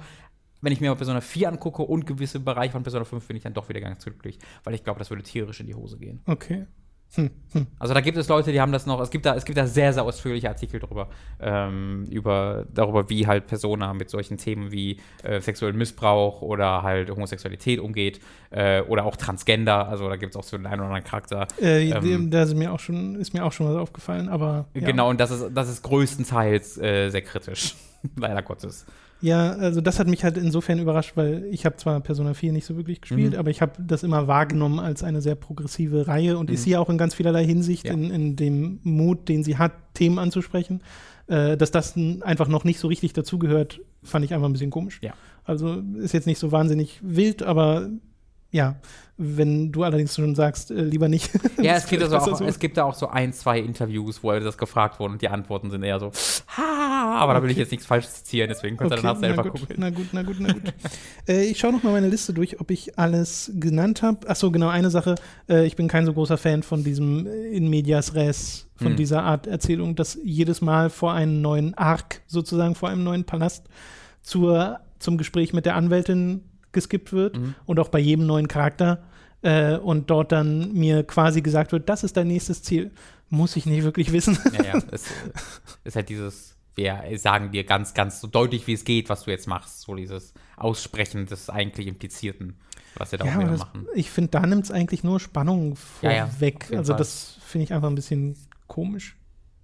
[0.61, 3.43] Wenn ich mir mal Persona 4 angucke und gewisse Bereiche von Persona 5, bin ich
[3.43, 6.21] dann doch wieder ganz glücklich, weil ich glaube, das würde tierisch in die Hose gehen.
[6.25, 6.67] Okay.
[7.13, 7.67] Hm, hm.
[7.77, 9.67] Also da gibt es Leute, die haben das noch, es gibt da, es gibt da
[9.67, 11.09] sehr, sehr ausführliche Artikel drüber,
[11.41, 17.09] ähm, über, darüber, wie halt Persona mit solchen Themen wie äh, sexuellen Missbrauch oder halt
[17.09, 18.21] Homosexualität umgeht
[18.51, 21.47] äh, oder auch Transgender, also da gibt es auch so den einen oder anderen Charakter.
[21.61, 24.67] Äh, Ähm, da ist mir, auch schon, ist mir auch schon was aufgefallen, aber.
[24.73, 24.87] Ja.
[24.87, 27.75] Genau, und das ist, das ist größtenteils äh, sehr kritisch,
[28.15, 28.85] leider Gottes.
[29.21, 32.65] Ja, also das hat mich halt insofern überrascht, weil ich habe zwar Persona 4 nicht
[32.65, 33.39] so wirklich gespielt, Mhm.
[33.39, 36.55] aber ich habe das immer wahrgenommen als eine sehr progressive Reihe und Mhm.
[36.55, 37.93] ist sie auch in ganz vielerlei Hinsicht Ja.
[37.93, 40.81] in, in dem Mut, den sie hat, Themen anzusprechen.
[41.27, 44.99] Äh, dass das einfach noch nicht so richtig dazugehört, fand ich einfach ein bisschen komisch.
[45.01, 45.13] Ja.
[45.45, 47.89] Also ist jetzt nicht so wahnsinnig wild, aber
[48.51, 48.75] ja,
[49.17, 51.29] wenn du allerdings schon sagst, äh, lieber nicht.
[51.61, 52.45] Ja, es gibt, also auch, so.
[52.45, 55.69] es gibt da auch so ein, zwei Interviews, wo das gefragt wurde und die Antworten
[55.69, 56.11] sind eher so,
[56.57, 59.61] ha, aber da will ich jetzt nichts falsch zitieren, deswegen könnt ihr danach selber gut,
[59.61, 59.75] gucken.
[59.77, 60.73] Na gut, na gut, na gut.
[61.27, 64.25] äh, ich schaue noch mal meine Liste durch, ob ich alles genannt habe.
[64.27, 65.15] Ach so, genau, eine Sache.
[65.47, 68.95] Äh, ich bin kein so großer Fan von diesem in medias res, von Hm.
[68.95, 73.67] dieser Art Erzählung, dass jedes Mal vor einem neuen Arc, sozusagen vor einem neuen Palast,
[74.23, 77.55] zur, zum Gespräch mit der Anwältin geskippt wird Mhm.
[77.65, 79.03] und auch bei jedem neuen Charakter.
[79.43, 82.91] Äh, und dort dann mir quasi gesagt wird, das ist dein nächstes Ziel.
[83.29, 84.37] Muss ich nicht wirklich wissen.
[84.53, 85.13] Ja, ja, es äh,
[85.85, 89.31] ist halt dieses, wir sagen dir ganz, ganz so deutlich, wie es geht, was du
[89.31, 92.55] jetzt machst, so dieses Aussprechen des eigentlich Implizierten,
[92.97, 93.87] was wir da Ja, auch das, machen.
[93.95, 96.65] ich finde, da nimmt es eigentlich nur Spannung Ja, ja, vorweg.
[96.65, 96.97] jeden also Fall.
[96.99, 98.35] das finde ich einfach ein bisschen
[98.67, 99.15] komisch.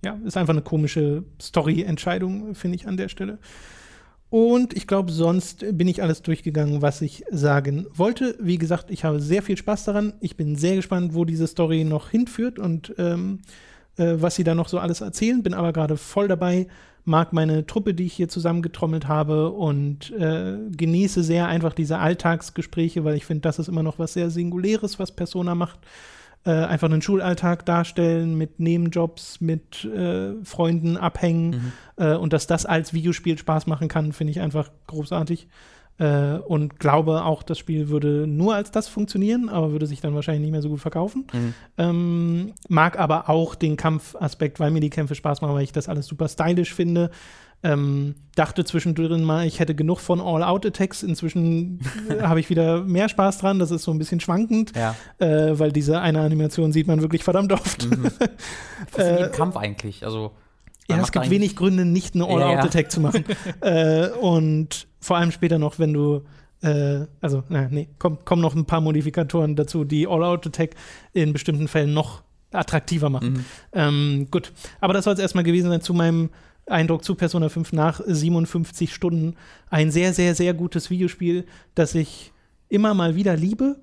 [0.03, 3.37] Ja, ist einfach eine komische Story-Entscheidung, finde ich an der Stelle.
[4.29, 8.35] Und ich glaube, sonst bin ich alles durchgegangen, was ich sagen wollte.
[8.41, 10.13] Wie gesagt, ich habe sehr viel Spaß daran.
[10.19, 13.39] Ich bin sehr gespannt, wo diese Story noch hinführt und ähm,
[13.97, 15.43] äh, was sie da noch so alles erzählen.
[15.43, 16.67] Bin aber gerade voll dabei,
[17.05, 23.05] mag meine Truppe, die ich hier zusammengetrommelt habe und äh, genieße sehr einfach diese Alltagsgespräche,
[23.05, 25.79] weil ich finde, das ist immer noch was sehr Singuläres, was Persona macht.
[26.45, 32.65] Äh, einfach einen Schulalltag darstellen mit Nebenjobs, mit äh, Freunden abhängen äh, und dass das
[32.65, 35.47] als Videospiel Spaß machen kann, finde ich einfach großartig.
[35.99, 40.13] Äh, und glaube auch, das Spiel würde nur als das funktionieren, aber würde sich dann
[40.13, 41.25] wahrscheinlich nicht mehr so gut verkaufen.
[41.33, 41.53] Mhm.
[41.77, 45.89] Ähm, mag aber auch den Kampfaspekt, weil mir die Kämpfe Spaß machen, weil ich das
[45.89, 47.09] alles super stylisch finde.
[47.63, 51.01] Ähm, dachte zwischendrin mal, ich hätte genug von All-Out-Attacks.
[51.03, 51.79] Inzwischen
[52.09, 53.57] äh, habe ich wieder mehr Spaß dran.
[53.59, 54.95] Das ist so ein bisschen schwankend, Ja.
[55.17, 57.89] äh, weil diese eine Animation sieht man wirklich verdammt oft.
[57.89, 58.03] Mhm.
[58.91, 60.05] Was ist Äh, im Kampf eigentlich?
[60.05, 60.31] Also,
[60.87, 62.45] Ja, es gibt wenig Gründe, nicht eine Ja, ja.
[62.47, 63.25] All-Out-Attack zu machen.
[63.61, 66.21] äh, und vor allem später noch, wenn du,
[66.61, 70.75] äh, also, na, nee, kommen komm noch ein paar Modifikatoren dazu, die All-Out-Attack
[71.13, 72.21] in bestimmten Fällen noch
[72.51, 73.33] attraktiver machen.
[73.33, 73.45] Mhm.
[73.73, 76.29] Ähm, gut, aber das soll es erstmal gewesen sein zu meinem
[76.67, 79.35] Eindruck zu Persona 5 nach 57 Stunden.
[79.69, 81.45] Ein sehr, sehr, sehr gutes Videospiel,
[81.75, 82.33] das ich
[82.69, 83.79] immer mal wieder liebe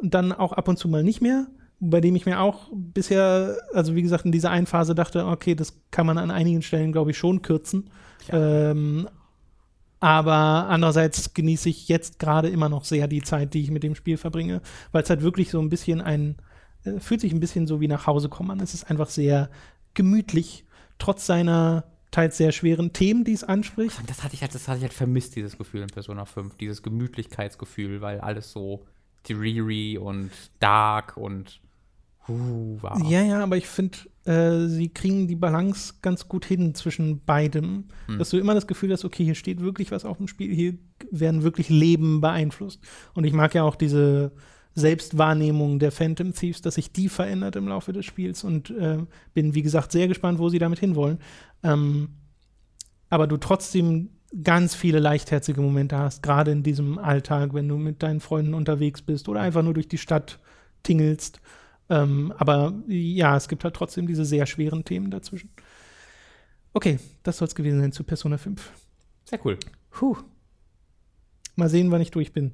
[0.00, 1.46] und dann auch ab und zu mal nicht mehr.
[1.78, 5.54] Bei dem ich mir auch bisher, also wie gesagt, in dieser einen Phase dachte, okay,
[5.54, 7.88] das kann man an einigen Stellen, glaube ich, schon kürzen.
[8.28, 9.08] Ähm,
[9.98, 13.94] aber andererseits genieße ich jetzt gerade immer noch sehr die Zeit, die ich mit dem
[13.94, 14.60] Spiel verbringe,
[14.92, 16.36] weil es halt wirklich so ein bisschen ein,
[16.84, 18.60] äh, fühlt sich ein bisschen so wie nach Hause kommen an.
[18.60, 19.50] Es ist einfach sehr
[19.94, 20.64] gemütlich,
[20.98, 24.00] trotz seiner teils sehr schweren Themen, die es anspricht.
[24.06, 26.82] Das hatte ich halt, das hatte ich halt vermisst, dieses Gefühl in Persona 5, dieses
[26.82, 28.84] Gemütlichkeitsgefühl, weil alles so
[29.22, 31.60] dreary und dark und
[32.26, 33.00] huh, war.
[33.08, 37.84] Ja, ja, aber ich finde, äh, sie kriegen die Balance ganz gut hin zwischen beidem.
[38.06, 38.18] Hm.
[38.18, 40.74] Dass du immer das Gefühl hast, okay, hier steht wirklich was auf dem Spiel, hier
[41.10, 42.80] werden wirklich Leben beeinflusst.
[43.14, 44.32] Und ich mag ja auch diese
[44.80, 48.98] Selbstwahrnehmung der Phantom Thieves, dass sich die verändert im Laufe des Spiels und äh,
[49.34, 51.18] bin, wie gesagt, sehr gespannt, wo sie damit hinwollen.
[51.62, 52.08] Ähm,
[53.08, 54.10] aber du trotzdem
[54.42, 59.02] ganz viele leichtherzige Momente hast, gerade in diesem Alltag, wenn du mit deinen Freunden unterwegs
[59.02, 60.38] bist oder einfach nur durch die Stadt
[60.82, 61.40] tingelst.
[61.88, 65.50] Ähm, aber ja, es gibt halt trotzdem diese sehr schweren Themen dazwischen.
[66.72, 68.70] Okay, das soll es gewesen sein zu Persona 5.
[69.24, 69.58] Sehr cool.
[69.90, 70.16] Puh.
[71.56, 72.52] Mal sehen, wann ich durch bin.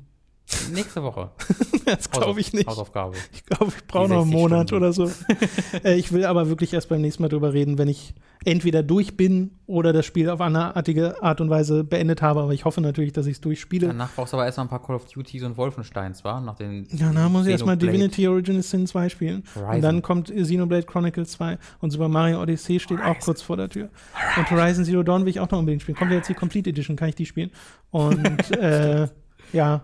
[0.72, 1.30] Nächste Woche.
[1.86, 2.66] Das glaube ich nicht.
[2.66, 3.14] Hausaufgabe.
[3.32, 4.84] Ich glaube, ich brauche noch einen 60 Monat Stunden.
[4.84, 5.08] oder so.
[5.84, 8.12] äh, ich will aber wirklich erst beim nächsten Mal drüber reden, wenn ich
[8.44, 12.40] entweder durch bin oder das Spiel auf anderartige Art und Weise beendet habe.
[12.40, 13.86] Aber ich hoffe natürlich, dass ich es durchspiele.
[13.86, 16.40] Danach brauchst du aber erstmal ein paar Call of Duties und Wolfensteins, war?
[16.40, 19.44] Nach den Ja, dann muss ich erstmal Divinity Original Sin 2 spielen.
[19.54, 19.74] Horizon.
[19.76, 23.68] Und dann kommt Xenoblade Chronicles 2 und Super Mario Odyssey steht auch kurz vor der
[23.68, 23.90] Tür.
[24.36, 25.96] Und Horizon Zero Dawn will ich auch noch unbedingt spielen.
[25.96, 27.52] Kommt ja jetzt die Complete Edition, kann ich die spielen.
[27.92, 29.06] Und äh,
[29.52, 29.82] ja,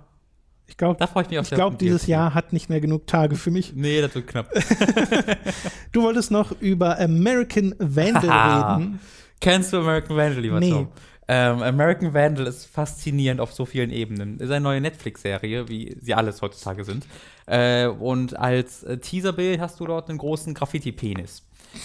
[0.72, 3.06] ich glaube, Da freue ich mich auf ich glaube, dieses Jahr hat nicht mehr genug
[3.06, 3.74] Tage für mich.
[3.74, 4.48] Nee, das wird knapp.
[5.92, 9.00] Du wolltest noch über American Vandal reden.
[9.38, 10.70] Kennst du American Vandal, lieber Nee.
[10.70, 10.88] Tom?
[11.28, 14.38] Ähm, American Vandal ist faszinierend auf so vielen Ebenen.
[14.40, 17.06] Ist eine neue Netflix-Serie, wie sie alles heutzutage sind.
[17.44, 21.42] Äh, und als äh, Teaserbild hast du dort einen großen Graffiti-Penis.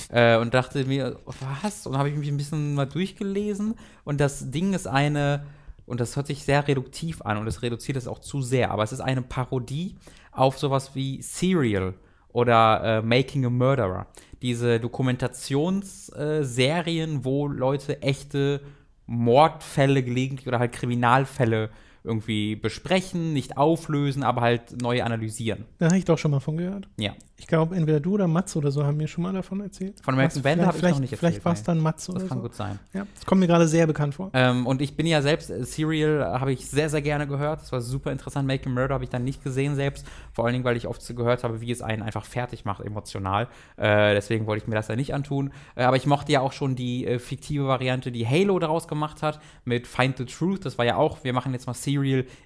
[0.09, 1.17] Äh, und dachte mir,
[1.61, 1.85] was?
[1.85, 3.75] Und habe ich mich ein bisschen mal durchgelesen.
[4.05, 5.43] Und das Ding ist eine,
[5.87, 8.83] und das hört sich sehr reduktiv an und das reduziert es auch zu sehr, aber
[8.83, 9.95] es ist eine Parodie
[10.31, 11.95] auf sowas wie Serial
[12.27, 14.05] oder äh, Making a Murderer.
[14.43, 18.61] Diese Dokumentationsserien, äh, wo Leute echte
[19.07, 21.71] Mordfälle gelegentlich oder halt Kriminalfälle
[22.07, 25.65] irgendwie besprechen, nicht auflösen, aber halt neu analysieren.
[25.77, 26.87] Da habe ich doch schon mal von gehört.
[26.97, 27.11] Ja.
[27.39, 29.99] Ich glaube, entweder du oder Mats oder so haben mir schon mal davon erzählt.
[30.01, 31.19] Von American vielleicht- habe ich noch nicht erzählt.
[31.33, 32.41] Vielleicht war es dann Mats oder Das kann so.
[32.41, 32.79] gut sein.
[32.93, 34.31] Ja, das kommt mir gerade sehr bekannt vor.
[34.33, 37.61] Ähm, und ich bin ja selbst, äh, Serial habe ich sehr, sehr gerne gehört.
[37.61, 38.47] Das war super interessant.
[38.47, 40.07] Make a Murder habe ich dann nicht gesehen selbst.
[40.33, 42.83] Vor allen Dingen, weil ich oft so gehört habe, wie es einen einfach fertig macht
[42.83, 43.47] emotional.
[43.75, 45.51] Äh, deswegen wollte ich mir das ja nicht antun.
[45.75, 49.21] Äh, aber ich mochte ja auch schon die äh, fiktive Variante, die Halo daraus gemacht
[49.21, 50.65] hat, mit Find the Truth.
[50.65, 51.96] Das war ja auch, wir machen jetzt mal Serial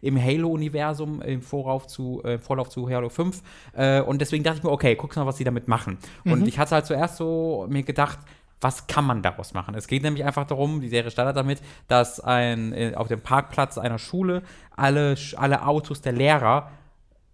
[0.02, 3.42] im Halo-Universum im Vorlauf zu, äh, Vorlauf zu Halo 5.
[3.74, 5.98] Äh, und deswegen dachte ich mir, okay, guck mal, was sie damit machen.
[6.26, 8.20] Und ich hatte halt zuerst so mir gedacht,
[8.62, 9.74] was kann man daraus machen?
[9.76, 13.78] Es geht nämlich einfach darum, die Serie startet damit, dass ein, äh, auf dem Parkplatz
[13.78, 14.44] einer Schule
[14.76, 16.70] alle, alle Autos der Lehrer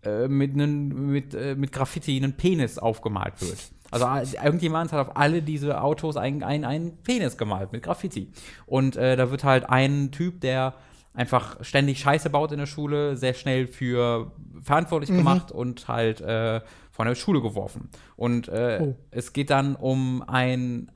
[0.03, 3.57] äh, mit, nen, mit, äh, mit Graffiti einen Penis aufgemalt wird.
[3.91, 4.06] Also
[4.44, 8.31] irgendjemand hat auf alle diese Autos einen ein Penis gemalt mit Graffiti.
[8.65, 10.73] Und äh, da wird halt ein Typ, der
[11.18, 14.31] einfach ständig Scheiße baut in der Schule, sehr schnell für
[14.61, 16.61] verantwortlich gemacht und halt äh,
[16.91, 17.89] von der Schule geworfen.
[18.15, 18.95] Und äh, Oh.
[19.11, 20.91] es geht dann um einen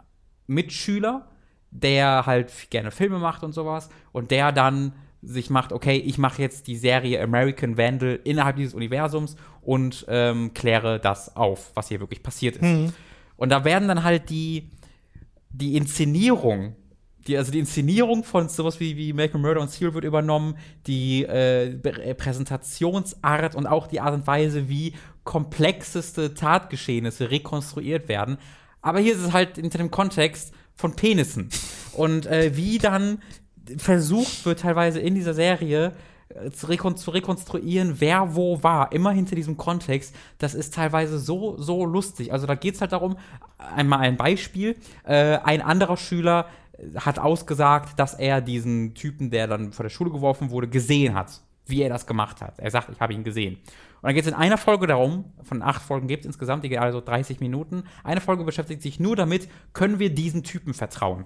[0.48, 1.28] Mitschüler,
[1.72, 4.94] der halt gerne Filme macht und sowas und der dann
[5.24, 10.54] sich macht, okay, ich mache jetzt die Serie American Vandal innerhalb dieses Universums und ähm,
[10.54, 12.64] kläre das auf, was hier wirklich passiert ist.
[13.38, 14.70] Und da werden dann halt die,
[15.50, 16.76] die Inszenierung,
[17.28, 20.58] die, also die Inszenierung von sowas wie, wie Make a Murder und Seal wird übernommen,
[20.88, 24.94] die äh, äh, Präsentationsart und auch die Art und Weise, wie
[25.24, 28.38] komplexeste Tatgeschehnisse rekonstruiert werden.
[28.82, 31.50] Aber hier ist es halt hinter dem Kontext von Penissen.
[31.94, 33.22] Und äh, wie dann
[33.78, 35.94] versucht wird, teilweise in dieser Serie
[36.30, 41.20] äh, zu, rekon zu rekonstruieren, wer wo war, immer hinter diesem Kontext, das ist teilweise
[41.20, 42.34] so, so lustig.
[42.34, 43.18] Also da geht es halt darum,
[43.58, 46.48] einmal ein Beispiel, äh, ein anderer Schüler
[46.96, 51.42] hat ausgesagt, dass er diesen Typen, der dann vor der Schule geworfen wurde, gesehen hat,
[51.66, 52.60] wie er das gemacht hat.
[52.60, 53.58] Er sagt, ich habe ihn gesehen.
[54.02, 56.70] Und dann geht es in einer Folge darum, von acht Folgen gibt es insgesamt, die
[56.70, 57.84] geht also 30 Minuten.
[58.04, 61.26] Eine Folge beschäftigt sich nur damit, können wir diesen Typen vertrauen?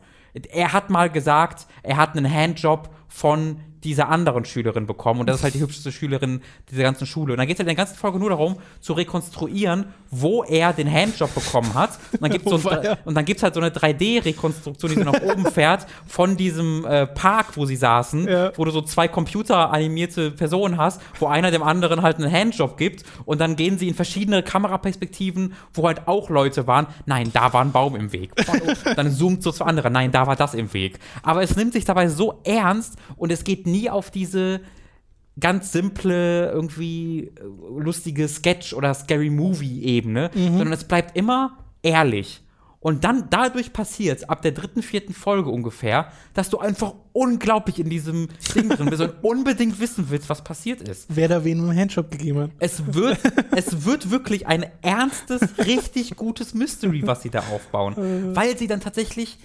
[0.51, 5.37] Er hat mal gesagt, er hat einen Handjob von dieser anderen Schülerin bekommen und das
[5.37, 6.41] ist halt die hübscheste Schülerin
[6.71, 7.33] dieser ganzen Schule.
[7.33, 10.73] Und dann geht es halt in der ganzen Folge nur darum, zu rekonstruieren, wo er
[10.73, 11.91] den Handjob bekommen hat.
[12.13, 15.85] Und dann gibt es so, ein- halt so eine 3D-Rekonstruktion, die so nach oben fährt,
[16.07, 18.51] von diesem äh, Park, wo sie saßen, Ja.
[18.57, 23.03] wo du so zwei computeranimierte Personen hast, wo einer dem anderen halt einen Handjob gibt
[23.25, 26.87] und dann gehen sie in verschiedene Kameraperspektiven, wo halt auch Leute waren.
[27.05, 28.31] Nein, da war ein Baum im Weg.
[28.95, 29.93] dann zoomt so zu anderen.
[29.93, 30.99] Nein, da war das im Weg.
[31.23, 34.61] Aber es nimmt sich dabei so ernst und es geht nie auf diese
[35.39, 37.31] ganz simple, irgendwie äh,
[37.77, 42.41] lustige Sketch- oder Scary-Movie-Ebene, sondern es bleibt immer ehrlich.
[42.85, 47.89] Und dann dadurch passiert ab der dritten, vierten Folge ungefähr, dass du einfach unglaublich in
[47.89, 51.07] diesem Ding drin bist und unbedingt wissen willst, was passiert ist.
[51.09, 52.51] Wer da wen einen Handshop gegeben hat.
[52.59, 53.17] Es wird,
[53.55, 58.35] es wird wirklich ein ernstes, richtig gutes Mystery, was sie da aufbauen.
[58.35, 59.39] Weil sie dann tatsächlich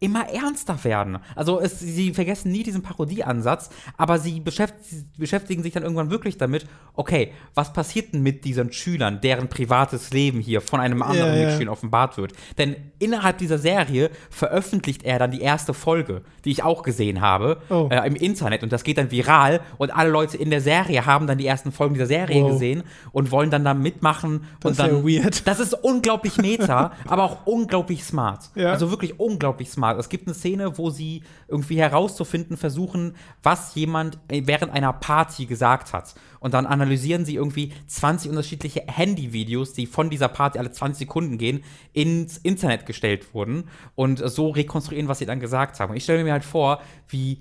[0.00, 1.18] immer ernster werden.
[1.34, 6.10] Also es, sie vergessen nie diesen Parodieansatz, aber sie beschäft, sie beschäftigen sich dann irgendwann
[6.10, 11.02] wirklich damit, okay, was passiert denn mit diesen Schülern, deren privates Leben hier von einem
[11.02, 11.46] anderen ja.
[11.46, 12.32] Mitschüler offenbart wird?
[12.58, 17.62] Denn innerhalb dieser Serie veröffentlicht er dann die erste Folge, die ich auch gesehen habe,
[17.70, 17.88] Oh.
[17.90, 21.26] äh, im Internet und das geht dann viral und alle Leute in der Serie haben
[21.26, 22.52] dann die ersten Folgen dieser Serie Wow.
[22.52, 25.46] gesehen und wollen dann da mitmachen Das und ist dann ja weird.
[25.46, 28.50] das ist unglaublich meta, aber auch unglaublich smart.
[28.54, 28.70] Ja.
[28.72, 29.83] Also wirklich unglaublich smart.
[29.92, 35.46] Es gibt eine Szene, wo sie irgendwie herauszufinden versuchen, was jemand äh, während einer Party
[35.46, 36.14] gesagt hat.
[36.40, 41.38] Und dann analysieren sie irgendwie 20 unterschiedliche Handyvideos, die von dieser Party alle 20 Sekunden
[41.38, 45.90] gehen, ins Internet gestellt wurden und so rekonstruieren, was sie dann gesagt haben.
[45.90, 47.40] Und ich stelle mir halt vor, wie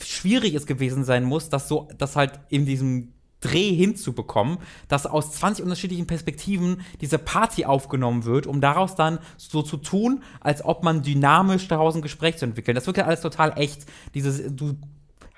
[0.00, 4.58] schwierig es gewesen sein muss, das so, das halt in diesem Dreh hinzubekommen,
[4.88, 10.22] dass aus 20 unterschiedlichen Perspektiven diese Party aufgenommen wird, um daraus dann so zu tun,
[10.40, 12.74] als ob man dynamisch daraus ein Gespräch zu entwickeln.
[12.74, 13.86] Das wirkt ja alles total echt.
[14.14, 14.76] Dieses, du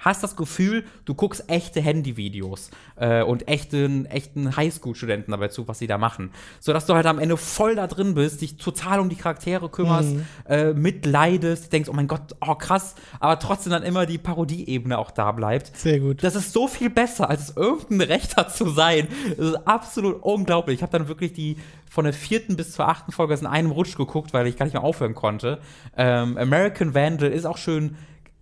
[0.00, 5.78] hast das Gefühl, du guckst echte Handyvideos äh, und echten, echten Highschool-Studenten dabei zu, was
[5.78, 6.32] sie da machen.
[6.58, 10.16] Sodass du halt am Ende voll da drin bist, dich total um die Charaktere kümmerst,
[10.48, 15.10] äh, mitleidest, denkst, oh mein Gott, oh krass, aber trotzdem dann immer die Parodieebene auch
[15.10, 15.76] da bleibt.
[15.76, 16.24] Sehr gut.
[16.24, 19.08] Das ist so viel besser, als es irgendein Recht hat zu sein.
[19.36, 20.76] Das ist absolut unglaublich.
[20.76, 21.56] Ich habe dann wirklich die
[21.90, 24.74] von der vierten bis zur achten Folge in einem Rutsch geguckt, weil ich gar nicht
[24.74, 25.58] mehr aufhören konnte.
[25.96, 27.96] Ähm, American Vandal ist auch schön,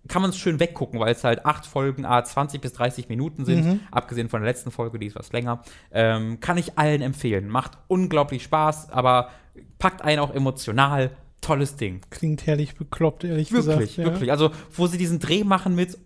[0.07, 3.45] kann man es schön weggucken, weil es halt acht Folgen, a 20 bis 30 Minuten
[3.45, 5.61] sind, abgesehen von der letzten Folge, die ist was länger.
[5.91, 7.49] Ähm, kann ich allen empfehlen.
[7.49, 9.29] Macht unglaublich Spaß, aber
[9.77, 11.11] packt einen auch emotional.
[11.41, 12.01] Tolles Ding.
[12.09, 13.97] Klingt herrlich bekloppt, ehrlich Wirklich, gesagt.
[13.97, 14.03] ja.
[14.05, 14.31] wirklich.
[14.31, 15.97] Also, wo sie diesen Dreh machen mit,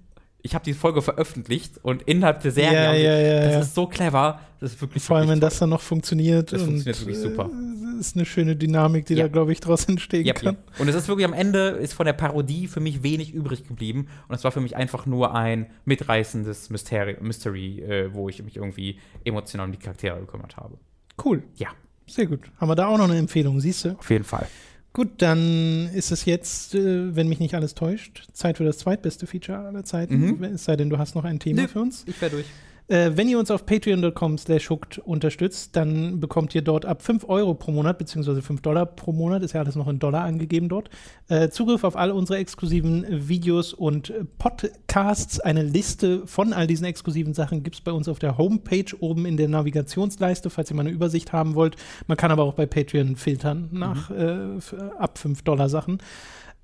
[0.45, 3.59] ich habe die Folge veröffentlicht und innerhalb der Serie, Ja, ja, ja, das ja.
[3.61, 6.51] ist so clever, das ist wirklich Vor allem, wenn wirklich das dann noch funktioniert.
[6.51, 7.49] Das funktioniert wirklich super.
[7.49, 9.23] äh, ist eine schöne Dynamik, die Ja.
[9.23, 10.55] da, glaube ich, draus entstehen kann.
[10.55, 10.79] yep.
[10.79, 14.07] Und es ist wirklich am Ende, ist von der Parodie für mich wenig übrig geblieben.
[14.27, 18.57] Und es war für mich einfach nur ein mitreißendes Mystery, Mystery äh, wo ich mich
[18.57, 20.77] irgendwie emotional um die Charaktere gekümmert habe.
[21.23, 21.43] Cool.
[21.55, 21.69] Ja,
[22.05, 22.41] Sehr gut.
[22.57, 23.91] Haben wir da auch noch eine Empfehlung, siehst du?
[23.97, 24.47] auf jeden Fall.
[24.93, 29.25] Gut, dann ist es jetzt, äh, wenn mich nicht alles täuscht, Zeit für das zweitbeste
[29.25, 30.37] Feature aller Zeiten.
[30.37, 30.43] Mhm.
[30.43, 31.67] Es sei denn, du hast noch ein Thema Nö.
[31.67, 32.03] für uns.
[32.07, 32.45] Ich wäre durch.
[32.89, 37.27] Äh, wenn ihr uns auf patreon.com slash hooked unterstützt, dann bekommt ihr dort ab 5
[37.29, 40.67] Euro pro Monat, beziehungsweise 5 Dollar pro Monat, ist ja alles noch in Dollar angegeben
[40.67, 40.89] dort,
[41.29, 45.39] äh, Zugriff auf all unsere exklusiven Videos und äh, Podcasts.
[45.39, 49.25] Eine Liste von all diesen exklusiven Sachen gibt es bei uns auf der Homepage oben
[49.25, 51.77] in der Navigationsleiste, falls ihr mal eine Übersicht haben wollt.
[52.07, 55.99] Man kann aber auch bei Patreon filtern nach äh, f- ab 5 Dollar Sachen.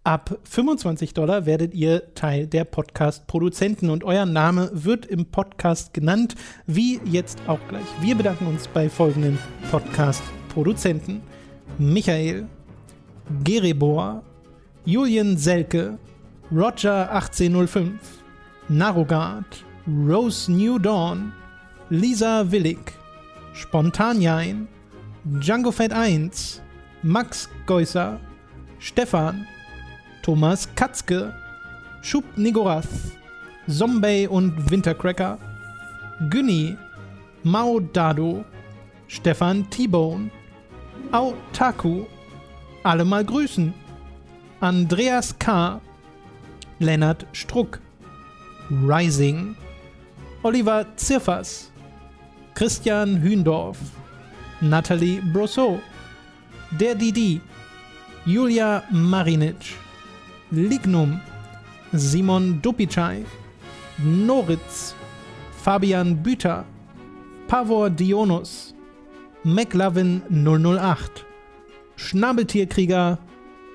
[0.05, 6.35] Ab 25 Dollar werdet ihr Teil der Podcast-Produzenten und euer Name wird im Podcast genannt,
[6.65, 7.85] wie jetzt auch gleich.
[7.99, 9.37] Wir bedanken uns bei folgenden
[9.69, 11.21] Podcast-Produzenten:
[11.77, 12.47] Michael,
[13.43, 14.23] Gerebor,
[14.85, 15.99] Julian Selke,
[16.49, 17.91] Roger 1805,
[18.69, 21.33] Narogard, Rose New Dawn,
[21.89, 22.93] Lisa Willig,
[23.51, 24.69] Spontanjain,
[25.25, 26.61] Django Fett 1,
[27.03, 28.21] Max Geusser,
[28.79, 29.45] Stefan,
[30.29, 31.33] Thomas Katzke,
[32.03, 32.85] Schub Nigorath,
[33.67, 35.39] Zombie und Wintercracker,
[36.29, 36.77] Günni,
[37.41, 38.45] Mao Dado,
[39.07, 40.29] Stefan T-Bone,
[41.11, 42.05] Autaku,
[42.83, 43.73] alle mal grüßen,
[44.59, 45.81] Andreas K.,
[46.77, 47.79] Lennart Struck,
[48.69, 49.55] Rising,
[50.43, 51.71] Oliver Zirfers,
[52.53, 53.79] Christian Hündorf,
[54.61, 55.79] Nathalie Brosseau,
[56.69, 57.41] der Didi,
[58.27, 59.78] Julia Marinic,
[60.51, 61.21] Lignum,
[61.91, 63.23] Simon Dupicai,
[63.97, 64.95] Noritz,
[65.63, 66.65] Fabian Büter,
[67.47, 68.73] Pavor Dionus,
[69.43, 71.25] McLovin 008,
[71.95, 73.19] Schnabeltierkrieger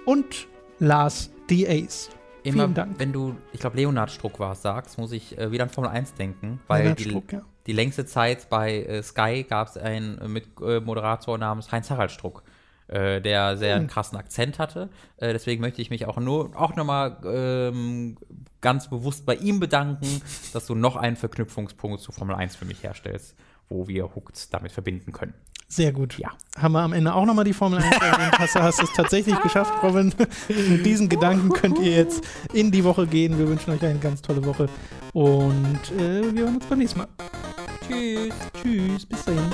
[0.05, 0.49] und
[0.79, 1.67] Lars D.
[1.69, 2.11] Ace.
[2.43, 2.99] Immer, Vielen Dank.
[2.99, 6.15] wenn du, ich glaube, Leonard Struck war sagst, muss ich äh, wieder an Formel 1
[6.15, 7.43] denken, weil die, Struck, ja.
[7.67, 12.11] die längste Zeit bei äh, Sky gab es einen äh, mit äh, Moderator namens Heinz-Harald
[12.11, 12.43] Struck,
[12.89, 14.90] äh, der sehr einen krassen Akzent hatte.
[15.16, 18.16] Äh, deswegen möchte ich mich auch nur auch nochmal ähm,
[18.61, 20.20] ganz bewusst bei ihm bedanken,
[20.52, 23.35] dass du noch einen Verknüpfungspunkt zu Formel 1 für mich herstellst,
[23.69, 25.35] wo wir Hooked damit verbinden können.
[25.66, 26.19] Sehr gut.
[26.19, 26.28] Ja.
[26.59, 28.32] Haben wir am Ende auch nochmal die Formel 1 erwähnt.
[28.39, 30.12] Hast, du- hast es tatsächlich geschafft, Robin.
[30.69, 33.39] Mit diesen Gedanken könnt ihr jetzt in die Woche gehen.
[33.39, 34.69] Wir wünschen euch eine ganz tolle Woche.
[35.15, 37.09] Und äh, wir hören uns beim nächsten Mal.
[37.89, 38.35] Tschüss.
[38.62, 39.51] Tschüss, bis dahin.